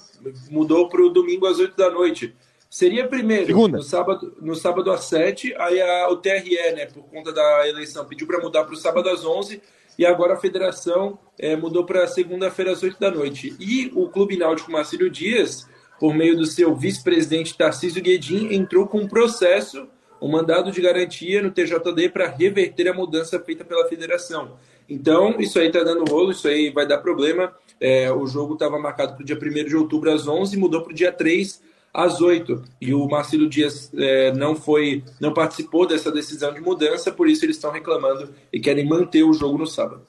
mudou 0.48 0.88
para 0.88 1.02
o 1.02 1.10
domingo 1.10 1.46
às 1.46 1.58
8 1.58 1.76
da 1.76 1.90
noite. 1.90 2.34
Seria 2.70 3.08
primeiro, 3.08 3.46
Segunda. 3.46 3.78
no 3.78 3.82
sábado, 3.82 4.36
no 4.40 4.54
sábado 4.54 4.92
às 4.92 5.04
7, 5.06 5.52
aí 5.58 5.82
a, 5.82 6.08
o 6.08 6.16
TRE, 6.18 6.56
né, 6.76 6.86
por 6.86 7.02
conta 7.02 7.32
da 7.32 7.68
eleição, 7.68 8.04
pediu 8.04 8.28
para 8.28 8.40
mudar 8.40 8.62
para 8.62 8.74
o 8.74 8.76
sábado 8.76 9.08
às 9.08 9.24
11, 9.24 9.60
e 9.98 10.06
agora 10.06 10.34
a 10.34 10.36
federação 10.36 11.18
é, 11.36 11.56
mudou 11.56 11.84
para 11.84 12.06
segunda-feira 12.06 12.70
às 12.70 12.80
8 12.80 13.00
da 13.00 13.10
noite. 13.10 13.56
E 13.58 13.90
o 13.92 14.08
Clube 14.08 14.36
Náutico 14.36 14.70
Marcílio 14.70 15.10
Dias, 15.10 15.68
por 15.98 16.14
meio 16.14 16.36
do 16.36 16.46
seu 16.46 16.72
vice-presidente 16.76 17.58
Tarcísio 17.58 18.00
Guedin, 18.00 18.54
entrou 18.54 18.86
com 18.86 19.00
um 19.00 19.08
processo, 19.08 19.88
um 20.22 20.30
mandado 20.30 20.70
de 20.70 20.80
garantia 20.80 21.42
no 21.42 21.50
TJD 21.50 22.10
para 22.10 22.28
reverter 22.28 22.88
a 22.88 22.94
mudança 22.94 23.40
feita 23.40 23.64
pela 23.64 23.88
federação. 23.88 24.56
Então, 24.90 25.40
isso 25.40 25.58
aí 25.60 25.68
está 25.68 25.84
dando 25.84 26.04
rolo, 26.04 26.32
isso 26.32 26.48
aí 26.48 26.70
vai 26.70 26.86
dar 26.86 26.98
problema. 26.98 27.52
É, 27.80 28.10
o 28.12 28.26
jogo 28.26 28.54
estava 28.54 28.76
marcado 28.78 29.14
para 29.14 29.22
o 29.22 29.24
dia 29.24 29.38
1 29.40 29.68
de 29.68 29.76
outubro 29.76 30.12
às 30.12 30.26
11, 30.26 30.56
mudou 30.56 30.82
para 30.82 30.90
o 30.90 30.94
dia 30.94 31.12
3 31.12 31.62
às 31.94 32.20
8. 32.20 32.62
E 32.80 32.92
o 32.92 33.06
Marcelo 33.08 33.48
Dias 33.48 33.90
é, 33.94 34.32
não 34.32 34.56
foi, 34.56 35.04
não 35.20 35.32
participou 35.32 35.86
dessa 35.86 36.10
decisão 36.10 36.52
de 36.52 36.60
mudança, 36.60 37.12
por 37.12 37.28
isso 37.28 37.44
eles 37.44 37.56
estão 37.56 37.70
reclamando 37.70 38.30
e 38.52 38.58
querem 38.58 38.86
manter 38.86 39.22
o 39.22 39.32
jogo 39.32 39.56
no 39.56 39.66
sábado. 39.66 40.02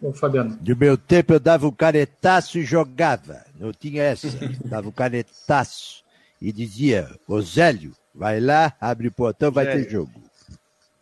Bom, 0.00 0.12
Fabiano. 0.12 0.56
Do 0.60 0.76
meu 0.76 0.96
tempo 0.96 1.32
eu 1.32 1.40
dava 1.40 1.66
um 1.66 1.72
canetaço 1.72 2.58
e 2.58 2.64
jogava. 2.64 3.44
Não 3.58 3.72
tinha 3.72 4.02
essa. 4.02 4.28
dava 4.64 4.88
um 4.88 4.92
canetaço 4.92 6.02
e 6.40 6.52
dizia: 6.52 7.08
Ô 7.28 7.40
Zélio, 7.40 7.92
vai 8.14 8.40
lá, 8.40 8.74
abre 8.80 9.08
o 9.08 9.12
portão, 9.12 9.52
vai 9.52 9.64
Zélio. 9.64 9.84
ter 9.84 9.90
jogo. 9.90 10.21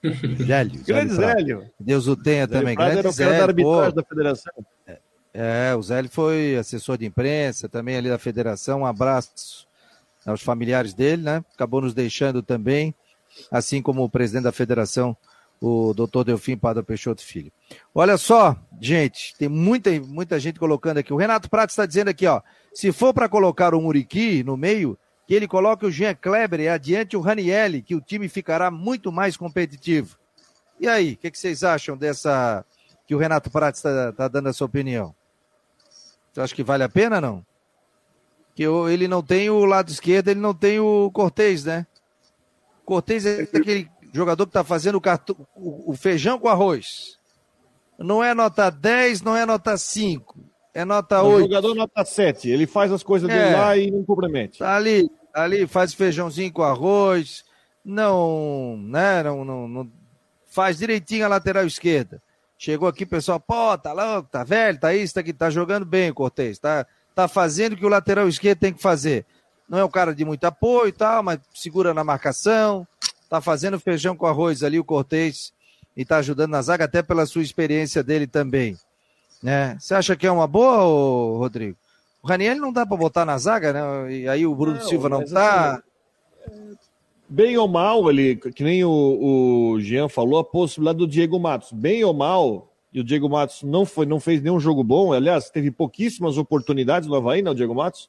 Zélio. 0.44 0.82
Grande 0.84 1.14
Zélio. 1.14 1.70
Deus 1.78 2.06
o 2.06 2.16
tenha 2.16 2.46
Zélio 2.46 2.60
também. 2.60 2.76
Grande 2.76 2.98
era 2.98 3.08
o 3.08 3.12
Zélio, 3.12 3.36
da 3.38 3.44
arbitragem 3.44 3.94
da 3.94 4.02
federação. 4.02 4.52
É, 4.86 4.98
é, 5.32 5.74
o 5.74 5.82
Zélio 5.82 6.10
foi 6.10 6.56
assessor 6.56 6.96
de 6.96 7.06
imprensa 7.06 7.68
também 7.68 7.96
ali 7.96 8.08
da 8.08 8.18
federação. 8.18 8.80
Um 8.80 8.86
abraço 8.86 9.68
aos 10.26 10.42
familiares 10.42 10.94
dele, 10.94 11.22
né? 11.22 11.44
Acabou 11.54 11.80
nos 11.80 11.94
deixando 11.94 12.42
também, 12.42 12.94
assim 13.50 13.80
como 13.82 14.02
o 14.02 14.10
presidente 14.10 14.44
da 14.44 14.52
federação, 14.52 15.16
o 15.60 15.92
doutor 15.92 16.24
Delfim 16.24 16.56
Padre 16.56 16.82
Peixoto 16.82 17.22
Filho. 17.22 17.52
Olha 17.94 18.16
só, 18.16 18.56
gente, 18.80 19.34
tem 19.38 19.48
muita, 19.48 19.90
muita 20.00 20.40
gente 20.40 20.58
colocando 20.58 20.98
aqui. 20.98 21.12
O 21.12 21.16
Renato 21.16 21.50
Prato 21.50 21.70
está 21.70 21.84
dizendo 21.84 22.08
aqui, 22.08 22.26
ó. 22.26 22.40
Se 22.72 22.92
for 22.92 23.12
para 23.12 23.28
colocar 23.28 23.74
o 23.74 23.80
Muriqui 23.80 24.42
no 24.42 24.56
meio, 24.56 24.98
que 25.30 25.34
ele 25.36 25.46
coloque 25.46 25.86
o 25.86 25.92
Jean 25.92 26.12
Kleber 26.12 26.58
e 26.58 26.68
adiante 26.68 27.16
o 27.16 27.20
Ranielli, 27.20 27.82
que 27.82 27.94
o 27.94 28.00
time 28.00 28.28
ficará 28.28 28.68
muito 28.68 29.12
mais 29.12 29.36
competitivo. 29.36 30.18
E 30.80 30.88
aí, 30.88 31.12
o 31.12 31.16
que, 31.16 31.30
que, 31.30 31.38
vocês 31.38 31.62
acham 31.62 31.96
dessa. 31.96 32.64
que 33.06 33.14
o 33.14 33.18
Renato 33.18 33.48
Prates 33.48 33.78
está 33.78 34.10
tá 34.10 34.26
dando 34.26 34.48
a 34.48 34.52
sua 34.52 34.66
opinião? 34.66 35.14
Você 36.32 36.40
acha 36.40 36.52
que 36.52 36.64
vale 36.64 36.82
a 36.82 36.88
pena 36.88 37.20
não? 37.20 37.46
Que 38.56 38.64
ele 38.64 39.06
não 39.06 39.22
tem 39.22 39.48
o 39.48 39.64
lado 39.64 39.92
esquerdo, 39.92 40.30
ele 40.30 40.40
não 40.40 40.52
tem 40.52 40.80
o 40.80 41.08
Cortez, 41.12 41.64
né? 41.64 41.86
Cortez 42.84 43.24
é 43.24 43.42
aquele 43.42 43.88
jogador 44.12 44.46
que 44.46 44.50
está 44.50 44.64
fazendo 44.64 44.96
o, 44.96 45.00
cartu... 45.00 45.36
o 45.54 45.94
feijão 45.94 46.40
com 46.40 46.48
arroz. 46.48 47.20
Não 47.96 48.20
é 48.20 48.34
nota 48.34 48.68
10, 48.68 49.22
não 49.22 49.36
é 49.36 49.46
nota 49.46 49.78
5. 49.78 50.40
É 50.74 50.84
nota 50.84 51.22
8. 51.22 51.36
O 51.36 51.40
jogador 51.42 51.74
nota 51.76 52.04
7. 52.04 52.48
Ele 52.48 52.66
faz 52.66 52.90
as 52.90 53.04
coisas 53.04 53.30
é, 53.30 53.32
dele 53.32 53.56
lá 53.56 53.76
e 53.76 53.92
não 53.92 54.04
cumprimenta. 54.04 54.58
Tá 54.58 54.74
ali, 54.74 55.08
ali 55.34 55.66
faz 55.66 55.94
feijãozinho 55.94 56.52
com 56.52 56.62
arroz, 56.62 57.44
não, 57.84 58.76
né, 58.78 59.22
não, 59.22 59.44
não, 59.44 59.68
não 59.68 59.92
faz 60.46 60.78
direitinho 60.78 61.24
a 61.24 61.28
lateral 61.28 61.64
esquerda. 61.64 62.22
Chegou 62.58 62.88
aqui, 62.88 63.06
pessoal, 63.06 63.40
pô, 63.40 63.76
tá 63.78 63.92
louco, 63.92 64.28
tá 64.30 64.44
velho, 64.44 64.78
tá 64.78 64.94
isso, 64.94 65.14
tá 65.14 65.20
aqui, 65.20 65.32
tá 65.32 65.48
jogando 65.48 65.86
bem 65.86 66.10
o 66.10 66.14
Cortez, 66.14 66.58
tá, 66.58 66.86
tá 67.14 67.26
fazendo 67.26 67.72
o 67.72 67.76
que 67.76 67.86
o 67.86 67.88
lateral 67.88 68.28
esquerdo 68.28 68.58
tem 68.58 68.72
que 68.72 68.82
fazer. 68.82 69.24
Não 69.68 69.78
é 69.78 69.84
um 69.84 69.88
cara 69.88 70.14
de 70.14 70.24
muito 70.24 70.44
apoio 70.44 70.88
e 70.88 70.92
tal, 70.92 71.22
mas 71.22 71.38
segura 71.54 71.94
na 71.94 72.04
marcação, 72.04 72.86
tá 73.30 73.40
fazendo 73.40 73.80
feijão 73.80 74.16
com 74.16 74.26
arroz 74.26 74.62
ali 74.62 74.78
o 74.78 74.84
Cortez 74.84 75.52
e 75.96 76.04
tá 76.04 76.18
ajudando 76.18 76.50
na 76.50 76.60
zaga 76.60 76.84
até 76.84 77.02
pela 77.02 77.24
sua 77.24 77.42
experiência 77.42 78.02
dele 78.02 78.26
também. 78.26 78.76
Né? 79.42 79.76
Você 79.78 79.94
acha 79.94 80.16
que 80.16 80.26
é 80.26 80.30
uma 80.30 80.46
boa, 80.46 81.38
Rodrigo? 81.38 81.76
O 82.22 82.28
Raniel 82.28 82.56
não 82.56 82.72
dá 82.72 82.84
para 82.84 82.96
botar 82.96 83.24
na 83.24 83.38
zaga, 83.38 83.72
né? 83.72 84.12
E 84.12 84.28
aí 84.28 84.46
o 84.46 84.54
Bruno 84.54 84.78
não, 84.78 84.86
Silva 84.86 85.08
não 85.08 85.24
tá. 85.24 85.82
Assim, 86.46 86.76
bem 87.28 87.56
ou 87.56 87.68
mal, 87.68 88.08
ali, 88.08 88.36
que 88.36 88.64
nem 88.64 88.84
o, 88.84 88.90
o 88.90 89.80
Jean 89.80 90.08
falou, 90.08 90.40
a 90.40 90.44
possibilidade 90.44 90.98
do 90.98 91.06
Diego 91.06 91.38
Matos. 91.38 91.72
Bem 91.72 92.04
ou 92.04 92.12
mal, 92.12 92.68
e 92.92 93.00
o 93.00 93.04
Diego 93.04 93.28
Matos 93.28 93.62
não, 93.62 93.86
foi, 93.86 94.04
não 94.04 94.18
fez 94.18 94.42
nenhum 94.42 94.58
jogo 94.58 94.82
bom. 94.82 95.12
Aliás, 95.12 95.48
teve 95.48 95.70
pouquíssimas 95.70 96.36
oportunidades 96.36 97.08
no 97.08 97.14
Havaí, 97.14 97.40
né, 97.40 97.50
o 97.50 97.54
Diego 97.54 97.74
Matos? 97.74 98.08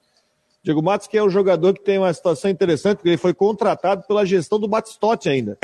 Diego 0.63 0.81
Matos, 0.81 1.07
que 1.07 1.17
é 1.17 1.23
um 1.23 1.29
jogador 1.29 1.73
que 1.73 1.83
tem 1.83 1.97
uma 1.97 2.13
situação 2.13 2.49
interessante, 2.49 2.97
porque 2.97 3.09
ele 3.09 3.17
foi 3.17 3.33
contratado 3.33 4.03
pela 4.07 4.25
gestão 4.25 4.59
do 4.59 4.67
Batistotti 4.67 5.29
ainda. 5.29 5.57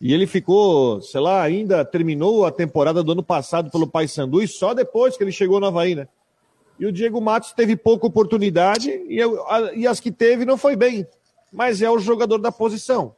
E 0.00 0.12
ele 0.12 0.26
ficou, 0.26 1.00
sei 1.02 1.20
lá, 1.20 1.42
ainda 1.42 1.84
terminou 1.84 2.46
a 2.46 2.52
temporada 2.52 3.02
do 3.02 3.12
ano 3.12 3.22
passado 3.22 3.70
pelo 3.70 3.86
Paysandu 3.86 4.42
e 4.42 4.48
só 4.48 4.72
depois 4.72 5.16
que 5.16 5.24
ele 5.24 5.32
chegou 5.32 5.58
no 5.60 5.66
Havaí, 5.66 5.94
né? 5.94 6.08
E 6.78 6.86
o 6.86 6.92
Diego 6.92 7.20
Matos 7.20 7.52
teve 7.52 7.76
pouca 7.76 8.06
oportunidade 8.06 8.90
e, 8.90 9.18
e 9.74 9.86
as 9.86 9.98
que 9.98 10.12
teve 10.12 10.44
não 10.44 10.56
foi 10.56 10.76
bem. 10.76 11.06
Mas 11.52 11.82
é 11.82 11.90
o 11.90 11.98
jogador 11.98 12.38
da 12.38 12.52
posição. 12.52 13.14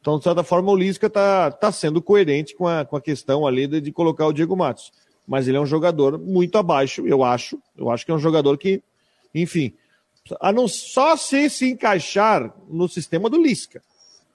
Então, 0.00 0.18
de 0.18 0.24
certa 0.24 0.42
forma, 0.42 0.70
o 0.70 0.76
Lisca 0.76 1.06
está 1.06 1.50
tá 1.50 1.72
sendo 1.72 2.00
coerente 2.00 2.54
com 2.54 2.66
a, 2.66 2.84
com 2.84 2.96
a 2.96 3.00
questão 3.00 3.46
ali 3.46 3.66
de, 3.66 3.80
de, 3.80 3.92
colocar 3.92 4.26
o 4.26 4.32
Diego 4.32 4.56
Matos. 4.56 4.92
Mas 5.26 5.46
ele 5.46 5.56
é 5.56 5.60
um 5.60 5.66
jogador 5.66 6.18
muito 6.18 6.56
abaixo, 6.56 7.06
eu 7.06 7.22
acho. 7.22 7.60
Eu 7.76 7.90
acho 7.90 8.04
que 8.04 8.10
é 8.10 8.14
um 8.14 8.18
jogador 8.18 8.56
que, 8.56 8.82
enfim, 9.34 9.74
a 10.40 10.52
não 10.52 10.68
só 10.68 11.16
se 11.16 11.50
se 11.50 11.70
encaixar 11.70 12.54
no 12.68 12.88
sistema 12.88 13.28
do 13.28 13.40
Lisca. 13.40 13.82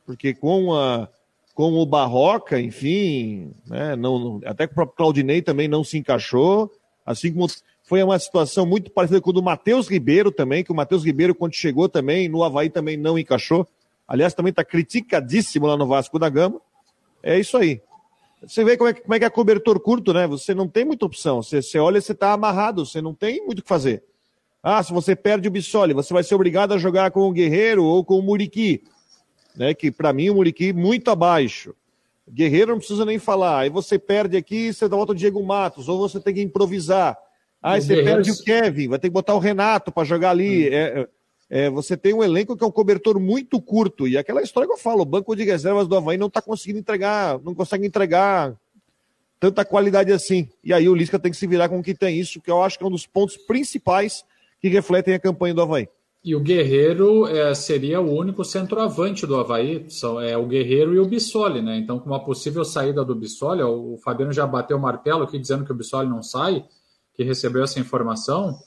Porque 0.06 0.34
com, 0.34 0.74
a, 0.74 1.08
com 1.56 1.74
o 1.74 1.86
Barroca, 1.86 2.60
enfim, 2.60 3.54
né, 3.66 3.96
não, 3.96 4.42
até 4.46 4.68
que 4.68 4.74
o 4.74 4.76
próprio 4.76 4.98
Claudinei 4.98 5.42
também 5.42 5.68
não 5.68 5.84
se 5.84 5.98
encaixou. 5.98 6.72
Assim 7.06 7.34
como 7.34 7.48
foi 7.94 8.02
uma 8.02 8.18
situação 8.18 8.66
muito 8.66 8.90
parecida 8.90 9.22
com 9.22 9.30
o 9.30 9.34
do 9.34 9.44
Matheus 9.44 9.88
Ribeiro 9.88 10.32
também, 10.32 10.64
que 10.64 10.72
o 10.72 10.76
Matheus 10.76 11.06
Ribeiro, 11.06 11.36
quando 11.36 11.54
chegou 11.54 11.88
também, 11.88 12.28
no 12.28 12.44
Havaí 12.44 12.68
também 12.68 12.98
não 12.98 13.20
encaixou. 13.20 13.68
Aliás, 14.08 14.34
também 14.34 14.50
está 14.50 14.66
criticadíssimo 14.66 15.68
lá 15.68 15.78
no 15.78 15.86
Vasco 15.86 16.18
da 16.18 16.28
Gama. 16.28 16.60
É 17.22 17.38
isso 17.38 17.56
aí. 17.56 17.84
Você 18.42 18.64
vê 18.64 18.78
como 18.78 18.90
é, 18.90 18.94
como 18.96 19.14
é 19.14 19.20
que 19.20 19.26
é 19.26 19.30
cobertor 19.30 19.80
curto, 19.80 20.12
né? 20.12 20.26
Você 20.26 20.56
não 20.56 20.68
tem 20.68 20.84
muita 20.84 21.06
opção. 21.06 21.44
Você, 21.44 21.62
você 21.62 21.78
olha, 21.78 22.02
você 22.02 22.14
está 22.14 22.34
amarrado, 22.34 22.84
você 22.84 23.00
não 23.00 23.14
tem 23.14 23.46
muito 23.46 23.60
o 23.60 23.62
que 23.62 23.70
fazer. 23.70 24.04
Ah, 24.64 24.82
se 24.82 24.92
você 24.92 25.16
perde 25.16 25.48
o 25.48 25.52
Bissoli, 25.52 25.94
você 25.94 26.12
vai 26.16 26.24
ser 26.24 26.34
obrigado 26.34 26.74
a 26.74 26.80
jogar 26.80 27.12
com 27.12 27.30
o 27.30 27.32
Guerreiro 27.32 27.84
ou 27.84 28.04
com 28.04 28.18
o 28.18 28.24
Muriqui. 28.24 28.82
Né? 29.56 29.76
Que 29.76 29.92
para 29.92 30.12
mim 30.12 30.32
o 30.32 30.34
Muriqui 30.34 30.74
muito 30.74 31.12
abaixo. 31.12 31.76
Guerreiro 32.28 32.72
não 32.72 32.80
precisa 32.80 33.06
nem 33.06 33.20
falar. 33.20 33.60
Aí 33.60 33.70
você 33.70 34.00
perde 34.00 34.36
aqui, 34.36 34.74
você 34.74 34.88
volta 34.88 35.12
o 35.12 35.16
Diego 35.16 35.46
Matos, 35.46 35.88
ou 35.88 36.00
você 36.00 36.20
tem 36.20 36.34
que 36.34 36.42
improvisar. 36.42 37.16
Aí 37.64 37.82
você 37.82 38.04
perde 38.04 38.30
o 38.30 38.44
Kevin, 38.44 38.90
vai 38.90 39.00
ter 39.00 39.08
que 39.08 39.14
botar 39.14 39.34
o 39.34 39.40
Renato 39.40 39.92
para 39.92 40.04
jogar 40.04 40.32
ali. 40.32 40.68
Hum. 40.68 40.74
É, 40.74 41.08
é, 41.50 41.70
você 41.70 41.96
tem 41.96 42.14
um 42.14 42.24
elenco 42.24 42.58
que 42.58 42.64
é 42.64 42.68
um 42.68 42.72
cobertor 42.72 43.20
muito 43.20 43.62
curto. 43.62 44.08
E 44.08 44.18
aquela 44.18 44.42
história 44.42 44.68
que 44.68 44.74
eu 44.74 44.78
falo, 44.78 45.02
o 45.02 45.06
banco 45.06 45.36
de 45.36 45.44
reservas 45.44 45.88
do 45.88 45.96
Havaí 45.96 46.18
não 46.18 46.28
está 46.28 46.42
conseguindo 46.42 46.80
entregar, 46.80 47.40
não 47.40 47.56
consegue 47.56 47.86
entregar 47.86 48.54
tanta 49.40 49.64
qualidade 49.64 50.12
assim. 50.12 50.50
E 50.64 50.74
aí 50.74 50.90
o 50.90 50.96
Lisca 50.96 51.20
tem 51.20 51.32
que 51.32 51.38
se 51.38 51.48
virar 51.48 51.70
com 51.70 51.80
o 51.80 51.84
que 51.84 51.94
tem 51.94 52.20
isso, 52.20 52.42
que 52.42 52.50
eu 52.52 52.62
acho 52.62 52.78
que 52.78 52.84
é 52.84 52.88
um 52.88 52.92
dos 52.92 53.06
pontos 53.06 53.38
principais 53.38 54.26
que 54.60 54.68
refletem 54.68 55.14
a 55.14 55.20
campanha 55.20 55.54
do 55.54 55.62
Havaí. 55.62 55.88
E 56.24 56.34
o 56.34 56.40
Guerreiro 56.40 57.28
é, 57.28 57.54
seria 57.54 58.00
o 58.00 58.10
único 58.18 58.46
centroavante 58.46 59.28
do 59.28 59.36
Havaí, 59.36 59.86
são, 59.90 60.22
é 60.22 60.38
o 60.38 60.48
Guerreiro 60.48 60.96
e 60.96 61.00
o 61.00 61.06
Bissoli, 61.06 61.62
né? 61.62 61.78
Então, 61.78 62.00
com 62.00 62.06
uma 62.06 62.24
possível 62.24 62.64
saída 62.64 63.04
do 63.04 63.14
Bissoli, 63.14 63.62
o 63.62 63.98
Fabiano 63.98 64.32
já 64.32 64.48
bateu 64.48 64.78
o 64.78 64.82
martelo 64.82 65.24
aqui 65.24 65.38
dizendo 65.38 65.66
que 65.66 65.72
o 65.74 65.76
Bissoli 65.76 66.08
não 66.08 66.24
sai, 66.24 66.64
que 67.14 67.24
recebeu 67.24 67.64
essa 67.64 67.80
informação, 67.80 68.58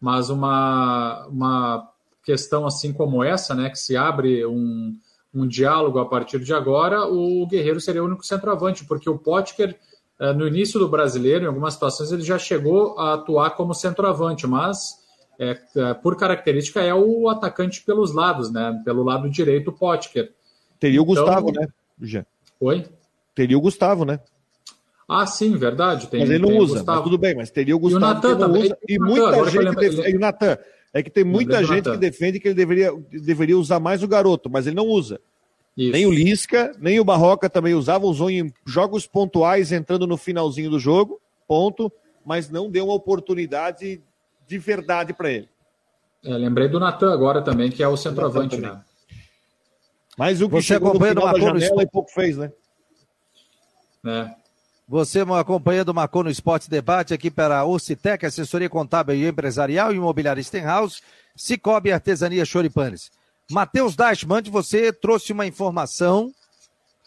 mas 0.00 0.30
uma, 0.30 1.26
uma 1.26 1.88
questão 2.24 2.66
assim 2.66 2.92
como 2.92 3.22
essa, 3.22 3.54
né, 3.54 3.70
que 3.70 3.78
se 3.78 3.96
abre 3.96 4.44
um, 4.46 4.96
um 5.34 5.46
diálogo 5.46 5.98
a 5.98 6.06
partir 6.06 6.40
de 6.40 6.54
agora, 6.54 7.06
o 7.06 7.46
Guerreiro 7.46 7.80
seria 7.80 8.02
o 8.02 8.06
único 8.06 8.24
centroavante, 8.24 8.84
porque 8.84 9.08
o 9.08 9.18
Potker, 9.18 9.78
eh, 10.18 10.32
no 10.32 10.46
início 10.46 10.80
do 10.80 10.88
brasileiro, 10.88 11.44
em 11.44 11.48
algumas 11.48 11.74
situações, 11.74 12.10
ele 12.12 12.22
já 12.22 12.38
chegou 12.38 12.98
a 12.98 13.14
atuar 13.14 13.50
como 13.50 13.74
centroavante, 13.74 14.46
mas 14.46 15.00
é, 15.40 15.58
é, 15.74 15.94
por 15.94 16.16
característica 16.16 16.82
é 16.82 16.94
o 16.94 17.26
atacante 17.30 17.82
pelos 17.82 18.12
lados, 18.12 18.52
né? 18.52 18.78
Pelo 18.84 19.02
lado 19.02 19.30
direito, 19.30 19.68
o 19.68 19.72
Potker. 19.72 20.34
Teria 20.78 21.00
o 21.00 21.10
então, 21.10 21.24
Gustavo, 21.24 21.50
né? 21.50 21.66
Já. 22.02 22.26
Oi? 22.60 22.84
Teria 23.34 23.56
o 23.56 23.60
Gustavo, 23.60 24.04
né? 24.04 24.20
Ah, 25.12 25.26
sim, 25.26 25.56
verdade. 25.56 26.06
Tem, 26.06 26.20
mas 26.20 26.30
ele 26.30 26.38
não 26.38 26.56
usa, 26.56 26.84
mas 26.86 27.02
tudo 27.02 27.18
bem, 27.18 27.34
mas 27.34 27.50
teria 27.50 27.74
o 27.74 27.80
Gustavo. 27.80 28.04
E 28.04 28.06
o 28.06 28.14
Natan 28.14 28.38
também. 28.38 28.62
Usa, 28.62 28.78
e, 28.88 28.98
muita 29.00 29.50
gente. 29.50 29.74
Def... 29.74 29.98
E 30.06 30.16
o 30.16 30.20
Natan. 30.20 30.58
É 30.94 31.02
que 31.02 31.10
tem 31.10 31.24
muita 31.24 31.64
gente 31.64 31.90
que 31.90 31.96
defende 31.96 32.38
que 32.38 32.46
ele 32.46 32.54
deveria, 32.54 32.92
deveria 33.10 33.58
usar 33.58 33.80
mais 33.80 34.04
o 34.04 34.08
garoto, 34.08 34.48
mas 34.48 34.68
ele 34.68 34.76
não 34.76 34.86
usa. 34.86 35.20
Isso. 35.76 35.90
Nem 35.90 36.06
o 36.06 36.12
Lisca, 36.12 36.72
nem 36.78 37.00
o 37.00 37.04
Barroca 37.04 37.50
também 37.50 37.74
usavam, 37.74 38.08
usou 38.08 38.30
em 38.30 38.52
jogos 38.64 39.04
pontuais, 39.04 39.72
entrando 39.72 40.06
no 40.06 40.16
finalzinho 40.16 40.70
do 40.70 40.78
jogo, 40.78 41.20
ponto, 41.46 41.90
mas 42.24 42.48
não 42.48 42.70
deu 42.70 42.84
uma 42.84 42.94
oportunidade 42.94 44.00
de 44.46 44.58
verdade 44.58 45.12
para 45.12 45.30
ele. 45.30 45.48
É, 46.24 46.30
lembrei 46.34 46.68
do 46.68 46.78
Natan 46.78 47.12
agora 47.12 47.42
também, 47.42 47.70
que 47.70 47.82
é 47.82 47.88
o 47.88 47.96
centroavante, 47.96 48.58
né? 48.58 48.80
Mas 50.16 50.40
o 50.40 50.48
que 50.48 50.56
Você 50.56 50.74
chegou 50.74 50.94
no 50.94 51.00
final 51.04 51.32
da 51.32 51.40
janela 51.40 51.82
e 51.82 51.86
pouco 51.88 52.10
fez, 52.12 52.36
né? 52.36 52.52
É. 54.04 54.39
Você 54.90 55.20
acompanhando 55.20 55.90
o 55.90 55.94
Marcou 55.94 56.24
no 56.24 56.30
Esporte 56.30 56.68
Debate 56.68 57.14
aqui 57.14 57.30
para 57.30 57.60
a 57.60 57.64
Ocitec, 57.64 58.26
assessoria 58.26 58.68
contábil 58.68 59.14
e 59.14 59.28
empresarial, 59.28 59.94
imobiliária 59.94 60.42
Stenhouse, 60.42 61.00
Cicobi 61.36 61.92
Artesania 61.92 62.44
Choripanes. 62.44 63.08
Matheus 63.48 63.94
Dashman, 63.94 64.42
você 64.50 64.92
trouxe 64.92 65.32
uma 65.32 65.46
informação 65.46 66.32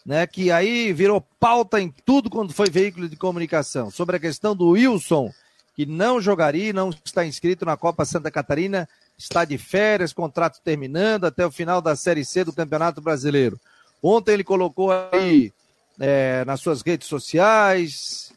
né, 0.02 0.26
que 0.26 0.50
aí 0.50 0.94
virou 0.94 1.20
pauta 1.38 1.78
em 1.78 1.92
tudo 2.06 2.30
quando 2.30 2.54
foi 2.54 2.70
veículo 2.70 3.06
de 3.06 3.16
comunicação, 3.16 3.90
sobre 3.90 4.16
a 4.16 4.20
questão 4.20 4.56
do 4.56 4.70
Wilson, 4.70 5.30
que 5.76 5.84
não 5.84 6.22
jogaria, 6.22 6.72
não 6.72 6.88
está 7.04 7.26
inscrito 7.26 7.66
na 7.66 7.76
Copa 7.76 8.06
Santa 8.06 8.30
Catarina, 8.30 8.88
está 9.18 9.44
de 9.44 9.58
férias, 9.58 10.10
contrato 10.10 10.58
terminando 10.64 11.26
até 11.26 11.44
o 11.44 11.50
final 11.50 11.82
da 11.82 11.94
Série 11.94 12.24
C 12.24 12.44
do 12.44 12.52
Campeonato 12.54 13.02
Brasileiro. 13.02 13.60
Ontem 14.02 14.32
ele 14.32 14.44
colocou 14.44 14.90
aí 14.90 15.52
é, 15.98 16.44
nas 16.44 16.60
suas 16.60 16.82
redes 16.82 17.08
sociais. 17.08 18.32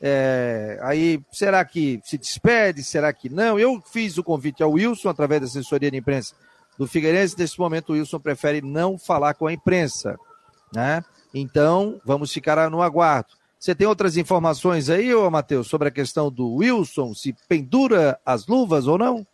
É, 0.00 0.80
aí, 0.82 1.20
será 1.32 1.64
que 1.64 2.00
se 2.04 2.18
despede? 2.18 2.82
Será 2.82 3.12
que 3.12 3.28
não? 3.28 3.58
Eu 3.58 3.80
fiz 3.92 4.18
o 4.18 4.24
convite 4.24 4.62
ao 4.62 4.72
Wilson 4.72 5.08
através 5.08 5.40
da 5.40 5.46
assessoria 5.46 5.90
de 5.90 5.96
imprensa 5.96 6.34
do 6.76 6.86
Figueirense. 6.86 7.38
Nesse 7.38 7.58
momento, 7.58 7.90
o 7.90 7.92
Wilson 7.92 8.18
prefere 8.18 8.60
não 8.60 8.98
falar 8.98 9.34
com 9.34 9.46
a 9.46 9.52
imprensa. 9.52 10.18
Né? 10.74 11.04
Então, 11.32 12.00
vamos 12.04 12.32
ficar 12.32 12.68
no 12.68 12.82
aguardo. 12.82 13.28
Você 13.58 13.76
tem 13.76 13.86
outras 13.86 14.16
informações 14.16 14.90
aí, 14.90 15.14
ô 15.14 15.30
Matheus, 15.30 15.68
sobre 15.68 15.86
a 15.86 15.92
questão 15.92 16.32
do 16.32 16.54
Wilson, 16.54 17.14
se 17.14 17.32
pendura 17.48 18.18
as 18.26 18.44
luvas 18.48 18.88
ou 18.88 18.98
não? 18.98 19.24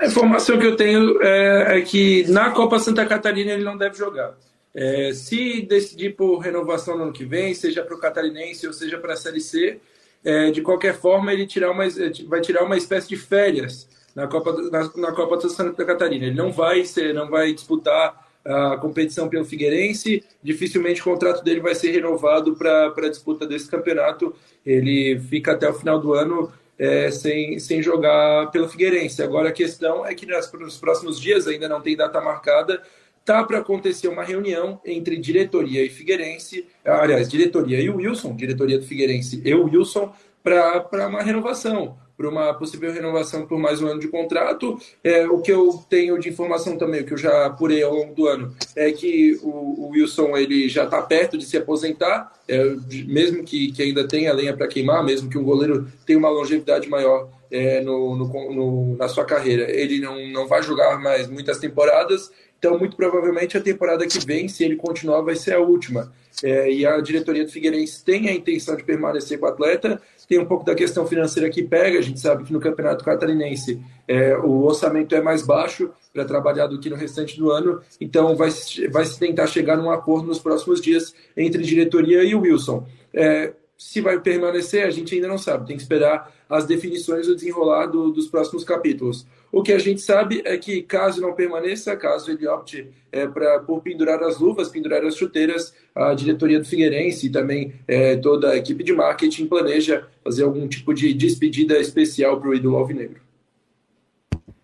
A 0.00 0.06
informação 0.06 0.58
que 0.58 0.66
eu 0.66 0.76
tenho 0.76 1.22
é, 1.22 1.78
é 1.78 1.80
que 1.82 2.26
na 2.28 2.52
Copa 2.52 2.78
Santa 2.78 3.04
Catarina 3.04 3.52
ele 3.52 3.64
não 3.64 3.76
deve 3.76 3.98
jogar. 3.98 4.32
É, 4.80 5.12
se 5.12 5.62
decidir 5.62 6.14
por 6.14 6.38
renovação 6.38 6.96
no 6.96 7.02
ano 7.02 7.12
que 7.12 7.24
vem, 7.24 7.52
seja 7.52 7.82
para 7.82 7.96
o 7.96 7.98
Catarinense 7.98 8.64
ou 8.64 8.72
seja 8.72 8.96
para 8.96 9.14
a 9.14 9.16
Série 9.16 9.40
C, 9.40 9.80
é, 10.24 10.52
de 10.52 10.62
qualquer 10.62 10.94
forma 10.94 11.32
ele 11.32 11.48
tirar 11.48 11.72
uma, 11.72 11.82
vai 12.28 12.40
tirar 12.40 12.62
uma 12.62 12.76
espécie 12.76 13.08
de 13.08 13.16
férias 13.16 13.88
na 14.14 14.28
Copa, 14.28 14.52
na, 14.70 14.88
na 14.94 15.12
Copa 15.12 15.36
da 15.36 15.48
Santa 15.48 15.84
Catarina. 15.84 16.26
Ele 16.26 16.36
não 16.36 16.52
vai 16.52 16.84
ser, 16.84 17.12
não 17.12 17.28
vai 17.28 17.52
disputar 17.52 18.24
a 18.44 18.76
competição 18.76 19.28
pelo 19.28 19.44
Figueirense, 19.44 20.22
dificilmente 20.40 21.00
o 21.00 21.04
contrato 21.04 21.42
dele 21.42 21.58
vai 21.58 21.74
ser 21.74 21.90
renovado 21.90 22.54
para 22.54 22.94
a 22.96 23.08
disputa 23.08 23.48
desse 23.48 23.68
campeonato. 23.68 24.32
Ele 24.64 25.18
fica 25.28 25.54
até 25.54 25.68
o 25.68 25.74
final 25.74 25.98
do 25.98 26.14
ano 26.14 26.52
é, 26.78 27.10
sem, 27.10 27.58
sem 27.58 27.82
jogar 27.82 28.52
pelo 28.52 28.68
Figueirense. 28.68 29.20
Agora 29.24 29.48
a 29.48 29.52
questão 29.52 30.06
é 30.06 30.14
que 30.14 30.24
nas, 30.24 30.50
nos 30.52 30.78
próximos 30.78 31.20
dias, 31.20 31.48
ainda 31.48 31.68
não 31.68 31.80
tem 31.80 31.96
data 31.96 32.20
marcada, 32.20 32.80
tá 33.28 33.44
para 33.44 33.58
acontecer 33.58 34.08
uma 34.08 34.24
reunião 34.24 34.80
entre 34.86 35.18
diretoria 35.18 35.84
e 35.84 35.90
Figueirense, 35.90 36.64
aliás, 36.82 37.28
diretoria 37.28 37.78
e 37.78 37.90
o 37.90 37.96
Wilson, 37.96 38.34
diretoria 38.34 38.78
do 38.78 38.86
Figueirense 38.86 39.42
e 39.44 39.54
o 39.54 39.66
Wilson, 39.66 40.10
para 40.42 41.06
uma 41.06 41.20
renovação, 41.20 41.98
para 42.16 42.26
uma 42.26 42.54
possível 42.54 42.90
renovação 42.90 43.46
por 43.46 43.58
mais 43.58 43.82
um 43.82 43.86
ano 43.86 44.00
de 44.00 44.08
contrato. 44.08 44.80
É, 45.04 45.28
o 45.28 45.42
que 45.42 45.52
eu 45.52 45.84
tenho 45.90 46.18
de 46.18 46.30
informação 46.30 46.78
também, 46.78 47.02
o 47.02 47.04
que 47.04 47.12
eu 47.12 47.18
já 47.18 47.44
apurei 47.44 47.82
ao 47.82 47.92
longo 47.92 48.14
do 48.14 48.26
ano, 48.26 48.54
é 48.74 48.90
que 48.92 49.38
o, 49.42 49.48
o 49.48 49.88
Wilson 49.90 50.34
ele 50.34 50.66
já 50.66 50.84
está 50.84 51.02
perto 51.02 51.36
de 51.36 51.44
se 51.44 51.58
aposentar, 51.58 52.32
é, 52.48 52.64
mesmo 53.06 53.44
que, 53.44 53.70
que 53.72 53.82
ainda 53.82 54.08
tenha 54.08 54.32
lenha 54.32 54.56
para 54.56 54.66
queimar, 54.68 55.04
mesmo 55.04 55.28
que 55.28 55.36
um 55.36 55.44
goleiro 55.44 55.86
tenha 56.06 56.18
uma 56.18 56.30
longevidade 56.30 56.88
maior 56.88 57.28
é, 57.50 57.80
no, 57.82 58.16
no, 58.16 58.54
no, 58.54 58.96
na 58.96 59.08
sua 59.08 59.24
carreira, 59.24 59.70
ele 59.70 60.00
não, 60.00 60.16
não 60.28 60.46
vai 60.46 60.62
jogar 60.62 60.98
mais 60.98 61.28
muitas 61.28 61.58
temporadas 61.58 62.30
então, 62.58 62.76
muito 62.76 62.96
provavelmente, 62.96 63.56
a 63.56 63.60
temporada 63.60 64.06
que 64.06 64.18
vem, 64.18 64.48
se 64.48 64.64
ele 64.64 64.74
continuar, 64.74 65.22
vai 65.22 65.36
ser 65.36 65.54
a 65.54 65.60
última. 65.60 66.12
É, 66.42 66.70
e 66.70 66.84
a 66.84 67.00
diretoria 67.00 67.44
do 67.44 67.50
Figueirense 67.50 68.04
tem 68.04 68.28
a 68.28 68.32
intenção 68.32 68.76
de 68.76 68.82
permanecer 68.82 69.38
com 69.38 69.46
o 69.46 69.48
atleta. 69.48 70.00
Tem 70.28 70.38
um 70.38 70.44
pouco 70.44 70.64
da 70.64 70.74
questão 70.74 71.06
financeira 71.06 71.48
que 71.50 71.62
pega. 71.62 71.98
A 71.98 72.02
gente 72.02 72.20
sabe 72.20 72.44
que 72.44 72.52
no 72.52 72.60
Campeonato 72.60 73.04
Catarinense 73.04 73.80
é, 74.06 74.36
o 74.36 74.64
orçamento 74.64 75.14
é 75.14 75.20
mais 75.20 75.42
baixo 75.42 75.90
para 76.12 76.24
trabalhar 76.24 76.66
do 76.66 76.80
que 76.80 76.90
no 76.90 76.96
restante 76.96 77.38
do 77.38 77.50
ano. 77.50 77.80
Então, 78.00 78.34
vai, 78.36 78.50
vai 78.90 79.04
se 79.04 79.18
tentar 79.18 79.46
chegar 79.46 79.76
num 79.76 79.90
acordo 79.90 80.26
nos 80.26 80.40
próximos 80.40 80.80
dias 80.80 81.14
entre 81.36 81.62
diretoria 81.62 82.24
e 82.24 82.34
o 82.34 82.40
Wilson. 82.40 82.86
É, 83.14 83.52
se 83.76 84.00
vai 84.00 84.18
permanecer, 84.18 84.84
a 84.84 84.90
gente 84.90 85.14
ainda 85.14 85.28
não 85.28 85.38
sabe. 85.38 85.66
Tem 85.66 85.76
que 85.76 85.82
esperar 85.82 86.32
as 86.48 86.66
definições 86.66 87.28
do 87.28 87.36
desenrolar 87.36 87.86
do, 87.86 88.10
dos 88.10 88.26
próximos 88.26 88.64
capítulos. 88.64 89.24
O 89.50 89.62
que 89.62 89.72
a 89.72 89.78
gente 89.78 90.00
sabe 90.00 90.42
é 90.44 90.58
que, 90.58 90.82
caso 90.82 91.20
não 91.20 91.32
permaneça, 91.32 91.96
caso 91.96 92.30
ele 92.30 92.46
opte 92.46 92.88
é, 93.10 93.26
pra, 93.26 93.60
por 93.60 93.80
pendurar 93.80 94.22
as 94.22 94.38
luvas, 94.38 94.68
pendurar 94.68 95.04
as 95.04 95.16
chuteiras, 95.16 95.72
a 95.94 96.12
diretoria 96.12 96.58
do 96.60 96.66
Figueirense 96.66 97.26
e 97.26 97.30
também 97.30 97.72
é, 97.86 98.16
toda 98.16 98.50
a 98.50 98.56
equipe 98.56 98.84
de 98.84 98.92
marketing 98.92 99.46
planeja 99.46 100.06
fazer 100.22 100.44
algum 100.44 100.68
tipo 100.68 100.92
de 100.92 101.14
despedida 101.14 101.78
especial 101.78 102.38
para 102.38 102.50
o 102.50 102.54
ídolo 102.54 102.76
alvinegro. 102.76 103.20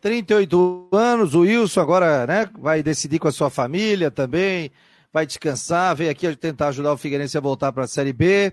38 0.03 0.89
anos, 0.93 1.35
o 1.35 1.41
Wilson 1.41 1.81
agora 1.81 2.27
né, 2.27 2.51
vai 2.59 2.83
decidir 2.83 3.19
com 3.19 3.29
a 3.29 3.33
sua 3.33 3.49
família 3.49 4.11
também, 4.11 4.71
vai 5.11 5.25
descansar, 5.25 5.97
veio 5.97 6.11
aqui 6.11 6.37
tentar 6.37 6.69
ajudar 6.69 6.93
o 6.93 6.99
Figueirense 6.99 7.39
a 7.39 7.41
voltar 7.41 7.73
para 7.73 7.85
a 7.85 7.89
Série 7.89 8.13
B 8.13 8.53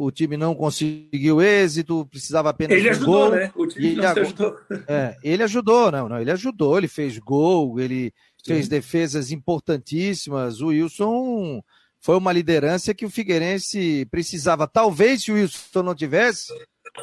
o 0.00 0.12
time 0.12 0.36
não 0.36 0.54
conseguiu 0.54 1.42
êxito, 1.42 2.06
precisava 2.06 2.50
apenas 2.50 2.78
ele 2.78 2.88
um 2.88 2.92
ajudou, 2.92 3.30
gol. 3.30 3.30
Né? 3.32 3.52
O 3.56 3.66
time 3.66 3.96
não 3.96 4.04
agora, 4.04 4.20
ajudou. 4.22 4.56
É, 4.86 5.16
ele 5.24 5.42
ajudou, 5.42 5.90
não, 5.90 6.08
não, 6.08 6.20
ele 6.20 6.30
ajudou, 6.30 6.78
ele 6.78 6.86
fez 6.86 7.18
gol, 7.18 7.80
ele 7.80 8.14
Sim. 8.44 8.54
fez 8.54 8.68
defesas 8.68 9.32
importantíssimas. 9.32 10.60
O 10.60 10.68
Wilson 10.68 11.60
foi 12.00 12.16
uma 12.16 12.32
liderança 12.32 12.94
que 12.94 13.04
o 13.04 13.10
Figueirense 13.10 14.06
precisava. 14.08 14.68
Talvez 14.68 15.24
se 15.24 15.32
o 15.32 15.34
Wilson 15.34 15.82
não 15.82 15.96
tivesse, 15.96 16.52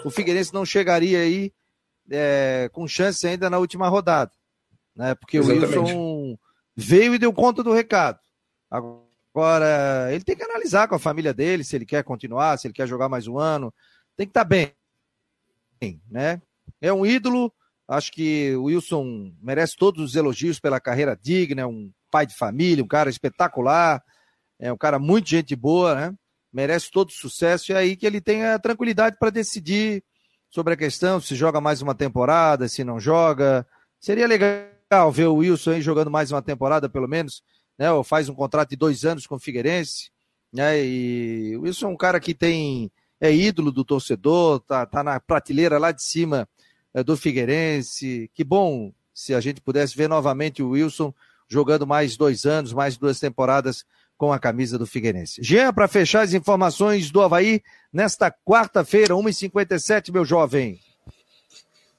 o 0.05 0.09
Figueirense 0.09 0.53
não 0.53 0.65
chegaria 0.65 1.19
aí 1.19 1.51
é, 2.09 2.69
com 2.71 2.87
chance 2.87 3.27
ainda 3.27 3.49
na 3.49 3.57
última 3.57 3.89
rodada, 3.89 4.31
né? 4.95 5.15
Porque 5.15 5.37
Exatamente. 5.37 5.75
o 5.75 5.81
Wilson 5.81 6.37
veio 6.77 7.13
e 7.13 7.19
deu 7.19 7.33
conta 7.33 7.61
do 7.61 7.73
recado. 7.73 8.19
Agora, 8.71 9.04
Agora, 9.35 10.07
ele 10.13 10.23
tem 10.23 10.33
que 10.33 10.43
analisar 10.43 10.87
com 10.87 10.95
a 10.95 10.99
família 10.99 11.33
dele 11.33 11.61
se 11.61 11.75
ele 11.75 11.85
quer 11.85 12.05
continuar, 12.05 12.57
se 12.57 12.67
ele 12.67 12.73
quer 12.73 12.87
jogar 12.87 13.09
mais 13.09 13.27
um 13.27 13.37
ano. 13.37 13.73
Tem 14.15 14.25
que 14.25 14.29
estar 14.29 14.45
tá 14.45 14.49
bem, 14.49 14.71
né? 16.09 16.41
É 16.79 16.93
um 16.93 17.05
ídolo. 17.05 17.51
Acho 17.85 18.13
que 18.13 18.55
o 18.55 18.63
Wilson 18.63 19.33
merece 19.41 19.75
todos 19.75 20.01
os 20.01 20.15
elogios 20.15 20.57
pela 20.57 20.79
carreira 20.79 21.19
digna, 21.21 21.63
é 21.63 21.65
um 21.65 21.91
pai 22.09 22.25
de 22.25 22.33
família, 22.33 22.81
um 22.81 22.87
cara 22.87 23.09
espetacular, 23.09 24.01
é 24.57 24.71
um 24.71 24.77
cara 24.77 24.97
muito 24.97 25.29
gente 25.29 25.53
boa, 25.53 25.93
né? 25.93 26.13
Merece 26.51 26.89
todo 26.89 27.11
sucesso 27.11 27.73
e 27.73 27.75
é 27.75 27.77
aí 27.77 27.97
que 27.97 28.05
ele 28.05 28.21
tenha 28.21 28.57
tranquilidade 28.57 29.17
para 29.19 29.31
decidir 29.31 30.01
sobre 30.49 30.75
a 30.75 30.77
questão 30.77 31.19
se 31.19 31.35
joga 31.35 31.59
mais 31.59 31.81
uma 31.81 31.93
temporada, 31.93 32.69
se 32.69 32.85
não 32.85 33.01
joga. 33.01 33.67
Seria 33.99 34.27
legal 34.27 35.11
ver 35.11 35.25
o 35.25 35.35
Wilson 35.35 35.71
aí 35.71 35.81
jogando 35.81 36.09
mais 36.09 36.31
uma 36.31 36.41
temporada, 36.41 36.87
pelo 36.87 37.07
menos 37.07 37.43
né? 37.77 37.91
Ou 37.91 38.03
faz 38.03 38.29
um 38.29 38.35
contrato 38.35 38.69
de 38.69 38.75
dois 38.75 39.05
anos 39.05 39.27
com 39.27 39.35
o 39.35 39.39
Figueirense, 39.39 40.09
né? 40.51 40.83
E 40.83 41.55
o 41.57 41.61
Wilson 41.61 41.87
é 41.87 41.89
um 41.89 41.97
cara 41.97 42.19
que 42.19 42.33
tem 42.33 42.91
é 43.19 43.33
ídolo 43.33 43.71
do 43.71 43.85
torcedor, 43.85 44.59
tá, 44.59 44.85
tá 44.85 45.03
na 45.03 45.19
prateleira 45.19 45.77
lá 45.77 45.91
de 45.91 46.03
cima 46.03 46.47
é, 46.93 47.03
do 47.03 47.15
Figueirense. 47.15 48.29
Que 48.33 48.43
bom 48.43 48.93
se 49.13 49.33
a 49.33 49.39
gente 49.39 49.61
pudesse 49.61 49.95
ver 49.95 50.09
novamente 50.09 50.61
o 50.61 50.69
Wilson 50.69 51.13
jogando 51.47 51.87
mais 51.87 52.17
dois 52.17 52.45
anos, 52.45 52.73
mais 52.73 52.97
duas 52.97 53.19
temporadas 53.19 53.85
com 54.17 54.31
a 54.31 54.39
camisa 54.39 54.77
do 54.77 54.87
Figueirense. 54.87 55.41
Jean, 55.43 55.73
para 55.73 55.87
fechar 55.87 56.21
as 56.21 56.33
informações 56.33 57.11
do 57.11 57.21
Havaí, 57.21 57.61
nesta 57.91 58.31
quarta-feira, 58.31 59.13
1h57, 59.13 60.11
meu 60.11 60.25
jovem. 60.25 60.79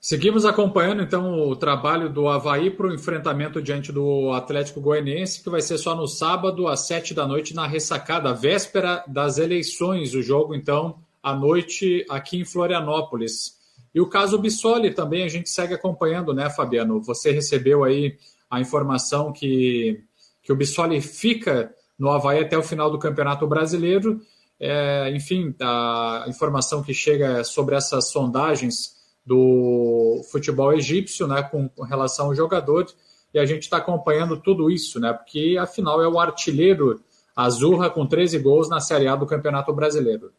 Seguimos 0.09 0.45
acompanhando 0.45 1.03
então 1.03 1.49
o 1.49 1.57
trabalho 1.57 2.09
do 2.09 2.29
Havaí 2.29 2.71
para 2.71 2.87
o 2.87 2.95
enfrentamento 2.95 3.61
diante 3.61 3.91
do 3.91 4.31
Atlético 4.31 4.81
Goianiense, 4.81 5.43
que 5.43 5.51
vai 5.51 5.61
ser 5.61 5.79
só 5.79 5.97
no 5.97 6.07
sábado, 6.07 6.69
às 6.69 6.87
sete 6.87 7.13
da 7.13 7.27
noite, 7.27 7.53
na 7.53 7.67
ressacada, 7.67 8.33
véspera 8.33 9.03
das 9.09 9.37
eleições. 9.37 10.15
O 10.15 10.23
jogo, 10.23 10.55
então, 10.55 11.01
à 11.21 11.35
noite 11.35 12.07
aqui 12.09 12.39
em 12.39 12.45
Florianópolis. 12.45 13.57
E 13.93 14.01
o 14.01 14.09
caso 14.09 14.39
Bissoli 14.39 14.95
também 14.95 15.25
a 15.25 15.29
gente 15.29 15.51
segue 15.51 15.75
acompanhando, 15.75 16.33
né, 16.33 16.49
Fabiano? 16.51 17.03
Você 17.03 17.33
recebeu 17.33 17.83
aí 17.83 18.17
a 18.49 18.61
informação 18.61 19.33
que, 19.33 20.05
que 20.41 20.53
o 20.53 20.57
Bissoli 20.57 21.01
fica 21.01 21.75
no 21.99 22.11
Havaí 22.11 22.39
até 22.39 22.57
o 22.57 22.63
final 22.63 22.93
do 22.93 22.99
Campeonato 23.01 23.45
Brasileiro. 23.45 24.21
É, 24.61 25.11
enfim, 25.11 25.53
a 25.61 26.27
informação 26.29 26.81
que 26.81 26.95
chega 26.95 27.43
sobre 27.43 27.75
essas 27.75 28.13
sondagens 28.13 28.95
do 29.27 30.23
futebol 30.31 30.73
egípcio, 30.73 31.27
né, 31.27 31.43
com, 31.43 31.69
com 31.69 31.83
relação 31.83 32.27
ao 32.27 32.35
jogador, 32.35 32.87
e 33.35 33.39
a 33.39 33.45
gente 33.45 33.63
está 33.63 33.79
acompanhando 33.79 34.37
tudo 34.37 34.71
isso, 34.71 35.01
né, 35.01 35.13
porque 35.13 35.57
afinal 35.61 36.01
é 36.01 36.09
o 36.09 36.19
artilheiro 36.19 37.01
Azurra 37.35 37.91
com 37.91 38.07
13 38.07 38.39
gols 38.39 38.71
na 38.71 38.81
Série 38.81 39.07
A 39.07 39.15
do 39.15 39.27
Campeonato 39.27 39.71
Brasileiro. 39.73 40.33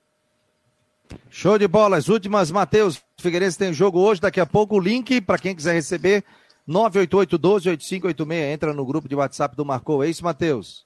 Show 1.30 1.58
de 1.60 1.68
bola, 1.68 1.98
as 1.98 2.08
últimas, 2.08 2.50
Matheus. 2.50 3.00
Figueirense 3.20 3.58
tem 3.58 3.72
jogo 3.72 4.00
hoje, 4.00 4.20
daqui 4.20 4.40
a 4.40 4.46
pouco 4.46 4.76
o 4.76 4.80
link 4.80 5.22
para 5.22 5.38
quem 5.38 5.56
quiser 5.56 5.74
receber, 5.74 6.24
988-12-8586, 6.68 8.34
entra 8.52 8.74
no 8.74 8.86
grupo 8.86 9.08
de 9.08 9.16
WhatsApp 9.16 9.56
do 9.56 9.64
Marcou, 9.64 10.04
é 10.04 10.10
isso, 10.10 10.24
Matheus? 10.24 10.86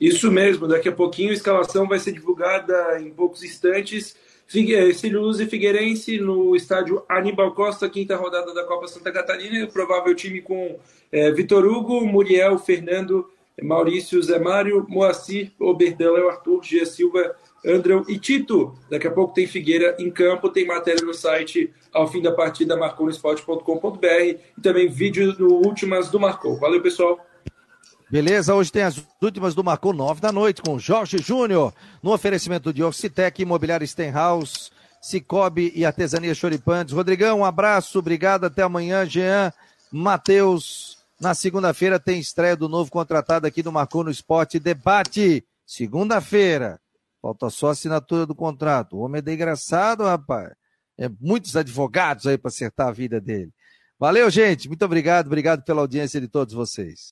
Isso 0.00 0.30
mesmo, 0.30 0.68
daqui 0.68 0.88
a 0.88 0.92
pouquinho 0.92 1.30
a 1.30 1.34
escalação 1.34 1.88
vai 1.88 1.98
ser 1.98 2.12
divulgada 2.12 3.00
em 3.00 3.10
poucos 3.10 3.42
instantes. 3.42 4.16
Cílio 4.46 5.22
Luz 5.22 5.40
e 5.40 5.46
Figueirense 5.46 6.18
no 6.18 6.54
estádio 6.54 7.02
Aníbal 7.08 7.52
Costa, 7.52 7.88
quinta 7.88 8.16
rodada 8.16 8.52
da 8.52 8.64
Copa 8.64 8.86
Santa 8.86 9.10
Catarina. 9.10 9.66
Provável 9.66 10.14
time 10.14 10.40
com 10.42 10.78
é, 11.10 11.30
Vitor 11.30 11.64
Hugo, 11.64 12.04
Muriel, 12.06 12.58
Fernando, 12.58 13.28
Maurício, 13.62 14.22
Zé 14.22 14.38
Mário, 14.38 14.86
Moacir, 14.88 15.52
Oberdan, 15.58 16.12
Léo 16.12 16.28
Arthur, 16.28 16.62
Gia 16.62 16.84
Silva, 16.84 17.34
Andrão 17.64 18.04
e 18.08 18.18
Tito. 18.18 18.74
Daqui 18.90 19.06
a 19.06 19.10
pouco 19.10 19.34
tem 19.34 19.46
Figueira 19.46 19.96
em 19.98 20.10
campo, 20.10 20.48
tem 20.48 20.66
matéria 20.66 21.04
no 21.04 21.14
site 21.14 21.72
ao 21.92 22.08
fim 22.08 22.20
da 22.20 22.32
partida 22.32 22.76
marconosport.com.br 22.76 24.06
e 24.06 24.60
também 24.60 24.88
vídeo 24.88 25.34
no 25.38 25.54
Últimas 25.66 26.10
do 26.10 26.18
Marcou. 26.18 26.56
Valeu, 26.58 26.80
pessoal! 26.80 27.18
Beleza, 28.12 28.54
hoje 28.54 28.70
tem 28.70 28.82
as 28.82 29.02
últimas 29.22 29.54
do 29.54 29.64
Marcou, 29.64 29.94
nove 29.94 30.20
da 30.20 30.30
noite, 30.30 30.60
com 30.60 30.78
Jorge 30.78 31.16
Júnior, 31.16 31.72
no 32.02 32.12
oferecimento 32.12 32.70
de 32.70 32.84
Orcitec, 32.84 33.40
Imobiliário 33.40 33.88
Stenhouse, 33.88 34.70
Cicobi 35.00 35.72
e 35.74 35.82
Artesania 35.82 36.34
Choripantes. 36.34 36.92
Rodrigão, 36.92 37.38
um 37.38 37.44
abraço, 37.44 37.98
obrigado, 37.98 38.44
até 38.44 38.60
amanhã, 38.60 39.06
Jean, 39.06 39.50
Matheus. 39.90 40.98
Na 41.18 41.32
segunda-feira 41.32 41.98
tem 41.98 42.20
estreia 42.20 42.54
do 42.54 42.68
novo 42.68 42.90
contratado 42.90 43.46
aqui 43.46 43.62
do 43.62 43.72
Marcou 43.72 44.04
no 44.04 44.10
Esporte, 44.10 44.58
debate, 44.58 45.42
segunda-feira. 45.64 46.78
Falta 47.22 47.48
só 47.48 47.70
assinatura 47.70 48.26
do 48.26 48.34
contrato. 48.34 48.98
O 48.98 49.00
homem 49.00 49.20
é 49.20 49.22
desgraçado, 49.22 50.04
rapaz. 50.04 50.52
É 50.98 51.08
muitos 51.18 51.56
advogados 51.56 52.26
aí 52.26 52.36
para 52.36 52.50
acertar 52.50 52.88
a 52.88 52.92
vida 52.92 53.18
dele. 53.18 53.50
Valeu, 53.98 54.28
gente. 54.28 54.68
Muito 54.68 54.84
obrigado. 54.84 55.28
Obrigado 55.28 55.64
pela 55.64 55.80
audiência 55.80 56.20
de 56.20 56.28
todos 56.28 56.52
vocês. 56.52 57.00